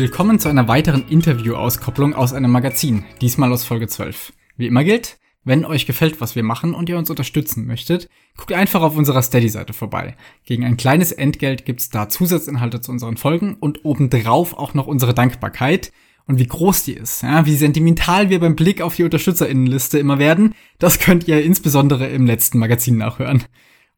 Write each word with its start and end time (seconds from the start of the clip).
Willkommen 0.00 0.38
zu 0.38 0.48
einer 0.48 0.66
weiteren 0.66 1.06
Interview-Auskopplung 1.08 2.14
aus 2.14 2.32
einem 2.32 2.50
Magazin, 2.50 3.04
diesmal 3.20 3.52
aus 3.52 3.64
Folge 3.64 3.86
12. 3.86 4.32
Wie 4.56 4.66
immer 4.66 4.82
gilt, 4.82 5.18
wenn 5.44 5.66
euch 5.66 5.84
gefällt, 5.84 6.22
was 6.22 6.34
wir 6.34 6.42
machen 6.42 6.72
und 6.72 6.88
ihr 6.88 6.96
uns 6.96 7.10
unterstützen 7.10 7.66
möchtet, 7.66 8.08
guckt 8.34 8.54
einfach 8.54 8.80
auf 8.80 8.96
unserer 8.96 9.20
Steady-Seite 9.20 9.74
vorbei. 9.74 10.16
Gegen 10.46 10.64
ein 10.64 10.78
kleines 10.78 11.12
Entgelt 11.12 11.66
gibt's 11.66 11.90
da 11.90 12.08
Zusatzinhalte 12.08 12.80
zu 12.80 12.92
unseren 12.92 13.18
Folgen 13.18 13.58
und 13.60 13.84
obendrauf 13.84 14.56
auch 14.56 14.72
noch 14.72 14.86
unsere 14.86 15.12
Dankbarkeit. 15.12 15.92
Und 16.26 16.38
wie 16.38 16.46
groß 16.46 16.84
die 16.84 16.94
ist, 16.94 17.22
ja, 17.22 17.44
wie 17.44 17.56
sentimental 17.56 18.30
wir 18.30 18.40
beim 18.40 18.56
Blick 18.56 18.80
auf 18.80 18.96
die 18.96 19.04
UnterstützerInnenliste 19.04 19.98
immer 19.98 20.18
werden, 20.18 20.54
das 20.78 20.98
könnt 20.98 21.28
ihr 21.28 21.44
insbesondere 21.44 22.08
im 22.08 22.24
letzten 22.24 22.58
Magazin 22.58 22.96
nachhören. 22.96 23.44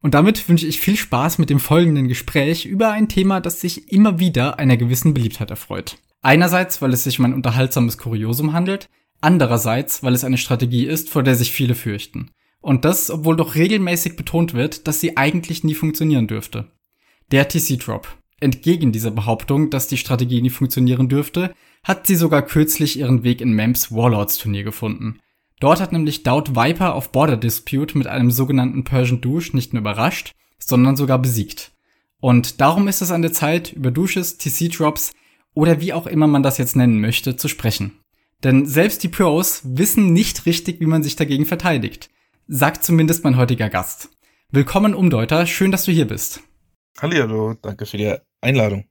Und 0.03 0.13
damit 0.13 0.49
wünsche 0.49 0.67
ich 0.67 0.81
viel 0.81 0.97
Spaß 0.97 1.37
mit 1.37 1.49
dem 1.49 1.61
folgenden 1.61 2.09
Gespräch 2.09 2.65
über 2.65 2.91
ein 2.91 3.07
Thema, 3.07 3.39
das 3.39 3.61
sich 3.61 3.89
immer 3.89 4.19
wieder 4.19 4.59
einer 4.59 4.75
gewissen 4.75 5.13
Beliebtheit 5.13 5.49
erfreut. 5.49 5.97
Einerseits, 6.21 6.81
weil 6.81 6.91
es 6.91 7.05
sich 7.05 7.19
um 7.19 7.25
ein 7.25 7.33
unterhaltsames 7.33 7.97
Kuriosum 7.97 8.51
handelt, 8.51 8.89
andererseits, 9.21 10.03
weil 10.03 10.13
es 10.13 10.25
eine 10.25 10.37
Strategie 10.37 10.85
ist, 10.85 11.09
vor 11.09 11.23
der 11.23 11.35
sich 11.35 11.53
viele 11.53 11.73
fürchten. 11.73 12.31
Und 12.59 12.83
das, 12.83 13.09
obwohl 13.09 13.37
doch 13.37 13.55
regelmäßig 13.55 14.17
betont 14.17 14.53
wird, 14.53 14.87
dass 14.87 14.99
sie 14.99 15.15
eigentlich 15.15 15.63
nie 15.63 15.73
funktionieren 15.73 16.27
dürfte. 16.27 16.69
Der 17.31 17.47
TC-Drop. 17.47 18.07
Entgegen 18.41 18.91
dieser 18.91 19.11
Behauptung, 19.11 19.69
dass 19.69 19.87
die 19.87 19.97
Strategie 19.97 20.41
nie 20.41 20.49
funktionieren 20.49 21.07
dürfte, 21.07 21.53
hat 21.81 22.07
sie 22.07 22.15
sogar 22.17 22.41
kürzlich 22.41 22.99
ihren 22.99 23.23
Weg 23.23 23.39
in 23.39 23.53
Memps 23.53 23.89
Warlords 23.89 24.37
Turnier 24.37 24.65
gefunden. 24.65 25.19
Dort 25.59 25.79
hat 25.79 25.91
nämlich 25.91 26.23
Doubt 26.23 26.55
Viper 26.55 26.95
auf 26.95 27.11
Border 27.11 27.37
Dispute 27.37 27.97
mit 27.97 28.07
einem 28.07 28.31
sogenannten 28.31 28.83
Persian 28.83 29.21
Douche 29.21 29.55
nicht 29.55 29.73
nur 29.73 29.81
überrascht, 29.81 30.33
sondern 30.59 30.95
sogar 30.95 31.19
besiegt. 31.19 31.71
Und 32.19 32.61
darum 32.61 32.87
ist 32.87 33.01
es 33.01 33.11
an 33.11 33.21
der 33.21 33.33
Zeit, 33.33 33.73
über 33.73 33.91
Douches, 33.91 34.37
TC-Drops 34.37 35.11
oder 35.53 35.81
wie 35.81 35.93
auch 35.93 36.07
immer 36.07 36.27
man 36.27 36.43
das 36.43 36.57
jetzt 36.57 36.75
nennen 36.75 37.01
möchte, 37.01 37.35
zu 37.35 37.47
sprechen. 37.47 37.99
Denn 38.43 38.65
selbst 38.65 39.03
die 39.03 39.09
Pros 39.09 39.61
wissen 39.63 40.11
nicht 40.11 40.45
richtig, 40.45 40.79
wie 40.79 40.85
man 40.85 41.03
sich 41.03 41.15
dagegen 41.15 41.45
verteidigt. 41.45 42.09
Sagt 42.47 42.83
zumindest 42.83 43.23
mein 43.23 43.37
heutiger 43.37 43.69
Gast. 43.69 44.09
Willkommen, 44.51 44.93
Umdeuter, 44.93 45.45
schön, 45.45 45.71
dass 45.71 45.85
du 45.85 45.91
hier 45.91 46.07
bist. 46.07 46.41
Hallihallo, 47.01 47.55
danke 47.61 47.85
für 47.85 47.97
die 47.97 48.15
Einladung. 48.41 48.85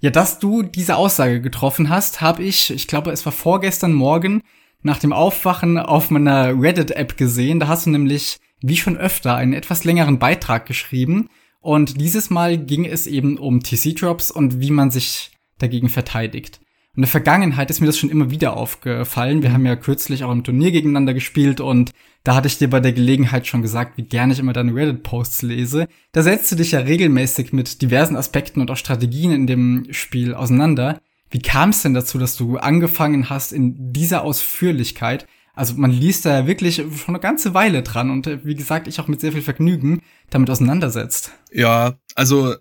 Ja, 0.00 0.10
dass 0.10 0.38
du 0.38 0.62
diese 0.62 0.96
Aussage 0.96 1.40
getroffen 1.40 1.88
hast, 1.88 2.20
habe 2.20 2.42
ich, 2.42 2.70
ich 2.70 2.86
glaube, 2.86 3.10
es 3.10 3.24
war 3.24 3.32
vorgestern 3.32 3.92
Morgen, 3.92 4.42
nach 4.82 4.98
dem 4.98 5.12
Aufwachen 5.12 5.78
auf 5.78 6.10
meiner 6.10 6.60
Reddit-App 6.60 7.16
gesehen. 7.16 7.60
Da 7.60 7.68
hast 7.68 7.86
du 7.86 7.90
nämlich, 7.90 8.38
wie 8.60 8.76
schon 8.76 8.96
öfter, 8.96 9.34
einen 9.34 9.52
etwas 9.52 9.84
längeren 9.84 10.18
Beitrag 10.18 10.66
geschrieben. 10.66 11.28
Und 11.60 12.00
dieses 12.00 12.30
Mal 12.30 12.58
ging 12.58 12.84
es 12.84 13.06
eben 13.06 13.38
um 13.38 13.60
TC-Drops 13.60 14.30
und 14.30 14.60
wie 14.60 14.70
man 14.70 14.90
sich 14.90 15.32
dagegen 15.58 15.88
verteidigt. 15.88 16.60
In 16.96 17.02
der 17.02 17.10
Vergangenheit 17.10 17.68
ist 17.68 17.80
mir 17.80 17.86
das 17.86 17.98
schon 17.98 18.08
immer 18.08 18.30
wieder 18.30 18.56
aufgefallen. 18.56 19.42
Wir 19.42 19.52
haben 19.52 19.66
ja 19.66 19.76
kürzlich 19.76 20.24
auch 20.24 20.32
im 20.32 20.44
Turnier 20.44 20.70
gegeneinander 20.70 21.12
gespielt 21.12 21.60
und 21.60 21.90
da 22.24 22.34
hatte 22.34 22.48
ich 22.48 22.56
dir 22.56 22.70
bei 22.70 22.80
der 22.80 22.94
Gelegenheit 22.94 23.46
schon 23.46 23.60
gesagt, 23.60 23.98
wie 23.98 24.02
gerne 24.02 24.32
ich 24.32 24.38
immer 24.38 24.54
deine 24.54 24.74
Reddit-Posts 24.74 25.42
lese. 25.42 25.88
Da 26.12 26.22
setzt 26.22 26.50
du 26.50 26.56
dich 26.56 26.72
ja 26.72 26.80
regelmäßig 26.80 27.52
mit 27.52 27.82
diversen 27.82 28.16
Aspekten 28.16 28.62
und 28.62 28.70
auch 28.70 28.78
Strategien 28.78 29.30
in 29.30 29.46
dem 29.46 29.86
Spiel 29.90 30.34
auseinander. 30.34 31.00
Wie 31.30 31.40
kam 31.40 31.70
es 31.70 31.82
denn 31.82 31.94
dazu, 31.94 32.18
dass 32.18 32.36
du 32.36 32.56
angefangen 32.58 33.28
hast 33.28 33.52
in 33.52 33.92
dieser 33.92 34.22
Ausführlichkeit? 34.22 35.26
Also 35.54 35.74
man 35.74 35.90
liest 35.90 36.26
da 36.26 36.40
ja 36.40 36.46
wirklich 36.46 36.76
schon 36.76 36.90
eine 37.08 37.20
ganze 37.20 37.54
Weile 37.54 37.82
dran 37.82 38.10
und 38.10 38.26
äh, 38.26 38.44
wie 38.44 38.54
gesagt, 38.54 38.86
ich 38.86 39.00
auch 39.00 39.08
mit 39.08 39.20
sehr 39.20 39.32
viel 39.32 39.42
Vergnügen 39.42 40.02
damit 40.30 40.50
auseinandersetzt. 40.50 41.32
Ja, 41.50 41.98
also, 42.14 42.54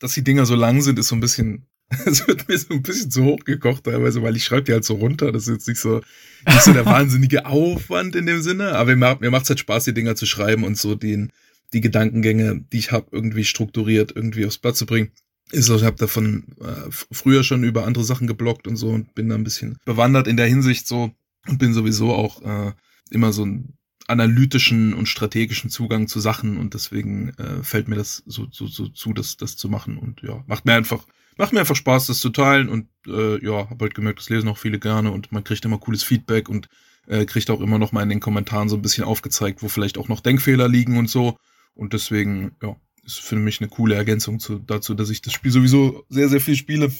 dass 0.00 0.14
die 0.14 0.24
Dinger 0.24 0.46
so 0.46 0.54
lang 0.54 0.80
sind, 0.80 0.98
ist 0.98 1.08
so 1.08 1.14
ein 1.14 1.20
bisschen, 1.20 1.66
es 2.06 2.26
wird 2.26 2.48
mir 2.48 2.58
so 2.58 2.74
ein 2.74 2.82
bisschen 2.82 3.10
zu 3.10 3.24
hoch 3.24 3.40
gekocht 3.44 3.84
teilweise, 3.84 4.22
weil 4.22 4.34
ich 4.34 4.44
schreibe 4.44 4.64
die 4.64 4.72
halt 4.72 4.84
so 4.84 4.94
runter. 4.94 5.30
Das 5.30 5.42
ist 5.42 5.52
jetzt 5.52 5.68
nicht 5.68 5.80
so, 5.80 6.00
nicht 6.46 6.62
so 6.62 6.72
der 6.72 6.86
wahnsinnige 6.86 7.44
Aufwand 7.44 8.16
in 8.16 8.24
dem 8.24 8.40
Sinne, 8.40 8.72
aber 8.76 8.96
mir, 8.96 9.18
mir 9.20 9.30
macht 9.30 9.44
es 9.44 9.50
halt 9.50 9.60
Spaß, 9.60 9.84
die 9.84 9.94
Dinger 9.94 10.16
zu 10.16 10.24
schreiben 10.24 10.64
und 10.64 10.78
so 10.78 10.94
den, 10.94 11.30
die 11.74 11.82
Gedankengänge, 11.82 12.64
die 12.72 12.78
ich 12.78 12.92
habe, 12.92 13.08
irgendwie 13.12 13.44
strukturiert 13.44 14.12
irgendwie 14.16 14.46
aufs 14.46 14.58
Blatt 14.58 14.76
zu 14.76 14.86
bringen 14.86 15.12
ist 15.52 15.68
ich 15.68 15.84
habe 15.84 15.96
davon 15.96 16.56
äh, 16.60 16.90
früher 16.90 17.42
schon 17.42 17.64
über 17.64 17.86
andere 17.86 18.04
Sachen 18.04 18.26
geblockt 18.26 18.66
und 18.66 18.76
so 18.76 18.88
und 18.88 19.14
bin 19.14 19.28
da 19.28 19.34
ein 19.34 19.44
bisschen 19.44 19.78
bewandert 19.84 20.26
in 20.26 20.36
der 20.36 20.46
Hinsicht 20.46 20.86
so 20.86 21.10
und 21.46 21.58
bin 21.58 21.72
sowieso 21.72 22.12
auch 22.14 22.42
äh, 22.42 22.72
immer 23.10 23.32
so 23.32 23.42
einen 23.42 23.78
analytischen 24.08 24.94
und 24.94 25.06
strategischen 25.06 25.70
Zugang 25.70 26.08
zu 26.08 26.18
Sachen 26.18 26.56
und 26.56 26.74
deswegen 26.74 27.30
äh, 27.38 27.62
fällt 27.62 27.88
mir 27.88 27.96
das 27.96 28.22
so, 28.26 28.46
so, 28.50 28.66
so 28.66 28.88
zu, 28.88 29.12
das, 29.12 29.36
das 29.36 29.56
zu 29.56 29.68
machen 29.68 29.98
und 29.98 30.22
ja, 30.22 30.42
macht 30.46 30.64
mir 30.64 30.72
einfach, 30.72 31.06
macht 31.36 31.52
mir 31.52 31.60
einfach 31.60 31.76
Spaß, 31.76 32.06
das 32.06 32.20
zu 32.20 32.30
teilen 32.30 32.70
und 32.70 32.88
äh, 33.06 33.44
ja, 33.44 33.68
habe 33.68 33.84
halt 33.84 33.94
gemerkt, 33.94 34.18
das 34.18 34.30
lesen 34.30 34.48
auch 34.48 34.58
viele 34.58 34.78
gerne 34.78 35.12
und 35.12 35.30
man 35.30 35.44
kriegt 35.44 35.64
immer 35.64 35.78
cooles 35.78 36.02
Feedback 36.02 36.48
und 36.48 36.68
äh, 37.06 37.26
kriegt 37.26 37.50
auch 37.50 37.60
immer 37.60 37.78
noch 37.78 37.92
mal 37.92 38.02
in 38.02 38.08
den 38.08 38.20
Kommentaren 38.20 38.70
so 38.70 38.76
ein 38.76 38.82
bisschen 38.82 39.04
aufgezeigt, 39.04 39.62
wo 39.62 39.68
vielleicht 39.68 39.98
auch 39.98 40.08
noch 40.08 40.20
Denkfehler 40.20 40.68
liegen 40.68 40.96
und 40.96 41.10
so 41.10 41.36
und 41.74 41.92
deswegen, 41.92 42.56
ja, 42.62 42.76
ist 43.08 43.20
für 43.20 43.36
mich 43.36 43.60
eine 43.60 43.68
coole 43.68 43.94
Ergänzung 43.94 44.38
zu, 44.38 44.58
dazu, 44.58 44.94
dass 44.94 45.10
ich 45.10 45.22
das 45.22 45.32
Spiel 45.32 45.50
sowieso 45.50 46.04
sehr, 46.08 46.28
sehr 46.28 46.40
viel 46.40 46.56
spiele. 46.56 46.92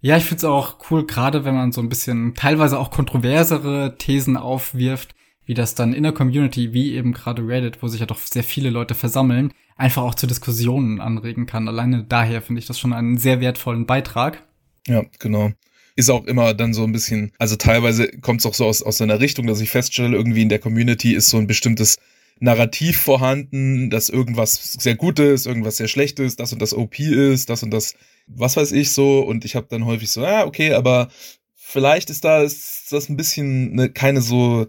Ja, 0.00 0.18
ich 0.18 0.24
find's 0.24 0.44
auch 0.44 0.90
cool, 0.90 1.06
gerade 1.06 1.44
wenn 1.46 1.54
man 1.54 1.72
so 1.72 1.80
ein 1.80 1.88
bisschen 1.88 2.34
teilweise 2.34 2.78
auch 2.78 2.90
kontroversere 2.90 3.96
Thesen 3.96 4.36
aufwirft, 4.36 5.14
wie 5.46 5.54
das 5.54 5.74
dann 5.74 5.94
in 5.94 6.02
der 6.02 6.12
Community, 6.12 6.74
wie 6.74 6.92
eben 6.92 7.12
gerade 7.12 7.46
Reddit, 7.46 7.82
wo 7.82 7.88
sich 7.88 8.00
ja 8.00 8.06
doch 8.06 8.18
sehr 8.18 8.44
viele 8.44 8.68
Leute 8.68 8.94
versammeln, 8.94 9.52
einfach 9.76 10.02
auch 10.02 10.14
zu 10.14 10.26
Diskussionen 10.26 11.00
anregen 11.00 11.46
kann. 11.46 11.68
Alleine 11.68 12.04
daher 12.04 12.42
finde 12.42 12.60
ich 12.60 12.66
das 12.66 12.78
schon 12.78 12.92
einen 12.92 13.16
sehr 13.16 13.40
wertvollen 13.40 13.86
Beitrag. 13.86 14.46
Ja, 14.86 15.04
genau. 15.18 15.52
Ist 15.96 16.10
auch 16.10 16.24
immer 16.26 16.52
dann 16.52 16.74
so 16.74 16.84
ein 16.84 16.92
bisschen, 16.92 17.32
also 17.38 17.56
teilweise 17.56 18.08
kommt 18.08 18.40
es 18.40 18.46
auch 18.46 18.54
so 18.54 18.66
aus, 18.66 18.82
aus 18.82 19.00
einer 19.00 19.20
Richtung, 19.20 19.46
dass 19.46 19.60
ich 19.60 19.70
feststelle, 19.70 20.16
irgendwie 20.16 20.42
in 20.42 20.48
der 20.48 20.58
Community 20.58 21.14
ist 21.14 21.30
so 21.30 21.38
ein 21.38 21.46
bestimmtes 21.46 21.96
Narrativ 22.40 22.98
vorhanden, 22.98 23.90
dass 23.90 24.08
irgendwas 24.08 24.72
sehr 24.72 24.96
Gutes, 24.96 25.46
irgendwas 25.46 25.76
sehr 25.76 25.88
Schlechtes, 25.88 26.36
das 26.36 26.52
und 26.52 26.60
das 26.60 26.74
OP 26.74 26.98
ist, 26.98 27.48
das 27.48 27.62
und 27.62 27.70
das, 27.70 27.94
was 28.26 28.56
weiß 28.56 28.72
ich 28.72 28.92
so. 28.92 29.20
Und 29.20 29.44
ich 29.44 29.56
habe 29.56 29.66
dann 29.68 29.84
häufig 29.84 30.10
so, 30.10 30.24
ah, 30.24 30.44
okay, 30.44 30.74
aber 30.74 31.08
vielleicht 31.54 32.10
ist 32.10 32.24
da 32.24 32.42
ist 32.42 32.92
das 32.92 33.08
ein 33.08 33.16
bisschen 33.16 33.74
ne, 33.74 33.90
keine 33.90 34.20
so, 34.20 34.66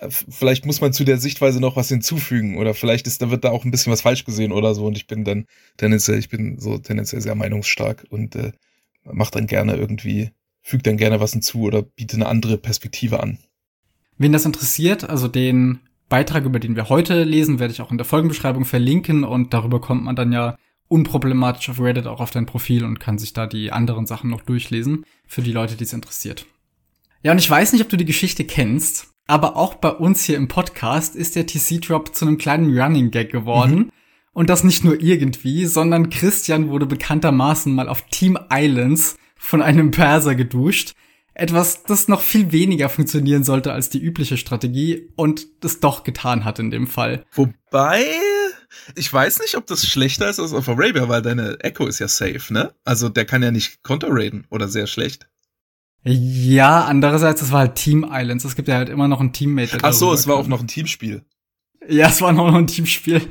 vielleicht 0.00 0.66
muss 0.66 0.80
man 0.80 0.92
zu 0.92 1.04
der 1.04 1.18
Sichtweise 1.18 1.60
noch 1.60 1.76
was 1.76 1.88
hinzufügen 1.88 2.58
oder 2.58 2.74
vielleicht 2.74 3.06
ist 3.06 3.22
da 3.22 3.30
wird 3.30 3.44
da 3.44 3.50
auch 3.50 3.64
ein 3.64 3.70
bisschen 3.70 3.92
was 3.92 4.02
falsch 4.02 4.24
gesehen 4.24 4.52
oder 4.52 4.74
so. 4.74 4.86
Und 4.86 4.96
ich 4.96 5.06
bin 5.06 5.24
dann 5.24 5.46
tendenziell, 5.78 6.18
ich 6.18 6.28
bin 6.28 6.58
so 6.58 6.78
tendenziell 6.78 7.22
sehr 7.22 7.34
meinungsstark 7.34 8.06
und 8.10 8.36
äh, 8.36 8.52
mache 9.04 9.32
dann 9.32 9.46
gerne 9.46 9.76
irgendwie, 9.76 10.30
fügt 10.62 10.86
dann 10.86 10.96
gerne 10.96 11.20
was 11.20 11.32
hinzu 11.32 11.62
oder 11.62 11.82
biete 11.82 12.16
eine 12.16 12.26
andere 12.26 12.56
Perspektive 12.56 13.20
an. 13.20 13.38
Wen 14.18 14.32
das 14.32 14.44
interessiert, 14.44 15.08
also 15.08 15.28
den 15.28 15.80
Beitrag, 16.10 16.44
über 16.44 16.58
den 16.58 16.76
wir 16.76 16.90
heute 16.90 17.24
lesen, 17.24 17.58
werde 17.58 17.72
ich 17.72 17.80
auch 17.80 17.90
in 17.90 17.96
der 17.96 18.04
Folgenbeschreibung 18.04 18.66
verlinken 18.66 19.24
und 19.24 19.54
darüber 19.54 19.80
kommt 19.80 20.04
man 20.04 20.16
dann 20.16 20.32
ja 20.32 20.56
unproblematisch 20.88 21.70
auf 21.70 21.80
Reddit 21.80 22.06
auch 22.06 22.20
auf 22.20 22.32
dein 22.32 22.46
Profil 22.46 22.84
und 22.84 23.00
kann 23.00 23.16
sich 23.16 23.32
da 23.32 23.46
die 23.46 23.72
anderen 23.72 24.06
Sachen 24.06 24.28
noch 24.28 24.42
durchlesen, 24.42 25.06
für 25.26 25.40
die 25.40 25.52
Leute, 25.52 25.76
die 25.76 25.84
es 25.84 25.92
interessiert. 25.92 26.46
Ja, 27.22 27.32
und 27.32 27.38
ich 27.38 27.48
weiß 27.48 27.72
nicht, 27.72 27.82
ob 27.82 27.88
du 27.88 27.96
die 27.96 28.04
Geschichte 28.04 28.44
kennst, 28.44 29.08
aber 29.26 29.56
auch 29.56 29.74
bei 29.74 29.90
uns 29.90 30.24
hier 30.24 30.36
im 30.36 30.48
Podcast 30.48 31.14
ist 31.14 31.36
der 31.36 31.46
TC-Drop 31.46 32.14
zu 32.14 32.26
einem 32.26 32.38
kleinen 32.38 32.76
Running 32.76 33.12
Gag 33.12 33.30
geworden. 33.30 33.76
Mhm. 33.76 33.90
Und 34.32 34.50
das 34.50 34.64
nicht 34.64 34.84
nur 34.84 35.00
irgendwie, 35.00 35.66
sondern 35.66 36.10
Christian 36.10 36.68
wurde 36.68 36.86
bekanntermaßen 36.86 37.72
mal 37.72 37.88
auf 37.88 38.02
Team 38.10 38.38
Islands 38.52 39.16
von 39.36 39.62
einem 39.62 39.90
Perser 39.90 40.34
geduscht 40.34 40.94
etwas, 41.34 41.84
das 41.84 42.08
noch 42.08 42.20
viel 42.20 42.52
weniger 42.52 42.88
funktionieren 42.88 43.44
sollte 43.44 43.72
als 43.72 43.88
die 43.88 44.00
übliche 44.00 44.36
Strategie 44.36 45.08
und 45.16 45.46
das 45.64 45.80
doch 45.80 46.04
getan 46.04 46.44
hat 46.44 46.58
in 46.58 46.70
dem 46.70 46.86
Fall. 46.86 47.24
Wobei, 47.32 48.04
ich 48.94 49.12
weiß 49.12 49.40
nicht, 49.40 49.56
ob 49.56 49.66
das 49.66 49.86
schlechter 49.86 50.28
ist 50.28 50.40
als 50.40 50.52
auf 50.52 50.68
Arabia, 50.68 51.08
weil 51.08 51.22
deine 51.22 51.58
Echo 51.60 51.86
ist 51.86 51.98
ja 51.98 52.08
safe, 52.08 52.52
ne? 52.52 52.74
Also 52.84 53.08
der 53.08 53.24
kann 53.24 53.42
ja 53.42 53.50
nicht 53.50 53.82
counter-raiden 53.82 54.46
oder 54.50 54.68
sehr 54.68 54.86
schlecht. 54.86 55.28
Ja, 56.02 56.84
andererseits, 56.84 57.42
es 57.42 57.52
war 57.52 57.60
halt 57.60 57.74
Team 57.74 58.06
Islands. 58.10 58.44
Es 58.44 58.56
gibt 58.56 58.68
ja 58.68 58.76
halt 58.76 58.88
immer 58.88 59.06
noch 59.06 59.20
ein 59.20 59.32
Teammate. 59.32 59.78
Ach 59.82 59.92
so, 59.92 60.12
es 60.12 60.26
war 60.26 60.36
auch 60.36 60.46
noch 60.46 60.60
ein 60.60 60.66
Teamspiel. 60.66 61.24
Ja, 61.88 62.08
es 62.08 62.22
war 62.22 62.32
noch 62.32 62.54
ein 62.54 62.66
Teamspiel. 62.66 63.22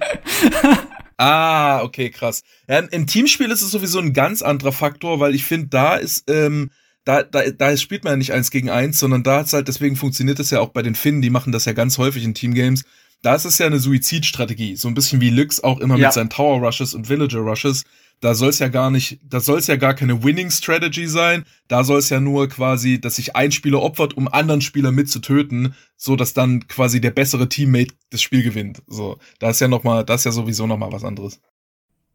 ah, 1.18 1.82
okay, 1.82 2.12
krass. 2.12 2.44
Ja, 2.68 2.80
Im 2.80 3.08
Teamspiel 3.08 3.50
ist 3.50 3.64
es 3.64 3.72
sowieso 3.72 4.00
ein 4.00 4.14
ganz 4.14 4.42
anderer 4.42 4.72
Faktor, 4.72 5.20
weil 5.20 5.34
ich 5.34 5.46
finde, 5.46 5.68
da 5.70 5.96
ist 5.96 6.30
ähm, 6.30 6.70
da, 7.06 7.24
da, 7.24 7.50
da 7.50 7.76
spielt 7.78 8.04
man 8.04 8.14
ja 8.14 8.18
nicht 8.18 8.34
eins 8.34 8.52
gegen 8.52 8.70
eins, 8.70 9.00
sondern 9.00 9.24
da 9.24 9.38
hat's 9.38 9.54
halt, 9.54 9.68
deswegen 9.68 9.96
funktioniert 9.96 10.40
es 10.40 10.52
ja 10.52 10.60
auch 10.60 10.70
bei 10.70 10.82
den 10.82 10.96
Finnen, 10.96 11.22
die 11.22 11.30
machen 11.30 11.52
das 11.52 11.66
ja 11.66 11.74
ganz 11.74 11.98
häufig 11.98 12.24
in 12.24 12.34
Teamgames. 12.34 12.84
Da 13.22 13.36
ist 13.36 13.46
es 13.46 13.58
ja 13.58 13.66
eine 13.66 13.80
Suizidstrategie, 13.80 14.76
so 14.76 14.88
ein 14.88 14.94
bisschen 14.94 15.20
wie 15.20 15.30
Lux 15.30 15.62
auch 15.62 15.80
immer 15.80 15.98
ja. 15.98 16.08
mit 16.08 16.14
seinen 16.14 16.30
Tower 16.30 16.66
Rushes 16.66 16.94
und 16.94 17.10
Villager 17.10 17.40
Rushes. 17.40 17.84
Da 18.22 18.34
soll 18.34 18.50
es 18.50 18.60
ja 18.60 18.68
gar 18.68 18.92
nicht, 18.92 19.20
da 19.24 19.40
soll 19.40 19.60
es 19.60 19.68
ja 19.68 19.78
gar 19.78 19.94
keine 19.94 20.24
Winning 20.24 20.52
Strategy 20.52 21.08
sein. 21.08 21.46
Da 21.68 21.84
soll 21.84 22.00
es 22.00 22.10
ja 22.10 22.20
nur 22.20 22.48
quasi, 22.50 23.00
dass 23.00 23.16
sich 23.16 23.36
ein 23.36 23.52
Spieler 23.52 23.82
opfert, 23.82 24.16
um 24.16 24.28
anderen 24.28 24.62
Spieler 24.62 24.92
mitzutöten, 24.92 25.74
so 25.96 26.16
dass 26.16 26.34
dann 26.34 26.68
quasi 26.68 27.00
der 27.00 27.12
bessere 27.12 27.48
Teammate 27.48 27.94
das 28.10 28.22
Spiel 28.22 28.44
gewinnt. 28.44 28.82
So, 28.88 29.20
da 29.40 29.50
ist 29.50 29.62
ja 29.62 29.70
noch 29.70 29.84
mal, 29.84 30.04
das 30.04 30.22
ist 30.22 30.26
ja 30.26 30.32
sowieso 30.32 30.68
noch 30.68 30.78
mal 30.78 30.92
was 30.92 31.04
anderes. 31.04 31.40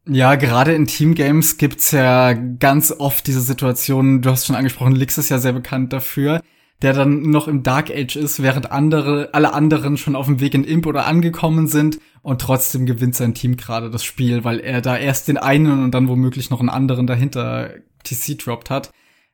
Ja, 0.06 0.34
gerade 0.34 0.74
in 0.74 0.86
Teamgames 0.86 1.56
gibt's 1.56 1.90
ja 1.90 2.34
ganz 2.34 2.92
oft 2.92 3.26
diese 3.26 3.40
Situation, 3.40 4.20
du 4.20 4.30
hast 4.30 4.46
schon 4.46 4.56
angesprochen, 4.56 4.94
Lix 4.94 5.16
ist 5.16 5.30
ja 5.30 5.38
sehr 5.38 5.54
bekannt 5.54 5.94
dafür, 5.94 6.42
der 6.82 6.92
dann 6.92 7.22
noch 7.30 7.48
im 7.48 7.62
Dark 7.62 7.90
Age 7.90 8.16
ist, 8.16 8.42
während 8.42 8.70
andere, 8.70 9.30
alle 9.32 9.54
anderen 9.54 9.96
schon 9.96 10.14
auf 10.14 10.26
dem 10.26 10.40
Weg 10.40 10.52
in 10.52 10.64
Imp 10.64 10.86
oder 10.86 11.06
angekommen 11.06 11.68
sind 11.68 12.00
und 12.20 12.42
trotzdem 12.42 12.84
gewinnt 12.84 13.14
sein 13.14 13.32
Team 13.32 13.56
gerade 13.56 13.90
das 13.90 14.04
Spiel, 14.04 14.44
weil 14.44 14.60
er 14.60 14.82
da 14.82 14.94
erst 14.98 15.28
den 15.28 15.38
einen 15.38 15.82
und 15.84 15.92
dann 15.92 16.08
womöglich 16.08 16.50
noch 16.50 16.60
einen 16.60 16.68
anderen 16.68 17.06
dahinter 17.06 17.70
TC 18.02 18.36
droppt 18.36 18.68
hat. 18.68 18.90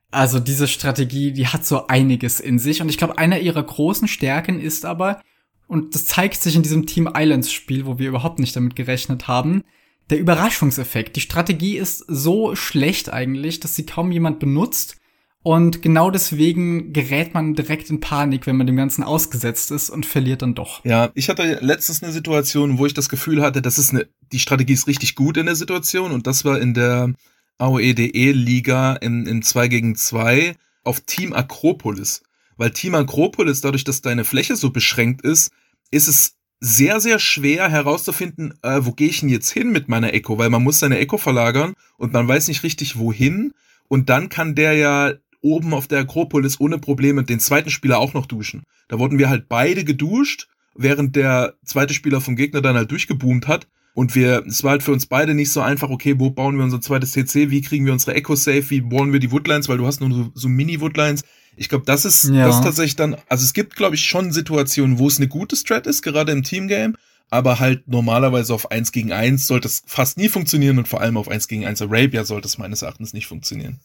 Also 0.09 0.39
diese 0.39 0.69
Strategie, 0.69 1.33
die 1.33 1.47
hat 1.47 1.65
so 1.65 1.87
einiges 1.87 2.39
in 2.39 2.59
sich 2.59 2.81
und 2.81 2.87
ich 2.87 2.97
glaube, 2.97 3.17
einer 3.17 3.39
ihrer 3.39 3.63
großen 3.63 4.07
Stärken 4.07 4.57
ist 4.57 4.85
aber, 4.85 5.21
und 5.67 5.95
das 5.95 6.05
zeigt 6.05 6.41
sich 6.41 6.55
in 6.55 6.63
diesem 6.63 6.85
Team 6.85 7.09
Islands 7.13 7.51
Spiel, 7.51 7.85
wo 7.85 7.99
wir 7.99 8.07
überhaupt 8.07 8.39
nicht 8.39 8.55
damit 8.55 8.77
gerechnet 8.77 9.27
haben, 9.27 9.63
der 10.11 10.19
Überraschungseffekt. 10.19 11.15
Die 11.15 11.21
Strategie 11.21 11.77
ist 11.77 12.05
so 12.07 12.55
schlecht 12.55 13.11
eigentlich, 13.11 13.59
dass 13.59 13.75
sie 13.75 13.85
kaum 13.85 14.11
jemand 14.11 14.39
benutzt 14.39 14.97
und 15.43 15.81
genau 15.81 16.11
deswegen 16.11 16.93
gerät 16.93 17.33
man 17.33 17.55
direkt 17.55 17.89
in 17.89 17.99
Panik, 17.99 18.45
wenn 18.45 18.57
man 18.57 18.67
dem 18.67 18.75
Ganzen 18.75 19.03
ausgesetzt 19.03 19.71
ist 19.71 19.89
und 19.89 20.05
verliert 20.05 20.43
dann 20.43 20.53
doch. 20.53 20.85
Ja, 20.85 21.09
ich 21.15 21.29
hatte 21.29 21.59
letztens 21.61 22.03
eine 22.03 22.11
Situation, 22.11 22.77
wo 22.77 22.85
ich 22.85 22.93
das 22.93 23.09
Gefühl 23.09 23.41
hatte, 23.41 23.61
das 23.61 23.79
ist 23.79 23.91
eine, 23.91 24.07
die 24.31 24.39
Strategie 24.39 24.73
ist 24.73 24.85
richtig 24.85 25.15
gut 25.15 25.37
in 25.37 25.47
der 25.47 25.55
Situation 25.55 26.11
und 26.11 26.27
das 26.27 26.45
war 26.45 26.59
in 26.59 26.75
der 26.75 27.13
AOEDE-Liga 27.57 28.93
in, 28.97 29.25
in 29.25 29.41
2 29.41 29.67
gegen 29.67 29.95
2 29.95 30.55
auf 30.83 30.99
Team 31.01 31.33
Akropolis. 31.33 32.21
Weil 32.57 32.71
Team 32.71 32.93
Akropolis, 32.93 33.61
dadurch, 33.61 33.83
dass 33.83 34.01
deine 34.01 34.25
Fläche 34.25 34.55
so 34.55 34.69
beschränkt 34.69 35.21
ist, 35.21 35.51
ist 35.89 36.07
es 36.07 36.35
sehr, 36.63 37.01
sehr 37.01 37.17
schwer 37.17 37.69
herauszufinden, 37.69 38.53
äh, 38.61 38.79
wo 38.81 38.91
gehe 38.91 39.09
ich 39.09 39.19
denn 39.19 39.29
jetzt 39.29 39.49
hin 39.49 39.71
mit 39.71 39.89
meiner 39.89 40.13
Echo, 40.13 40.37
weil 40.37 40.51
man 40.51 40.63
muss 40.63 40.79
seine 40.79 40.99
Echo 40.99 41.17
verlagern 41.17 41.73
und 41.97 42.13
man 42.13 42.27
weiß 42.27 42.47
nicht 42.47 42.63
richtig 42.63 42.97
wohin. 42.97 43.53
Und 43.87 44.09
dann 44.09 44.29
kann 44.29 44.55
der 44.55 44.73
ja 44.73 45.11
oben 45.41 45.73
auf 45.73 45.87
der 45.87 45.99
Akropolis 45.99 46.59
ohne 46.59 46.77
Probleme 46.77 47.23
den 47.23 47.39
zweiten 47.39 47.71
Spieler 47.71 47.97
auch 47.97 48.13
noch 48.13 48.27
duschen. 48.27 48.61
Da 48.87 48.99
wurden 48.99 49.17
wir 49.17 49.27
halt 49.27 49.49
beide 49.49 49.83
geduscht, 49.83 50.47
während 50.75 51.15
der 51.15 51.55
zweite 51.65 51.95
Spieler 51.95 52.21
vom 52.21 52.35
Gegner 52.35 52.61
dann 52.61 52.75
halt 52.75 52.91
durchgeboomt 52.91 53.47
hat. 53.47 53.67
Und 53.93 54.15
wir, 54.15 54.45
es 54.47 54.63
war 54.63 54.71
halt 54.71 54.83
für 54.83 54.93
uns 54.93 55.07
beide 55.07 55.33
nicht 55.33 55.51
so 55.51 55.61
einfach, 55.61 55.89
okay, 55.89 56.15
wo 56.17 56.29
bauen 56.29 56.57
wir 56.57 56.63
unser 56.63 56.79
zweites 56.79 57.11
TC, 57.11 57.49
wie 57.49 57.61
kriegen 57.61 57.85
wir 57.85 57.91
unsere 57.91 58.13
Echo 58.15 58.35
safe, 58.35 58.69
wie 58.69 58.81
bauen 58.81 59.11
wir 59.11 59.19
die 59.19 59.31
Woodlines, 59.31 59.67
weil 59.67 59.79
du 59.79 59.87
hast 59.87 59.99
nur 59.99 60.11
so, 60.11 60.31
so 60.33 60.47
Mini-Woodlines. 60.47 61.23
Ich 61.61 61.69
glaube, 61.69 61.85
das 61.85 62.05
ist 62.05 62.23
ja. 62.23 62.47
das 62.47 62.59
tatsächlich 62.61 62.95
dann, 62.95 63.15
also 63.29 63.45
es 63.45 63.53
gibt, 63.53 63.75
glaube 63.75 63.93
ich, 63.93 64.03
schon 64.03 64.31
Situationen, 64.31 64.97
wo 64.97 65.07
es 65.07 65.17
eine 65.17 65.27
gute 65.27 65.55
Strat 65.55 65.85
ist, 65.85 66.01
gerade 66.01 66.31
im 66.31 66.41
Teamgame, 66.41 66.95
aber 67.29 67.59
halt 67.59 67.87
normalerweise 67.87 68.55
auf 68.55 68.71
1 68.71 68.91
gegen 68.91 69.11
1 69.11 69.45
sollte 69.45 69.67
es 69.67 69.83
fast 69.85 70.17
nie 70.17 70.27
funktionieren 70.27 70.79
und 70.79 70.87
vor 70.87 71.01
allem 71.01 71.17
auf 71.17 71.29
1 71.29 71.47
gegen 71.47 71.63
1 71.63 71.83
Arabia 71.83 72.25
sollte 72.25 72.47
es 72.47 72.57
meines 72.57 72.81
Erachtens 72.81 73.13
nicht 73.13 73.27
funktionieren. 73.27 73.79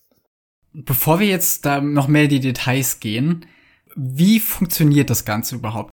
Bevor 0.72 1.20
wir 1.20 1.26
jetzt 1.26 1.66
da 1.66 1.82
noch 1.82 2.08
mehr 2.08 2.24
in 2.24 2.30
die 2.30 2.40
Details 2.40 2.98
gehen, 2.98 3.44
wie 3.94 4.40
funktioniert 4.40 5.10
das 5.10 5.26
Ganze 5.26 5.56
überhaupt? 5.56 5.90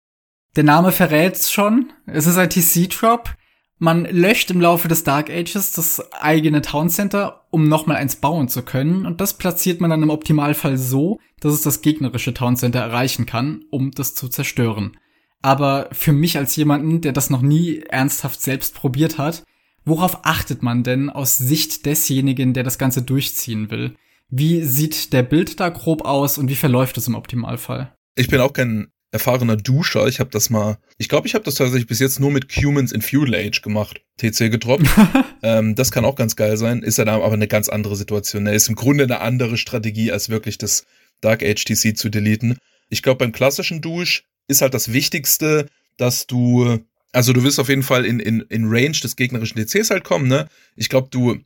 Der 0.55 0.63
Name 0.63 0.91
verrät's 0.91 1.51
schon. 1.51 1.91
Es 2.05 2.27
ist 2.27 2.37
ein 2.37 2.51
TC-Drop. 2.51 3.33
Man 3.79 4.05
löscht 4.05 4.51
im 4.51 4.61
Laufe 4.61 4.87
des 4.87 5.03
Dark 5.03 5.31
Ages 5.31 5.71
das 5.71 6.11
eigene 6.13 6.61
Town 6.61 6.91
Center, 6.91 7.47
um 7.49 7.67
nochmal 7.67 7.97
eins 7.97 8.17
bauen 8.17 8.49
zu 8.49 8.61
können. 8.61 9.07
Und 9.07 9.19
das 9.19 9.33
platziert 9.39 9.81
man 9.81 9.89
dann 9.89 10.03
im 10.03 10.11
Optimalfall 10.11 10.77
so, 10.77 11.19
dass 11.41 11.53
es 11.53 11.61
das 11.61 11.81
gegnerische 11.81 12.33
Town 12.33 12.55
Center 12.55 12.79
erreichen 12.79 13.25
kann, 13.25 13.65
um 13.69 13.91
das 13.91 14.15
zu 14.15 14.29
zerstören. 14.29 14.97
Aber 15.41 15.89
für 15.91 16.13
mich 16.13 16.37
als 16.37 16.55
jemanden, 16.55 17.01
der 17.01 17.11
das 17.11 17.29
noch 17.29 17.41
nie 17.41 17.79
ernsthaft 17.79 18.41
selbst 18.41 18.75
probiert 18.75 19.17
hat, 19.17 19.43
worauf 19.83 20.23
achtet 20.23 20.61
man 20.61 20.83
denn 20.83 21.09
aus 21.09 21.37
Sicht 21.37 21.85
desjenigen, 21.85 22.53
der 22.53 22.63
das 22.63 22.77
Ganze 22.77 23.01
durchziehen 23.01 23.71
will? 23.71 23.95
Wie 24.29 24.63
sieht 24.63 25.11
der 25.13 25.23
Bild 25.23 25.59
da 25.59 25.69
grob 25.69 26.05
aus 26.05 26.37
und 26.37 26.49
wie 26.49 26.55
verläuft 26.55 26.97
es 26.97 27.07
im 27.07 27.15
Optimalfall? 27.15 27.93
Ich 28.15 28.27
bin 28.27 28.39
auch 28.39 28.53
kein 28.53 28.91
erfahrener 29.11 29.57
Duscher. 29.57 30.07
Ich 30.07 30.19
habe 30.19 30.29
das 30.29 30.49
mal, 30.49 30.77
ich 30.97 31.09
glaube, 31.09 31.27
ich 31.27 31.33
habe 31.33 31.43
das 31.43 31.55
tatsächlich 31.55 31.87
bis 31.87 31.99
jetzt 31.99 32.19
nur 32.19 32.31
mit 32.31 32.47
Cumans 32.47 32.91
in 32.91 33.01
Feudal 33.01 33.35
Age 33.35 33.61
gemacht. 33.61 34.01
TC 34.17 34.51
getroppt. 34.51 34.87
ähm, 35.43 35.75
das 35.75 35.91
kann 35.91 36.05
auch 36.05 36.15
ganz 36.15 36.35
geil 36.35 36.55
sein. 36.55 36.81
Ist 36.81 36.97
ja 36.97 37.05
da 37.05 37.15
aber 37.15 37.33
eine 37.33 37.47
ganz 37.47 37.67
andere 37.67 37.95
Situation. 37.95 38.47
Er 38.47 38.53
ist 38.53 38.69
im 38.69 38.75
Grunde 38.75 39.03
eine 39.03 39.19
andere 39.19 39.57
Strategie, 39.57 40.11
als 40.11 40.29
wirklich 40.29 40.57
das 40.57 40.85
Dark 41.21 41.43
Age 41.43 41.63
TC 41.63 41.97
zu 41.97 42.09
deleten. 42.09 42.57
Ich 42.89 43.01
glaube, 43.03 43.19
beim 43.19 43.31
klassischen 43.31 43.81
Dusch 43.81 44.23
ist 44.47 44.61
halt 44.61 44.73
das 44.73 44.91
Wichtigste, 44.91 45.67
dass 45.97 46.27
du, 46.27 46.79
also 47.11 47.33
du 47.33 47.43
wirst 47.43 47.59
auf 47.59 47.69
jeden 47.69 47.83
Fall 47.83 48.05
in, 48.05 48.19
in, 48.19 48.41
in 48.41 48.65
Range 48.67 48.91
des 48.91 49.15
gegnerischen 49.15 49.57
DCs 49.57 49.91
halt 49.91 50.03
kommen, 50.03 50.27
ne? 50.27 50.47
Ich 50.75 50.89
glaube, 50.89 51.09
du 51.09 51.39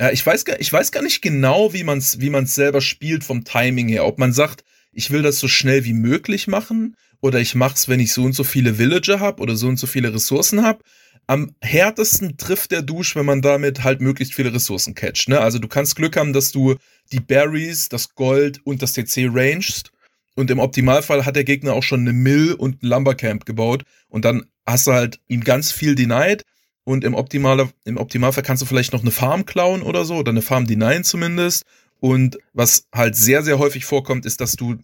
ja, 0.00 0.10
ich 0.10 0.24
weiß 0.24 0.44
gar, 0.44 0.60
ich 0.60 0.72
weiß 0.72 0.92
gar 0.92 1.02
nicht 1.02 1.22
genau, 1.22 1.72
wie 1.72 1.82
man 1.82 1.98
es 1.98 2.20
wie 2.20 2.30
man's 2.30 2.54
selber 2.54 2.80
spielt 2.80 3.24
vom 3.24 3.44
Timing 3.44 3.88
her. 3.88 4.06
Ob 4.06 4.18
man 4.18 4.32
sagt, 4.32 4.64
ich 4.92 5.10
will 5.10 5.22
das 5.22 5.40
so 5.40 5.48
schnell 5.48 5.84
wie 5.84 5.92
möglich 5.92 6.46
machen 6.46 6.96
oder 7.20 7.40
ich 7.40 7.54
mach's, 7.54 7.88
wenn 7.88 8.00
ich 8.00 8.12
so 8.12 8.22
und 8.22 8.32
so 8.32 8.44
viele 8.44 8.78
Villager 8.78 9.18
habe 9.18 9.42
oder 9.42 9.56
so 9.56 9.66
und 9.66 9.76
so 9.76 9.86
viele 9.88 10.14
Ressourcen 10.14 10.62
habe. 10.62 10.84
Am 11.28 11.54
härtesten 11.60 12.38
trifft 12.38 12.72
der 12.72 12.80
Dusch, 12.80 13.14
wenn 13.14 13.26
man 13.26 13.42
damit 13.42 13.84
halt 13.84 14.00
möglichst 14.00 14.34
viele 14.34 14.52
Ressourcen 14.52 14.94
catcht. 14.94 15.28
Ne? 15.28 15.38
Also 15.38 15.58
du 15.58 15.68
kannst 15.68 15.94
Glück 15.94 16.16
haben, 16.16 16.32
dass 16.32 16.52
du 16.52 16.76
die 17.12 17.20
Berries, 17.20 17.90
das 17.90 18.14
Gold 18.14 18.60
und 18.64 18.80
das 18.82 18.94
TC 18.94 19.28
rangest. 19.30 19.92
Und 20.34 20.50
im 20.50 20.58
Optimalfall 20.58 21.26
hat 21.26 21.36
der 21.36 21.44
Gegner 21.44 21.74
auch 21.74 21.82
schon 21.82 22.00
eine 22.00 22.14
Mill 22.14 22.54
und 22.54 22.82
ein 22.82 22.86
Lumbercamp 22.86 23.44
gebaut. 23.44 23.84
Und 24.08 24.24
dann 24.24 24.46
hast 24.66 24.86
du 24.86 24.92
halt 24.92 25.20
ihm 25.28 25.44
ganz 25.44 25.70
viel 25.70 25.94
denied 25.94 26.44
und 26.84 27.04
im, 27.04 27.14
Optimale, 27.14 27.68
im 27.84 27.98
Optimalfall 27.98 28.42
kannst 28.42 28.62
du 28.62 28.66
vielleicht 28.66 28.94
noch 28.94 29.02
eine 29.02 29.10
Farm 29.10 29.44
klauen 29.44 29.82
oder 29.82 30.06
so 30.06 30.16
oder 30.16 30.30
eine 30.30 30.40
Farm 30.40 30.66
denyen 30.66 31.04
zumindest. 31.04 31.64
Und 32.00 32.38
was 32.52 32.86
halt 32.94 33.16
sehr, 33.16 33.42
sehr 33.42 33.58
häufig 33.58 33.84
vorkommt, 33.84 34.24
ist, 34.24 34.40
dass 34.40 34.52
du, 34.52 34.76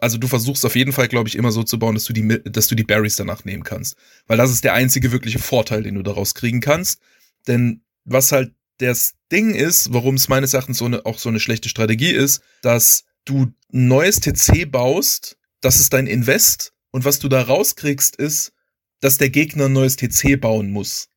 also 0.00 0.16
du 0.16 0.26
versuchst 0.26 0.64
auf 0.64 0.74
jeden 0.74 0.92
Fall, 0.92 1.08
glaube 1.08 1.28
ich, 1.28 1.36
immer 1.36 1.52
so 1.52 1.62
zu 1.62 1.78
bauen, 1.78 1.94
dass 1.94 2.04
du 2.04 2.12
die, 2.14 2.26
dass 2.44 2.68
du 2.68 2.74
die 2.74 2.84
Berries 2.84 3.16
danach 3.16 3.44
nehmen 3.44 3.62
kannst. 3.62 3.96
Weil 4.26 4.38
das 4.38 4.50
ist 4.50 4.64
der 4.64 4.72
einzige 4.72 5.12
wirkliche 5.12 5.38
Vorteil, 5.38 5.82
den 5.82 5.96
du 5.96 6.02
daraus 6.02 6.34
kriegen 6.34 6.60
kannst. 6.60 7.00
Denn 7.46 7.82
was 8.04 8.32
halt 8.32 8.54
das 8.78 9.14
Ding 9.30 9.54
ist, 9.54 9.92
warum 9.92 10.14
es 10.14 10.28
meines 10.28 10.54
Erachtens 10.54 10.78
so 10.78 10.86
eine, 10.86 11.04
auch 11.04 11.18
so 11.18 11.28
eine 11.28 11.40
schlechte 11.40 11.68
Strategie 11.68 12.10
ist, 12.10 12.42
dass 12.62 13.04
du 13.24 13.52
ein 13.72 13.86
neues 13.88 14.20
TC 14.20 14.70
baust, 14.70 15.36
das 15.60 15.78
ist 15.78 15.92
dein 15.92 16.06
Invest 16.06 16.72
und 16.90 17.04
was 17.04 17.18
du 17.18 17.28
da 17.28 17.42
rauskriegst 17.42 18.16
ist, 18.16 18.52
dass 19.00 19.18
der 19.18 19.30
Gegner 19.30 19.66
ein 19.66 19.72
neues 19.72 19.96
TC 19.96 20.40
bauen 20.40 20.70
muss. 20.70 21.08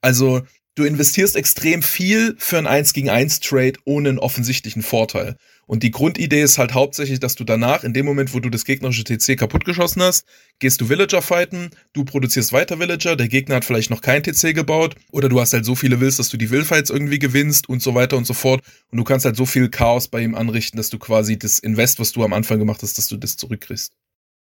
Also 0.00 0.42
du 0.76 0.84
investierst 0.84 1.34
extrem 1.36 1.82
viel 1.82 2.36
für 2.38 2.58
ein 2.58 2.66
1 2.66 2.92
gegen 2.92 3.10
1 3.10 3.40
Trade 3.40 3.74
ohne 3.84 4.10
einen 4.10 4.18
offensichtlichen 4.18 4.82
Vorteil. 4.82 5.36
Und 5.66 5.82
die 5.82 5.90
Grundidee 5.90 6.42
ist 6.42 6.58
halt 6.58 6.74
hauptsächlich, 6.74 7.18
dass 7.18 7.34
du 7.34 7.42
danach, 7.42 7.82
in 7.82 7.92
dem 7.92 8.06
Moment, 8.06 8.32
wo 8.32 8.38
du 8.38 8.50
das 8.50 8.64
gegnerische 8.64 9.02
TC 9.02 9.36
kaputtgeschossen 9.36 10.00
hast, 10.02 10.24
gehst 10.60 10.80
du 10.80 10.88
Villager 10.88 11.22
fighten, 11.22 11.70
du 11.92 12.04
produzierst 12.04 12.52
weiter 12.52 12.78
Villager, 12.78 13.16
der 13.16 13.26
Gegner 13.26 13.56
hat 13.56 13.64
vielleicht 13.64 13.90
noch 13.90 14.00
kein 14.00 14.22
TC 14.22 14.54
gebaut 14.54 14.94
oder 15.10 15.28
du 15.28 15.40
hast 15.40 15.54
halt 15.54 15.64
so 15.64 15.74
viele 15.74 15.98
Wills, 15.98 16.18
dass 16.18 16.28
du 16.28 16.36
die 16.36 16.50
Willfights 16.50 16.90
irgendwie 16.90 17.18
gewinnst 17.18 17.68
und 17.68 17.82
so 17.82 17.94
weiter 17.96 18.16
und 18.16 18.26
so 18.26 18.34
fort. 18.34 18.62
Und 18.90 18.98
du 18.98 19.04
kannst 19.04 19.24
halt 19.24 19.36
so 19.36 19.46
viel 19.46 19.68
Chaos 19.68 20.06
bei 20.06 20.20
ihm 20.20 20.36
anrichten, 20.36 20.76
dass 20.76 20.90
du 20.90 20.98
quasi 20.98 21.36
das 21.36 21.58
Invest, 21.58 21.98
was 21.98 22.12
du 22.12 22.22
am 22.22 22.32
Anfang 22.32 22.60
gemacht 22.60 22.82
hast, 22.82 22.96
dass 22.98 23.08
du 23.08 23.16
das 23.16 23.36
zurückkriegst. 23.36 23.92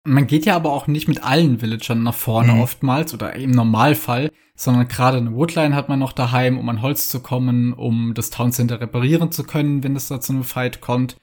Man 0.04 0.26
geht 0.26 0.44
ja 0.44 0.54
aber 0.54 0.72
auch 0.72 0.86
nicht 0.86 1.08
mit 1.08 1.24
allen 1.24 1.60
Villagern 1.60 2.02
nach 2.02 2.14
vorne 2.14 2.52
mhm. 2.52 2.60
oftmals 2.60 3.14
oder 3.14 3.34
im 3.34 3.50
Normalfall, 3.50 4.30
sondern 4.54 4.86
gerade 4.86 5.16
eine 5.16 5.34
Woodline 5.34 5.74
hat 5.74 5.88
man 5.88 5.98
noch 5.98 6.12
daheim, 6.12 6.58
um 6.58 6.68
an 6.68 6.82
Holz 6.82 7.08
zu 7.08 7.20
kommen, 7.20 7.72
um 7.72 8.12
das 8.14 8.28
Town 8.28 8.52
Center 8.52 8.80
reparieren 8.80 9.32
zu 9.32 9.44
können, 9.44 9.82
wenn 9.82 9.96
es 9.96 10.08
da 10.08 10.20
zu 10.20 10.34
einem 10.34 10.44
Fight 10.44 10.82
kommt. 10.82 11.16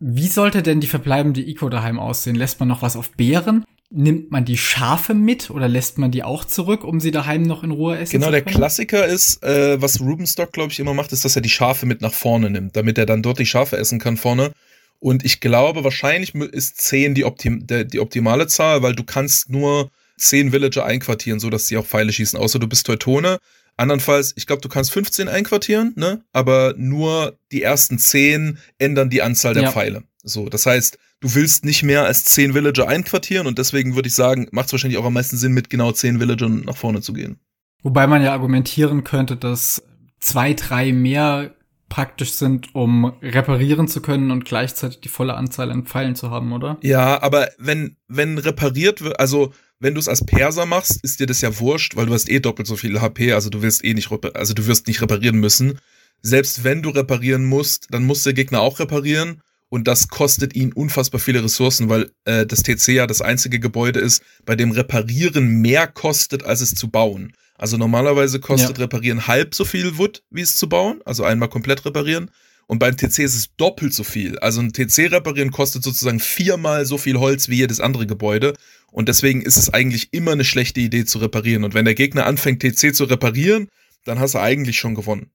Wie 0.00 0.26
sollte 0.26 0.62
denn 0.62 0.80
die 0.80 0.86
verbleibende 0.86 1.44
Eco 1.44 1.68
daheim 1.68 1.98
aussehen? 1.98 2.34
Lässt 2.34 2.60
man 2.60 2.68
noch 2.68 2.82
was 2.82 2.96
auf 2.96 3.10
Bären? 3.12 3.64
Nimmt 3.90 4.30
man 4.30 4.44
die 4.44 4.58
Schafe 4.58 5.14
mit 5.14 5.50
oder 5.50 5.68
lässt 5.68 5.98
man 5.98 6.10
die 6.10 6.22
auch 6.22 6.44
zurück, 6.44 6.84
um 6.84 7.00
sie 7.00 7.10
daheim 7.10 7.42
noch 7.42 7.62
in 7.62 7.70
Ruhe 7.72 7.98
essen 7.98 8.12
genau, 8.12 8.26
zu 8.26 8.32
können? 8.32 8.44
Genau, 8.44 8.52
der 8.52 8.58
Klassiker 8.58 9.06
ist, 9.06 9.42
äh, 9.42 9.80
was 9.80 10.00
Rubenstock, 10.00 10.52
glaube 10.52 10.72
ich, 10.72 10.80
immer 10.80 10.94
macht, 10.94 11.12
ist, 11.12 11.24
dass 11.24 11.36
er 11.36 11.42
die 11.42 11.48
Schafe 11.50 11.84
mit 11.84 12.00
nach 12.00 12.12
vorne 12.12 12.48
nimmt, 12.48 12.76
damit 12.76 12.96
er 12.96 13.06
dann 13.06 13.22
dort 13.22 13.38
die 13.38 13.46
Schafe 13.46 13.76
essen 13.76 13.98
kann 13.98 14.16
vorne. 14.16 14.52
Und 15.00 15.24
ich 15.24 15.40
glaube, 15.40 15.84
wahrscheinlich 15.84 16.34
ist 16.34 16.80
10 16.80 17.14
die, 17.14 17.24
Optim 17.24 17.66
die 17.66 18.00
optimale 18.00 18.46
Zahl, 18.48 18.82
weil 18.82 18.94
du 18.94 19.04
kannst 19.04 19.48
nur 19.48 19.90
10 20.18 20.52
Villager 20.52 20.84
einquartieren, 20.84 21.40
so 21.40 21.50
dass 21.50 21.68
sie 21.68 21.76
auch 21.76 21.86
Pfeile 21.86 22.12
schießen, 22.12 22.38
außer 22.38 22.58
du 22.58 22.66
bist 22.66 22.86
Teutone. 22.86 23.38
Andernfalls, 23.76 24.34
ich 24.36 24.46
glaube, 24.46 24.60
du 24.60 24.68
kannst 24.68 24.90
15 24.90 25.28
einquartieren, 25.28 25.92
ne? 25.94 26.24
Aber 26.32 26.74
nur 26.76 27.38
die 27.52 27.62
ersten 27.62 27.98
10 27.98 28.58
ändern 28.78 29.08
die 29.08 29.22
Anzahl 29.22 29.54
der 29.54 29.64
ja. 29.64 29.72
Pfeile. 29.72 30.02
So, 30.24 30.48
das 30.48 30.66
heißt, 30.66 30.98
du 31.20 31.34
willst 31.34 31.64
nicht 31.64 31.84
mehr 31.84 32.04
als 32.04 32.24
10 32.24 32.54
Villager 32.54 32.88
einquartieren 32.88 33.46
und 33.46 33.58
deswegen 33.58 33.94
würde 33.94 34.08
ich 34.08 34.14
sagen, 34.14 34.48
macht 34.50 34.66
es 34.66 34.72
wahrscheinlich 34.72 34.98
auch 34.98 35.04
am 35.04 35.14
meisten 35.14 35.36
Sinn, 35.36 35.52
mit 35.52 35.70
genau 35.70 35.92
10 35.92 36.18
Villagern 36.18 36.62
nach 36.62 36.76
vorne 36.76 37.00
zu 37.00 37.12
gehen. 37.12 37.38
Wobei 37.84 38.08
man 38.08 38.22
ja 38.22 38.32
argumentieren 38.32 39.04
könnte, 39.04 39.36
dass 39.36 39.84
zwei, 40.18 40.54
drei 40.54 40.92
mehr 40.92 41.54
praktisch 41.88 42.32
sind, 42.32 42.74
um 42.74 43.06
reparieren 43.22 43.88
zu 43.88 44.02
können 44.02 44.30
und 44.30 44.44
gleichzeitig 44.44 45.00
die 45.00 45.08
volle 45.08 45.34
Anzahl 45.34 45.70
an 45.70 45.84
Pfeilen 45.84 46.14
zu 46.14 46.30
haben, 46.30 46.52
oder? 46.52 46.78
Ja, 46.82 47.22
aber 47.22 47.48
wenn, 47.58 47.96
wenn 48.08 48.38
repariert 48.38 49.02
wird, 49.02 49.18
also 49.18 49.52
wenn 49.80 49.94
du 49.94 50.00
es 50.00 50.08
als 50.08 50.24
Perser 50.24 50.66
machst, 50.66 51.02
ist 51.02 51.20
dir 51.20 51.26
das 51.26 51.40
ja 51.40 51.58
wurscht, 51.60 51.96
weil 51.96 52.06
du 52.06 52.12
hast 52.12 52.28
eh 52.28 52.40
doppelt 52.40 52.66
so 52.66 52.76
viel 52.76 53.00
HP, 53.00 53.32
also 53.32 53.48
du 53.48 53.62
wirst 53.62 53.84
eh 53.84 53.94
nicht, 53.94 54.10
also 54.34 54.54
du 54.54 54.66
wirst 54.66 54.86
nicht 54.86 55.00
reparieren 55.00 55.38
müssen. 55.38 55.78
Selbst 56.20 56.64
wenn 56.64 56.82
du 56.82 56.90
reparieren 56.90 57.44
musst, 57.44 57.86
dann 57.90 58.04
muss 58.04 58.24
der 58.24 58.32
Gegner 58.32 58.60
auch 58.60 58.80
reparieren 58.80 59.40
und 59.70 59.86
das 59.86 60.08
kostet 60.08 60.54
ihn 60.54 60.72
unfassbar 60.72 61.20
viele 61.20 61.44
Ressourcen, 61.44 61.88
weil 61.88 62.10
äh, 62.24 62.46
das 62.46 62.62
TC 62.62 62.88
ja 62.88 63.06
das 63.06 63.20
einzige 63.20 63.60
Gebäude 63.60 64.00
ist, 64.00 64.22
bei 64.44 64.56
dem 64.56 64.70
Reparieren 64.70 65.60
mehr 65.60 65.86
kostet, 65.86 66.44
als 66.44 66.60
es 66.60 66.74
zu 66.74 66.88
bauen. 66.88 67.32
Also 67.54 67.76
normalerweise 67.76 68.40
kostet 68.40 68.78
ja. 68.78 68.84
Reparieren 68.84 69.26
halb 69.26 69.54
so 69.54 69.64
viel 69.64 69.98
Wood, 69.98 70.22
wie 70.30 70.42
es 70.42 70.56
zu 70.56 70.68
bauen, 70.68 71.00
also 71.04 71.24
einmal 71.24 71.48
komplett 71.48 71.84
reparieren. 71.84 72.30
Und 72.66 72.78
beim 72.78 72.96
TC 72.96 73.20
ist 73.20 73.34
es 73.34 73.56
doppelt 73.56 73.94
so 73.94 74.04
viel. 74.04 74.38
Also 74.38 74.60
ein 74.60 74.72
TC 74.72 75.10
reparieren 75.10 75.50
kostet 75.50 75.82
sozusagen 75.82 76.20
viermal 76.20 76.84
so 76.84 76.98
viel 76.98 77.18
Holz 77.18 77.48
wie 77.48 77.56
jedes 77.56 77.80
andere 77.80 78.06
Gebäude. 78.06 78.54
Und 78.92 79.08
deswegen 79.08 79.42
ist 79.42 79.56
es 79.56 79.72
eigentlich 79.72 80.12
immer 80.12 80.32
eine 80.32 80.44
schlechte 80.44 80.80
Idee 80.80 81.06
zu 81.06 81.18
reparieren. 81.18 81.64
Und 81.64 81.74
wenn 81.74 81.86
der 81.86 81.94
Gegner 81.94 82.26
anfängt, 82.26 82.60
TC 82.60 82.94
zu 82.94 83.04
reparieren, 83.04 83.68
dann 84.04 84.18
hast 84.18 84.34
du 84.34 84.38
eigentlich 84.38 84.78
schon 84.78 84.94
gewonnen. 84.94 85.30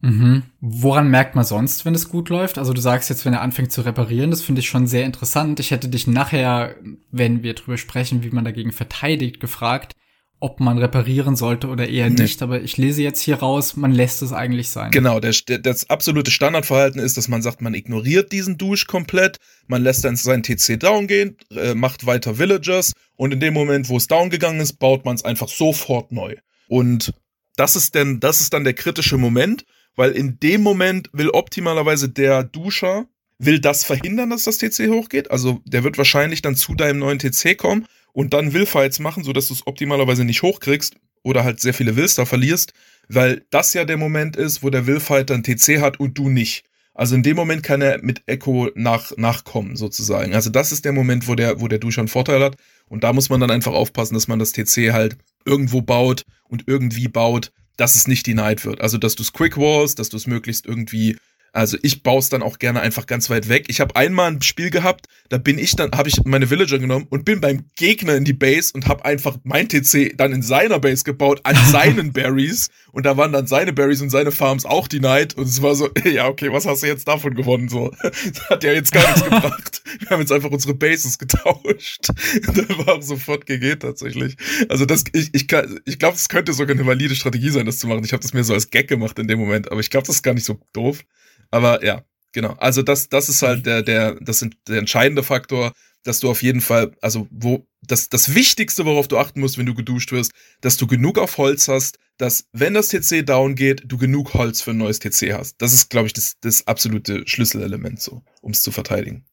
Mhm. 0.00 0.44
Woran 0.60 1.08
merkt 1.08 1.34
man 1.34 1.44
sonst, 1.44 1.84
wenn 1.84 1.94
es 1.94 2.08
gut 2.08 2.28
läuft? 2.28 2.58
Also 2.58 2.72
du 2.72 2.80
sagst 2.80 3.10
jetzt, 3.10 3.24
wenn 3.24 3.32
er 3.32 3.42
anfängt 3.42 3.72
zu 3.72 3.80
reparieren, 3.80 4.30
das 4.30 4.42
finde 4.42 4.60
ich 4.60 4.68
schon 4.68 4.86
sehr 4.86 5.04
interessant. 5.04 5.58
Ich 5.60 5.70
hätte 5.70 5.88
dich 5.88 6.06
nachher, 6.06 6.76
wenn 7.10 7.42
wir 7.42 7.54
drüber 7.54 7.76
sprechen, 7.76 8.22
wie 8.22 8.30
man 8.30 8.44
dagegen 8.44 8.72
verteidigt, 8.72 9.40
gefragt, 9.40 9.94
ob 10.40 10.60
man 10.60 10.78
reparieren 10.78 11.34
sollte 11.34 11.66
oder 11.66 11.88
eher 11.88 12.10
nee. 12.10 12.22
nicht. 12.22 12.42
Aber 12.42 12.60
ich 12.60 12.76
lese 12.76 13.02
jetzt 13.02 13.20
hier 13.20 13.36
raus, 13.36 13.76
man 13.76 13.90
lässt 13.92 14.22
es 14.22 14.32
eigentlich 14.32 14.68
sein. 14.70 14.92
Genau, 14.92 15.18
der, 15.18 15.34
der, 15.48 15.58
das 15.58 15.90
absolute 15.90 16.30
Standardverhalten 16.30 17.00
ist, 17.00 17.16
dass 17.16 17.26
man 17.28 17.42
sagt, 17.42 17.60
man 17.60 17.74
ignoriert 17.74 18.30
diesen 18.30 18.56
Dusch 18.56 18.86
komplett, 18.86 19.38
man 19.66 19.82
lässt 19.82 20.04
dann 20.04 20.14
seinen 20.14 20.44
TC 20.44 20.78
down 20.78 21.08
gehen, 21.08 21.36
äh, 21.50 21.74
macht 21.74 22.06
weiter 22.06 22.38
Villagers 22.38 22.92
und 23.16 23.34
in 23.34 23.40
dem 23.40 23.54
Moment, 23.54 23.88
wo 23.88 23.96
es 23.96 24.06
down 24.06 24.30
gegangen 24.30 24.60
ist, 24.60 24.74
baut 24.74 25.04
man 25.04 25.16
es 25.16 25.24
einfach 25.24 25.48
sofort 25.48 26.12
neu. 26.12 26.36
Und 26.68 27.12
das 27.56 27.74
ist 27.74 27.96
denn, 27.96 28.20
das 28.20 28.40
ist 28.40 28.54
dann 28.54 28.62
der 28.62 28.74
kritische 28.74 29.18
Moment, 29.18 29.64
weil 29.98 30.12
in 30.12 30.38
dem 30.38 30.62
Moment 30.62 31.10
will 31.12 31.30
optimalerweise 31.30 32.08
der 32.08 32.44
Duscher 32.44 33.08
will 33.38 33.58
das 33.58 33.82
verhindern, 33.82 34.30
dass 34.30 34.44
das 34.44 34.58
TC 34.58 34.90
hochgeht. 34.90 35.32
Also 35.32 35.60
der 35.64 35.82
wird 35.82 35.98
wahrscheinlich 35.98 36.40
dann 36.40 36.54
zu 36.54 36.76
deinem 36.76 37.00
neuen 37.00 37.18
TC 37.18 37.58
kommen 37.58 37.84
und 38.12 38.32
dann 38.32 38.52
Willfights 38.52 39.00
machen, 39.00 39.24
sodass 39.24 39.48
du 39.48 39.54
es 39.54 39.66
optimalerweise 39.66 40.24
nicht 40.24 40.42
hochkriegst 40.42 40.94
oder 41.24 41.42
halt 41.42 41.58
sehr 41.58 41.74
viele 41.74 41.96
Wills 41.96 42.14
da 42.14 42.26
verlierst, 42.26 42.74
weil 43.08 43.44
das 43.50 43.74
ja 43.74 43.84
der 43.84 43.96
Moment 43.96 44.36
ist, 44.36 44.62
wo 44.62 44.70
der 44.70 44.86
Willfight 44.86 45.30
dann 45.30 45.42
TC 45.42 45.80
hat 45.80 45.98
und 45.98 46.16
du 46.16 46.28
nicht. 46.28 46.64
Also 46.94 47.16
in 47.16 47.24
dem 47.24 47.34
Moment 47.34 47.64
kann 47.64 47.82
er 47.82 48.00
mit 48.00 48.22
Echo 48.26 48.70
nach, 48.76 49.16
nachkommen, 49.16 49.74
sozusagen. 49.74 50.32
Also 50.32 50.48
das 50.48 50.70
ist 50.70 50.84
der 50.84 50.92
Moment, 50.92 51.26
wo 51.26 51.34
der, 51.34 51.60
wo 51.60 51.66
der 51.66 51.80
Duscher 51.80 52.02
einen 52.02 52.08
Vorteil 52.08 52.40
hat. 52.40 52.56
Und 52.86 53.02
da 53.02 53.12
muss 53.12 53.30
man 53.30 53.40
dann 53.40 53.50
einfach 53.50 53.72
aufpassen, 53.72 54.14
dass 54.14 54.28
man 54.28 54.38
das 54.38 54.52
TC 54.52 54.92
halt 54.92 55.16
irgendwo 55.44 55.82
baut 55.82 56.24
und 56.44 56.64
irgendwie 56.68 57.08
baut, 57.08 57.50
dass 57.78 57.94
es 57.94 58.06
nicht 58.06 58.26
denied 58.26 58.66
wird. 58.66 58.82
Also, 58.82 58.98
dass 58.98 59.16
du 59.16 59.22
es 59.22 59.32
quick 59.32 59.56
walls, 59.56 59.94
dass 59.94 60.10
du 60.10 60.18
es 60.18 60.26
möglichst 60.26 60.66
irgendwie 60.66 61.16
also 61.52 61.78
ich 61.82 62.02
baue 62.02 62.18
es 62.18 62.28
dann 62.28 62.42
auch 62.42 62.58
gerne 62.58 62.80
einfach 62.80 63.06
ganz 63.06 63.30
weit 63.30 63.48
weg. 63.48 63.66
Ich 63.68 63.80
habe 63.80 63.96
einmal 63.96 64.30
ein 64.30 64.42
Spiel 64.42 64.70
gehabt, 64.70 65.06
da 65.28 65.38
bin 65.38 65.58
ich 65.58 65.76
dann, 65.76 65.92
habe 65.92 66.08
ich 66.08 66.24
meine 66.24 66.50
Villager 66.50 66.78
genommen 66.78 67.06
und 67.10 67.24
bin 67.24 67.40
beim 67.40 67.64
Gegner 67.76 68.16
in 68.16 68.24
die 68.24 68.32
Base 68.32 68.72
und 68.74 68.86
habe 68.86 69.04
einfach 69.04 69.38
mein 69.44 69.68
TC 69.68 70.16
dann 70.16 70.32
in 70.32 70.42
seiner 70.42 70.78
Base 70.78 71.04
gebaut, 71.04 71.40
an 71.44 71.56
seinen 71.70 72.12
Berries. 72.12 72.68
Und 72.92 73.06
da 73.06 73.16
waren 73.16 73.32
dann 73.32 73.46
seine 73.46 73.72
Berries 73.72 74.00
und 74.00 74.10
seine 74.10 74.32
Farms 74.32 74.64
auch 74.64 74.88
denied. 74.88 75.36
Und 75.36 75.46
es 75.46 75.62
war 75.62 75.74
so, 75.74 75.90
ja, 76.04 76.28
okay, 76.28 76.52
was 76.52 76.66
hast 76.66 76.82
du 76.82 76.86
jetzt 76.86 77.08
davon 77.08 77.34
gewonnen? 77.34 77.68
So, 77.68 77.92
das 78.02 78.50
hat 78.50 78.64
ja 78.64 78.72
jetzt 78.72 78.92
gar 78.92 79.06
nichts 79.06 79.24
gebracht. 79.24 79.82
Wir 80.00 80.10
haben 80.10 80.20
jetzt 80.20 80.32
einfach 80.32 80.50
unsere 80.50 80.74
Bases 80.74 81.18
getauscht. 81.18 82.08
da 82.08 82.86
war 82.86 83.02
sofort 83.02 83.46
GG 83.46 83.76
tatsächlich. 83.76 84.36
Also 84.68 84.84
das, 84.84 85.04
ich, 85.12 85.30
ich, 85.32 85.46
ich 85.84 85.98
glaube, 85.98 86.16
es 86.16 86.28
könnte 86.28 86.52
sogar 86.52 86.76
eine 86.76 86.86
valide 86.86 87.14
Strategie 87.14 87.50
sein, 87.50 87.66
das 87.66 87.78
zu 87.78 87.86
machen. 87.86 88.04
Ich 88.04 88.12
habe 88.12 88.22
das 88.22 88.32
mir 88.32 88.44
so 88.44 88.54
als 88.54 88.70
Gag 88.70 88.88
gemacht 88.88 89.18
in 89.18 89.28
dem 89.28 89.38
Moment, 89.38 89.70
aber 89.70 89.80
ich 89.80 89.90
glaube, 89.90 90.06
das 90.06 90.16
ist 90.16 90.22
gar 90.22 90.34
nicht 90.34 90.44
so 90.44 90.60
doof. 90.72 91.04
Aber 91.50 91.84
ja, 91.84 92.04
genau. 92.32 92.52
Also 92.58 92.82
das, 92.82 93.08
das 93.08 93.28
ist 93.28 93.42
halt 93.42 93.66
der, 93.66 93.82
der, 93.82 94.14
das 94.20 94.38
sind 94.38 94.56
der 94.68 94.78
entscheidende 94.78 95.22
Faktor, 95.22 95.72
dass 96.04 96.20
du 96.20 96.30
auf 96.30 96.42
jeden 96.42 96.60
Fall, 96.60 96.96
also 97.02 97.28
wo, 97.30 97.66
das, 97.82 98.08
das 98.08 98.34
Wichtigste, 98.34 98.84
worauf 98.84 99.08
du 99.08 99.18
achten 99.18 99.40
musst, 99.40 99.58
wenn 99.58 99.66
du 99.66 99.74
geduscht 99.74 100.12
wirst, 100.12 100.32
dass 100.60 100.76
du 100.76 100.86
genug 100.86 101.18
auf 101.18 101.38
Holz 101.38 101.68
hast, 101.68 101.98
dass, 102.16 102.48
wenn 102.52 102.74
das 102.74 102.88
TC 102.88 103.24
down 103.24 103.54
geht, 103.54 103.82
du 103.86 103.98
genug 103.98 104.34
Holz 104.34 104.60
für 104.60 104.72
ein 104.72 104.78
neues 104.78 104.98
TC 104.98 105.32
hast. 105.32 105.60
Das 105.60 105.72
ist, 105.72 105.88
glaube 105.88 106.06
ich, 106.06 106.12
das, 106.12 106.36
das 106.40 106.66
absolute 106.66 107.22
Schlüsselelement 107.26 108.00
so, 108.00 108.22
um 108.40 108.52
es 108.52 108.62
zu 108.62 108.72
verteidigen. 108.72 109.24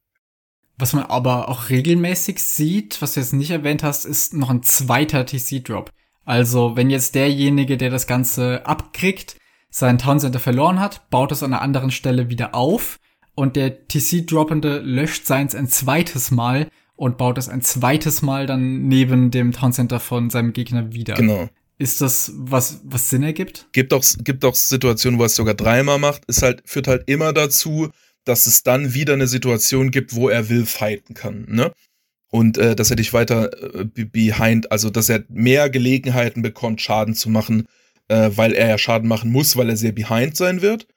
Was 0.78 0.94
man 0.94 1.04
aber 1.04 1.50
auch 1.50 1.70
regelmäßig 1.70 2.40
sieht, 2.40 3.02
was 3.02 3.14
du 3.14 3.22
jetzt 3.22 3.34
nicht 3.34 3.52
erwähnt 3.52 3.82
hast, 3.82 4.06
ist 4.06 4.34
noch 4.34 4.50
ein 4.50 4.62
zweiter 4.64 5.26
TC-Drop. 5.26 5.90
Also, 6.26 6.76
wenn 6.76 6.90
jetzt 6.90 7.16
derjenige, 7.16 7.78
der 7.78 7.90
das 7.90 8.08
Ganze 8.08 8.66
abkriegt, 8.66 9.38
sein 9.76 9.98
Town 9.98 10.22
Center 10.22 10.40
verloren 10.40 10.80
hat, 10.80 11.10
baut 11.10 11.34
es 11.34 11.44
an 11.44 11.52
einer 11.52 11.62
anderen 11.62 11.92
Stelle 11.92 12.30
wieder 12.30 12.56
auf 12.56 12.98
und 13.36 13.58
der 13.58 13.90
TC-Droppende 13.90 14.80
löscht 14.80 15.26
seins 15.26 15.54
ein 15.54 15.68
zweites 15.68 16.32
Mal 16.32 16.70
und 16.96 17.18
baut 17.18 17.38
es 17.38 17.50
ein 17.50 17.62
zweites 17.62 18.22
Mal 18.22 18.46
dann 18.46 18.88
neben 18.88 19.32
dem 19.32 19.52
Town 19.52 19.74
Center 19.74 20.00
von 20.00 20.30
seinem 20.30 20.54
Gegner 20.54 20.94
wieder. 20.94 21.16
Genau. 21.16 21.50
Ist 21.78 22.00
das 22.00 22.32
was, 22.36 22.80
was 22.86 23.10
Sinn 23.10 23.24
ergibt? 23.24 23.68
Gibt 23.74 23.94
auch, 23.94 24.02
gibt 24.20 24.46
auch 24.46 24.56
Situationen, 24.56 25.20
wo 25.20 25.24
er 25.24 25.26
es 25.26 25.36
sogar 25.36 25.56
dreimal 25.56 26.00
macht. 26.00 26.24
Ist 26.28 26.42
halt, 26.42 26.64
führt 26.64 26.88
halt 26.88 27.10
immer 27.10 27.34
dazu, 27.34 27.90
dass 28.24 28.46
es 28.46 28.64
dann 28.64 28.94
wieder 28.94 29.12
eine 29.12 29.28
Situation 29.28 29.92
gibt, 29.92 30.16
wo 30.16 30.30
er 30.30 30.48
will 30.48 30.66
fighten 30.66 31.16
kann, 31.16 31.48
ne? 31.50 31.74
Und 32.30 32.58
äh, 32.58 32.78
dass 32.78 32.92
er 32.92 32.96
dich 32.96 33.12
weiter 33.12 33.52
äh, 33.76 33.84
behind, 33.86 34.72
also 34.72 34.90
dass 34.90 35.10
er 35.10 35.26
mehr 35.28 35.70
Gelegenheiten 35.70 36.42
bekommt, 36.42 36.80
Schaden 36.80 37.14
zu 37.14 37.30
machen, 37.30 37.68
äh, 38.08 38.32
weil 38.36 38.54
er 38.54 38.70
ja 38.70 38.78
Schaden 38.78 39.08
machen 39.08 39.32
muss, 39.32 39.56
weil 39.56 39.70
er 39.70 39.78
sehr 39.78 39.92
behind 39.92 40.36
sein 40.36 40.62
wird. 40.62 40.88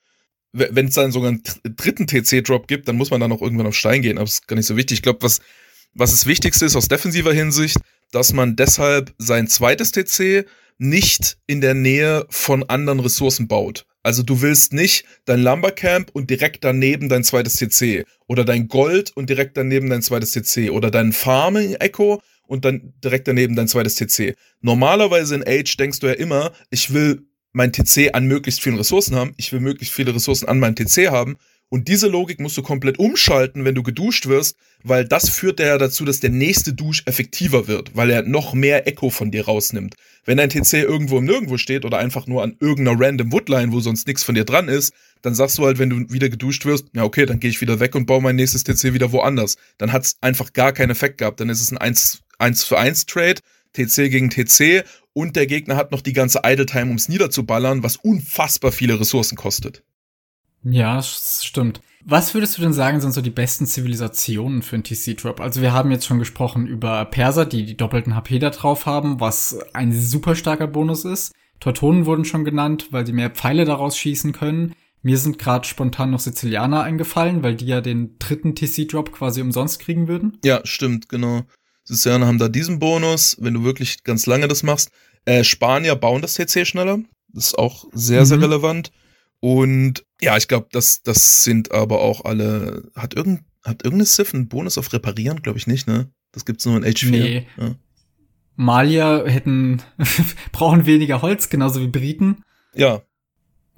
Wenn 0.53 0.87
es 0.87 0.95
dann 0.95 1.13
sogar 1.13 1.31
einen 1.31 1.43
dritten 1.63 2.07
TC-Drop 2.07 2.69
gibt, 2.69 2.89
dann 2.89 2.97
muss 2.97 3.11
man 3.11 3.21
dann 3.21 3.33
auch 3.33 3.43
irgendwann 3.43 3.67
auf 3.67 3.77
Stein 3.77 4.01
gehen, 4.01 4.17
aber 4.17 4.25
das 4.25 4.35
ist 4.35 4.49
gar 4.49 4.57
nicht 4.57 4.67
so 4.67 4.77
wichtig. 4.77 4.99
Ich 4.99 5.03
glaube, 5.03 5.23
was, 5.23 5.41
was 5.95 6.11
das 6.11 6.27
Wichtigste 6.27 6.65
ist 6.65 6.75
aus 6.75 6.89
defensiver 6.89 7.33
Hinsicht, 7.33 7.77
dass 8.13 8.33
man 8.33 8.57
deshalb 8.57 9.15
sein 9.19 9.47
zweites 9.49 9.93
TC 9.93 10.47
nicht 10.79 11.37
in 11.47 11.61
der 11.61 11.75
Nähe 11.75 12.27
von 12.31 12.63
anderen 12.65 13.01
Ressourcen 13.01 13.47
baut. 13.47 13.85
Also 14.03 14.23
du 14.23 14.41
willst 14.41 14.73
nicht 14.73 15.05
dein 15.27 15.43
Lumbercamp 15.43 16.11
und 16.13 16.31
direkt 16.31 16.65
daneben 16.65 17.09
dein 17.09 17.25
zweites 17.25 17.57
TC 17.57 18.07
oder 18.27 18.45
dein 18.45 18.69
Gold 18.69 19.13
und 19.15 19.29
direkt 19.29 19.57
daneben 19.57 19.91
dein 19.91 20.03
zweites 20.03 20.31
TC 20.31 20.71
oder 20.71 20.91
dein 20.91 21.13
Farming 21.13 21.75
Echo 21.75 22.23
und 22.49 22.65
dann 22.65 22.95
direkt 23.05 23.29
daneben 23.29 23.55
dein 23.55 23.69
zweites 23.69 23.95
TC. 23.95 24.35
Normalerweise 24.61 25.37
in 25.37 25.47
Age 25.47 25.77
denkst 25.77 26.01
du 26.01 26.09
ja 26.09 26.15
immer, 26.15 26.53
ich 26.71 26.93
will 26.93 27.23
mein 27.53 27.73
TC 27.73 28.15
an 28.15 28.27
möglichst 28.27 28.63
vielen 28.63 28.77
Ressourcen 28.77 29.15
haben, 29.15 29.35
ich 29.37 29.53
will 29.53 29.61
möglichst 29.61 29.95
viele 29.95 30.15
Ressourcen 30.15 30.49
an 30.49 30.59
meinem 30.59 30.75
TC 30.75 31.11
haben. 31.11 31.37
Und 31.71 31.89
diese 31.89 32.09
Logik 32.09 32.41
musst 32.41 32.57
du 32.57 32.63
komplett 32.63 32.99
umschalten, 32.99 33.67
wenn 33.67 33.75
du 33.75 33.83
geduscht 33.83 34.27
wirst, 34.27 34.57
weil 34.85 35.05
das 35.05 35.29
führt 35.29 35.61
ja 35.61 35.77
dazu, 35.77 36.07
dass 36.07 36.19
der 36.19 36.31
nächste 36.31 36.73
Dusch 36.73 37.03
effektiver 37.05 37.69
wird, 37.69 37.95
weil 37.95 38.09
er 38.09 38.23
noch 38.23 38.55
mehr 38.55 38.89
Echo 38.89 39.11
von 39.11 39.31
dir 39.31 39.45
rausnimmt. 39.45 39.95
Wenn 40.25 40.39
dein 40.39 40.49
TC 40.49 40.85
irgendwo 40.85 41.19
im 41.19 41.27
Nirgendwo 41.27 41.59
steht 41.59 41.85
oder 41.85 41.99
einfach 41.99 42.27
nur 42.27 42.43
an 42.43 42.57
irgendeiner 42.59 42.99
random 42.99 43.33
Woodline, 43.33 43.73
wo 43.73 43.81
sonst 43.81 44.07
nichts 44.07 44.25
von 44.25 44.35
dir 44.35 44.45
dran 44.45 44.69
ist, 44.69 44.95
dann 45.21 45.35
sagst 45.35 45.59
du 45.59 45.67
halt, 45.67 45.79
wenn 45.79 45.91
du 45.91 46.11
wieder 46.11 46.31
geduscht 46.31 46.65
wirst, 46.65 46.87
ja 46.95 47.05
okay, 47.05 47.27
dann 47.27 47.39
gehe 47.39 47.51
ich 47.51 47.61
wieder 47.61 47.81
weg 47.81 47.95
und 47.95 48.07
baue 48.07 48.23
mein 48.23 48.37
nächstes 48.37 48.65
TC 48.65 48.95
wieder 48.95 49.13
woanders. 49.13 49.57
Dann 49.77 49.93
hat's 49.93 50.17
einfach 50.23 50.55
gar 50.55 50.73
keinen 50.73 50.91
Effekt 50.91 51.19
gehabt. 51.19 51.41
Dann 51.41 51.51
ist 51.51 51.61
es 51.61 51.71
ein 51.71 51.77
1 51.77 52.23
1 52.39 52.65
für 52.65 52.79
1 52.79 53.07
Trade, 53.07 53.41
TC 53.73 54.11
gegen 54.11 54.31
TC 54.31 54.85
und 55.13 55.37
der 55.37 55.47
Gegner 55.47 55.77
hat 55.77 55.93
noch 55.93 56.01
die 56.01 56.13
ganze 56.13 56.41
Idle 56.45 56.67
Time, 56.67 56.87
ums 56.87 57.09
niederzuballern, 57.09 57.83
was 57.83 57.97
unfassbar 57.97 58.73
viele 58.73 58.99
Ressourcen 58.99 59.37
kostet. 59.37 59.83
Ja, 60.63 60.97
das 60.97 61.45
stimmt. 61.45 61.81
Was 62.05 62.35
würdest 62.35 62.57
du 62.57 62.63
denn 62.63 62.73
sagen, 62.73 63.01
sind 63.01 63.13
so 63.13 63.21
die 63.21 63.31
besten 63.31 63.67
Zivilisationen 63.67 64.63
für 64.63 64.77
einen 64.77 64.85
TC-Drop? 64.85 65.41
Also 65.41 65.61
wir 65.61 65.73
haben 65.73 65.91
jetzt 65.91 66.07
schon 66.07 66.19
gesprochen 66.19 66.67
über 66.67 67.05
Perser, 67.05 67.45
die 67.45 67.65
die 67.65 67.77
doppelten 67.77 68.15
HP 68.15 68.39
da 68.39 68.51
drauf 68.51 68.87
haben, 68.87 69.21
was 69.21 69.59
ein 69.75 69.93
super 69.93 70.35
starker 70.35 70.67
Bonus 70.67 71.05
ist. 71.05 71.33
Teutonen 71.61 72.07
wurden 72.07 72.25
schon 72.25 72.45
genannt, 72.45 72.89
weil 72.93 73.05
sie 73.05 73.13
mehr 73.13 73.31
Pfeile 73.31 73.65
daraus 73.65 73.99
schießen 73.99 74.33
können. 74.33 74.75
Mir 75.03 75.19
sind 75.19 75.39
gerade 75.39 75.67
spontan 75.67 76.11
noch 76.11 76.21
Sizilianer 76.21 76.83
eingefallen, 76.83 77.43
weil 77.43 77.57
die 77.57 77.67
ja 77.67 77.81
den 77.81 78.17
dritten 78.19 78.55
TC-Drop 78.55 79.13
quasi 79.13 79.41
umsonst 79.43 79.81
kriegen 79.81 80.09
würden. 80.09 80.39
Ja, 80.45 80.61
stimmt, 80.65 81.09
genau. 81.09 81.43
Sizilianer 81.89 82.27
haben 82.27 82.39
da 82.39 82.49
diesen 82.49 82.79
Bonus, 82.79 83.37
wenn 83.41 83.55
du 83.55 83.65
wirklich 83.65 84.05
ganz 84.05 84.27
lange 84.27 84.47
das 84.47 84.63
machst. 84.63 84.91
Äh, 85.25 85.43
Spanier 85.43 85.97
bauen 85.97 86.21
das 86.21 86.35
TC 86.35 86.67
schneller. 86.67 86.99
Das 87.29 87.47
ist 87.47 87.59
auch 87.59 87.87
sehr, 87.93 88.21
mhm. 88.21 88.27
sehr 88.27 88.41
relevant. 88.43 88.93
Und 89.41 90.05
ja, 90.21 90.37
ich 90.37 90.49
glaube, 90.49 90.69
das, 90.71 91.03
das 91.03 91.45
sind 91.45 91.73
aber 91.73 92.01
auch 92.01 92.25
alle. 92.25 92.91
Hat, 92.95 93.15
irgend, 93.15 93.43
hat 93.65 93.85
irgendeine 93.85 94.07
Civ 94.07 94.35
einen 94.35 94.49
Bonus 94.49 94.77
auf 94.77 94.93
Reparieren? 94.93 95.41
Glaube 95.41 95.59
ich 95.59 95.67
nicht, 95.67 95.89
ne? 95.89 96.11
Das 96.33 96.45
gibt's 96.45 96.67
nur 96.67 96.77
in 96.77 96.85
H4. 96.85 97.11
Nee. 97.11 97.47
Ja. 97.57 97.75
Malier 98.57 99.25
hätten, 99.27 99.81
brauchen 100.53 100.85
weniger 100.85 101.23
Holz, 101.23 101.49
genauso 101.49 101.81
wie 101.81 101.87
Briten. 101.87 102.43
Ja. 102.75 103.03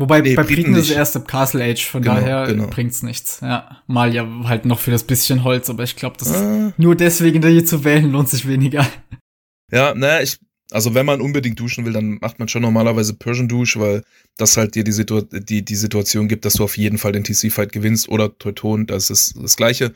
Wobei 0.00 0.22
nee, 0.22 0.34
bei 0.34 0.44
Briten 0.44 0.74
ist 0.76 0.88
es 0.88 0.96
erst 0.96 1.14
ab 1.14 1.28
Castle 1.28 1.62
Age, 1.62 1.84
von 1.84 2.00
genau, 2.00 2.14
daher 2.14 2.46
genau. 2.46 2.68
bringt's 2.68 3.02
nichts. 3.02 3.40
Ja, 3.42 3.82
mal 3.86 4.14
ja 4.14 4.26
halt 4.44 4.64
noch 4.64 4.80
für 4.80 4.90
das 4.90 5.04
bisschen 5.04 5.44
Holz, 5.44 5.68
aber 5.68 5.82
ich 5.82 5.94
glaube, 5.94 6.16
das 6.18 6.32
ah. 6.32 6.68
ist 6.68 6.78
nur 6.78 6.96
deswegen, 6.96 7.42
da 7.42 7.48
hier 7.48 7.66
zu 7.66 7.84
wählen, 7.84 8.10
lohnt 8.10 8.30
sich 8.30 8.48
weniger. 8.48 8.86
Ja, 9.70 9.94
naja, 9.94 10.22
ich, 10.22 10.38
also 10.70 10.94
wenn 10.94 11.04
man 11.04 11.20
unbedingt 11.20 11.60
duschen 11.60 11.84
will, 11.84 11.92
dann 11.92 12.16
macht 12.22 12.38
man 12.38 12.48
schon 12.48 12.62
normalerweise 12.62 13.12
Persian 13.12 13.46
Dusch, 13.46 13.78
weil 13.78 14.02
das 14.38 14.56
halt 14.56 14.74
dir 14.74 14.84
die, 14.84 14.92
Situ 14.92 15.20
die, 15.20 15.66
die 15.66 15.76
Situation 15.76 16.28
gibt, 16.28 16.46
dass 16.46 16.54
du 16.54 16.64
auf 16.64 16.78
jeden 16.78 16.96
Fall 16.96 17.12
den 17.12 17.22
TC-Fight 17.22 17.70
gewinnst 17.70 18.08
oder 18.08 18.36
Teuton, 18.38 18.86
das 18.86 19.10
ist 19.10 19.34
das 19.38 19.56
Gleiche. 19.56 19.92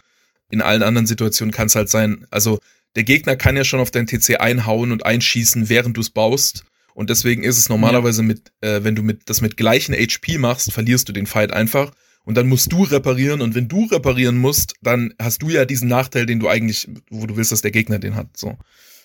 In 0.51 0.61
allen 0.61 0.83
anderen 0.83 1.07
Situationen 1.07 1.51
kann 1.51 1.69
es 1.69 1.77
halt 1.77 1.89
sein, 1.89 2.27
also 2.31 2.59
der 2.95 3.05
Gegner 3.05 3.37
kann 3.37 3.57
ja 3.57 3.65
schon 3.65 3.81
auf 3.81 3.91
dein 3.91 4.07
TC 4.07 4.39
einhauen 4.39 4.93
und 4.93 5.07
einschießen, 5.07 5.71
während 5.71 5.97
du 5.97 6.03
es 6.03 6.11
baust. 6.11 6.65
Und 6.95 7.11
deswegen 7.11 7.43
ist 7.43 7.59
es 7.59 7.69
normalerweise 7.69 8.23
ja. 8.23 8.29
mit, 8.29 8.53
äh, 8.61 8.83
wenn 8.83 8.95
du 8.95 9.03
mit, 9.03 9.29
das 9.29 9.41
mit 9.41 9.57
gleichen 9.57 9.95
HP 9.95 10.39
machst, 10.39 10.73
verlierst 10.73 11.09
du 11.09 11.13
den 11.13 11.27
Fight 11.27 11.53
einfach. 11.53 11.93
Und 12.25 12.37
dann 12.37 12.49
musst 12.49 12.73
du 12.73 12.85
reparieren. 12.85 13.43
Und 13.43 13.55
wenn 13.55 13.69
du 13.69 13.85
reparieren 13.85 14.39
musst, 14.39 14.75
dann 14.81 15.13
hast 15.21 15.43
du 15.43 15.51
ja 15.51 15.65
diesen 15.65 15.89
Nachteil, 15.89 16.25
den 16.25 16.41
du 16.41 16.49
eigentlich, 16.49 16.89
wo 17.11 17.27
du 17.27 17.37
willst, 17.37 17.53
dass 17.53 17.63
der 17.63 17.73
Gegner 17.73 17.99
den 17.99 18.15
hat. 18.15 18.37
So. 18.37 18.57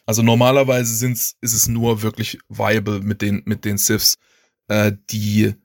Also 0.05 0.21
normalerweise 0.21 0.95
sind's, 0.95 1.35
ist 1.41 1.53
es 1.53 1.67
nur 1.67 2.01
wirklich 2.01 2.39
viable 2.47 3.01
mit 3.01 3.21
den, 3.21 3.41
mit 3.45 3.65
den 3.65 3.77
Siths, 3.77 4.17
äh, 4.67 4.93
die, 5.09 5.55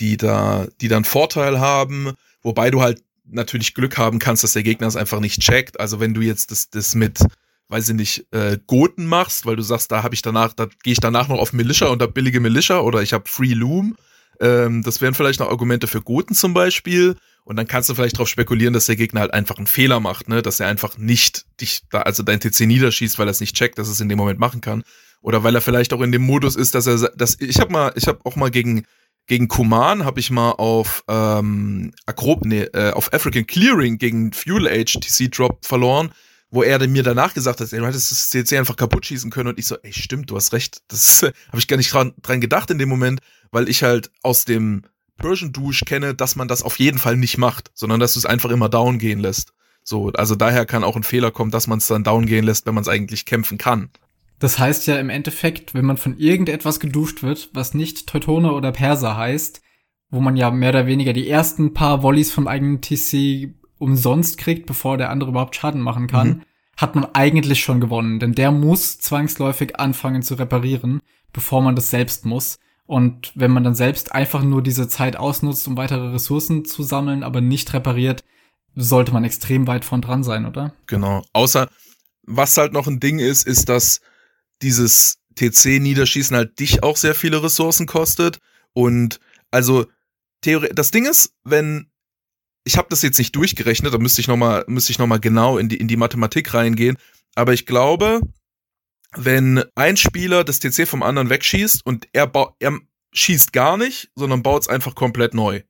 die 0.00 0.16
da, 0.16 0.66
die 0.80 0.88
dann 0.88 1.04
Vorteil 1.04 1.60
haben, 1.60 2.12
wobei 2.42 2.70
du 2.70 2.80
halt 2.80 3.02
natürlich 3.24 3.74
Glück 3.74 3.98
haben 3.98 4.18
kannst, 4.18 4.44
dass 4.44 4.52
der 4.52 4.62
Gegner 4.62 4.86
es 4.86 4.96
einfach 4.96 5.20
nicht 5.20 5.40
checkt. 5.40 5.78
Also 5.80 6.00
wenn 6.00 6.14
du 6.14 6.20
jetzt 6.20 6.50
das, 6.50 6.70
das 6.70 6.94
mit, 6.94 7.20
weiß 7.68 7.88
ich 7.88 7.94
nicht, 7.94 8.26
äh, 8.32 8.58
Goten 8.66 9.06
machst, 9.06 9.46
weil 9.46 9.56
du 9.56 9.62
sagst, 9.62 9.90
da 9.90 10.02
habe 10.02 10.14
ich 10.14 10.22
danach, 10.22 10.52
da 10.52 10.66
gehe 10.82 10.92
ich 10.92 11.00
danach 11.00 11.28
noch 11.28 11.38
auf 11.38 11.52
Militia 11.52 11.88
und 11.88 12.00
da 12.00 12.06
billige 12.06 12.40
Militia 12.40 12.80
oder 12.80 13.02
ich 13.02 13.12
habe 13.12 13.28
Free 13.28 13.54
Loom. 13.54 13.96
Ähm, 14.40 14.82
das 14.82 15.00
wären 15.00 15.14
vielleicht 15.14 15.40
noch 15.40 15.50
Argumente 15.50 15.86
für 15.86 16.02
Goten 16.02 16.34
zum 16.34 16.54
Beispiel. 16.54 17.16
Und 17.44 17.56
dann 17.56 17.68
kannst 17.68 17.88
du 17.88 17.94
vielleicht 17.94 18.16
darauf 18.16 18.28
spekulieren, 18.28 18.74
dass 18.74 18.86
der 18.86 18.96
Gegner 18.96 19.20
halt 19.20 19.32
einfach 19.32 19.56
einen 19.56 19.68
Fehler 19.68 20.00
macht, 20.00 20.28
ne? 20.28 20.42
Dass 20.42 20.58
er 20.58 20.66
einfach 20.66 20.98
nicht 20.98 21.46
dich 21.60 21.82
da, 21.90 22.02
also 22.02 22.24
dein 22.24 22.40
TC 22.40 22.66
niederschießt, 22.66 23.18
weil 23.18 23.28
er 23.28 23.30
es 23.30 23.40
nicht 23.40 23.54
checkt, 23.54 23.78
dass 23.78 23.88
es 23.88 24.00
in 24.00 24.08
dem 24.08 24.18
Moment 24.18 24.40
machen 24.40 24.60
kann. 24.60 24.82
Oder 25.22 25.44
weil 25.44 25.54
er 25.54 25.60
vielleicht 25.60 25.92
auch 25.92 26.02
in 26.02 26.10
dem 26.10 26.22
Modus 26.22 26.56
ist, 26.56 26.74
dass 26.74 26.86
er, 26.86 27.10
dass 27.16 27.40
ich 27.40 27.60
habe 27.60 27.72
mal, 27.72 27.92
ich 27.94 28.08
habe 28.08 28.18
auch 28.24 28.36
mal 28.36 28.50
gegen 28.50 28.84
gegen 29.28 29.48
Kuman 29.48 30.04
habe 30.04 30.20
ich 30.20 30.30
mal 30.30 30.52
auf 30.52 31.02
ähm, 31.08 31.92
Akrob, 32.06 32.44
nee, 32.44 32.62
äh, 32.62 32.92
auf 32.92 33.12
African 33.12 33.46
Clearing 33.46 33.98
gegen 33.98 34.32
Fuel 34.32 34.68
Age 34.68 35.00
TC 35.00 35.32
Drop 35.32 35.66
verloren 35.66 36.12
wo 36.56 36.62
er 36.62 36.88
mir 36.88 37.02
danach 37.02 37.34
gesagt 37.34 37.60
hat, 37.60 37.70
ey, 37.70 37.78
du 37.78 37.86
hättest 37.86 38.10
das 38.10 38.30
CC 38.30 38.56
einfach 38.56 38.76
kaputt 38.76 39.04
schießen 39.04 39.30
können 39.30 39.50
und 39.50 39.58
ich 39.58 39.66
so, 39.66 39.76
ey, 39.82 39.92
stimmt, 39.92 40.30
du 40.30 40.36
hast 40.36 40.54
recht. 40.54 40.78
Das 40.88 41.22
habe 41.48 41.58
ich 41.58 41.68
gar 41.68 41.76
nicht 41.76 41.92
dran, 41.92 42.14
dran 42.22 42.40
gedacht 42.40 42.70
in 42.70 42.78
dem 42.78 42.88
Moment, 42.88 43.20
weil 43.50 43.68
ich 43.68 43.82
halt 43.82 44.10
aus 44.22 44.46
dem 44.46 44.82
Persian 45.18 45.52
Douche 45.52 45.84
kenne, 45.84 46.14
dass 46.14 46.34
man 46.34 46.48
das 46.48 46.62
auf 46.62 46.78
jeden 46.78 46.98
Fall 46.98 47.16
nicht 47.16 47.36
macht, 47.36 47.70
sondern 47.74 48.00
dass 48.00 48.14
du 48.14 48.20
es 48.20 48.26
einfach 48.26 48.50
immer 48.50 48.70
down 48.70 48.98
gehen 48.98 49.20
lässt. 49.20 49.52
So, 49.82 50.10
also 50.12 50.34
daher 50.34 50.64
kann 50.64 50.82
auch 50.82 50.96
ein 50.96 51.02
Fehler 51.02 51.30
kommen, 51.30 51.50
dass 51.50 51.66
man 51.66 51.78
es 51.78 51.88
dann 51.88 52.04
down 52.04 52.24
gehen 52.24 52.44
lässt, 52.44 52.66
wenn 52.66 52.74
man 52.74 52.82
es 52.82 52.88
eigentlich 52.88 53.26
kämpfen 53.26 53.58
kann. 53.58 53.90
Das 54.38 54.58
heißt 54.58 54.86
ja 54.86 54.98
im 54.98 55.10
Endeffekt, 55.10 55.74
wenn 55.74 55.84
man 55.84 55.98
von 55.98 56.18
irgendetwas 56.18 56.80
geduscht 56.80 57.22
wird, 57.22 57.50
was 57.52 57.74
nicht 57.74 58.06
Teutone 58.06 58.52
oder 58.52 58.72
Perser 58.72 59.16
heißt, 59.16 59.60
wo 60.08 60.20
man 60.20 60.36
ja 60.36 60.50
mehr 60.50 60.70
oder 60.70 60.86
weniger 60.86 61.12
die 61.12 61.28
ersten 61.28 61.74
paar 61.74 62.02
Volleys 62.02 62.32
vom 62.32 62.48
eigenen 62.48 62.80
TC 62.80 63.54
umsonst 63.78 64.38
kriegt, 64.38 64.66
bevor 64.66 64.96
der 64.96 65.10
andere 65.10 65.30
überhaupt 65.30 65.56
Schaden 65.56 65.80
machen 65.80 66.06
kann, 66.06 66.28
mhm. 66.28 66.42
hat 66.76 66.94
man 66.94 67.06
eigentlich 67.14 67.60
schon 67.60 67.80
gewonnen. 67.80 68.18
Denn 68.18 68.32
der 68.32 68.50
muss 68.50 68.98
zwangsläufig 68.98 69.78
anfangen 69.78 70.22
zu 70.22 70.34
reparieren, 70.34 71.00
bevor 71.32 71.62
man 71.62 71.76
das 71.76 71.90
selbst 71.90 72.24
muss. 72.24 72.58
Und 72.86 73.32
wenn 73.34 73.50
man 73.50 73.64
dann 73.64 73.74
selbst 73.74 74.12
einfach 74.12 74.42
nur 74.42 74.62
diese 74.62 74.88
Zeit 74.88 75.16
ausnutzt, 75.16 75.66
um 75.66 75.76
weitere 75.76 76.08
Ressourcen 76.08 76.64
zu 76.64 76.82
sammeln, 76.82 77.24
aber 77.24 77.40
nicht 77.40 77.72
repariert, 77.72 78.24
sollte 78.76 79.12
man 79.12 79.24
extrem 79.24 79.66
weit 79.66 79.84
von 79.84 80.02
dran 80.02 80.22
sein, 80.22 80.46
oder? 80.46 80.72
Genau. 80.86 81.24
Außer, 81.32 81.68
was 82.22 82.56
halt 82.56 82.72
noch 82.72 82.86
ein 82.86 83.00
Ding 83.00 83.18
ist, 83.18 83.46
ist, 83.46 83.68
dass 83.68 84.00
dieses 84.62 85.18
TC-Niederschießen 85.34 86.36
halt 86.36 86.58
dich 86.60 86.82
auch 86.82 86.96
sehr 86.96 87.14
viele 87.14 87.42
Ressourcen 87.42 87.86
kostet. 87.86 88.38
Und 88.72 89.18
also, 89.50 89.86
Theorie, 90.42 90.70
das 90.74 90.90
Ding 90.90 91.06
ist, 91.06 91.32
wenn 91.44 91.90
ich 92.66 92.76
habe 92.76 92.88
das 92.90 93.02
jetzt 93.02 93.18
nicht 93.18 93.34
durchgerechnet, 93.36 93.94
da 93.94 93.98
müsste 93.98 94.20
ich 94.20 94.28
nochmal 94.28 94.64
müsste 94.66 94.90
ich 94.90 94.98
noch 94.98 95.06
mal 95.06 95.20
genau 95.20 95.56
in 95.56 95.68
die, 95.68 95.76
in 95.76 95.86
die 95.86 95.96
Mathematik 95.96 96.52
reingehen. 96.52 96.98
Aber 97.36 97.52
ich 97.52 97.64
glaube, 97.64 98.20
wenn 99.14 99.64
ein 99.76 99.96
Spieler 99.96 100.42
das 100.42 100.58
TC 100.58 100.86
vom 100.86 101.02
anderen 101.02 101.30
wegschießt 101.30 101.86
und 101.86 102.08
er, 102.12 102.30
er 102.58 102.78
schießt 103.12 103.52
gar 103.52 103.76
nicht, 103.76 104.10
sondern 104.16 104.42
baut 104.42 104.62
es 104.62 104.68
einfach 104.68 104.96
komplett 104.96 105.32
neu, 105.32 105.62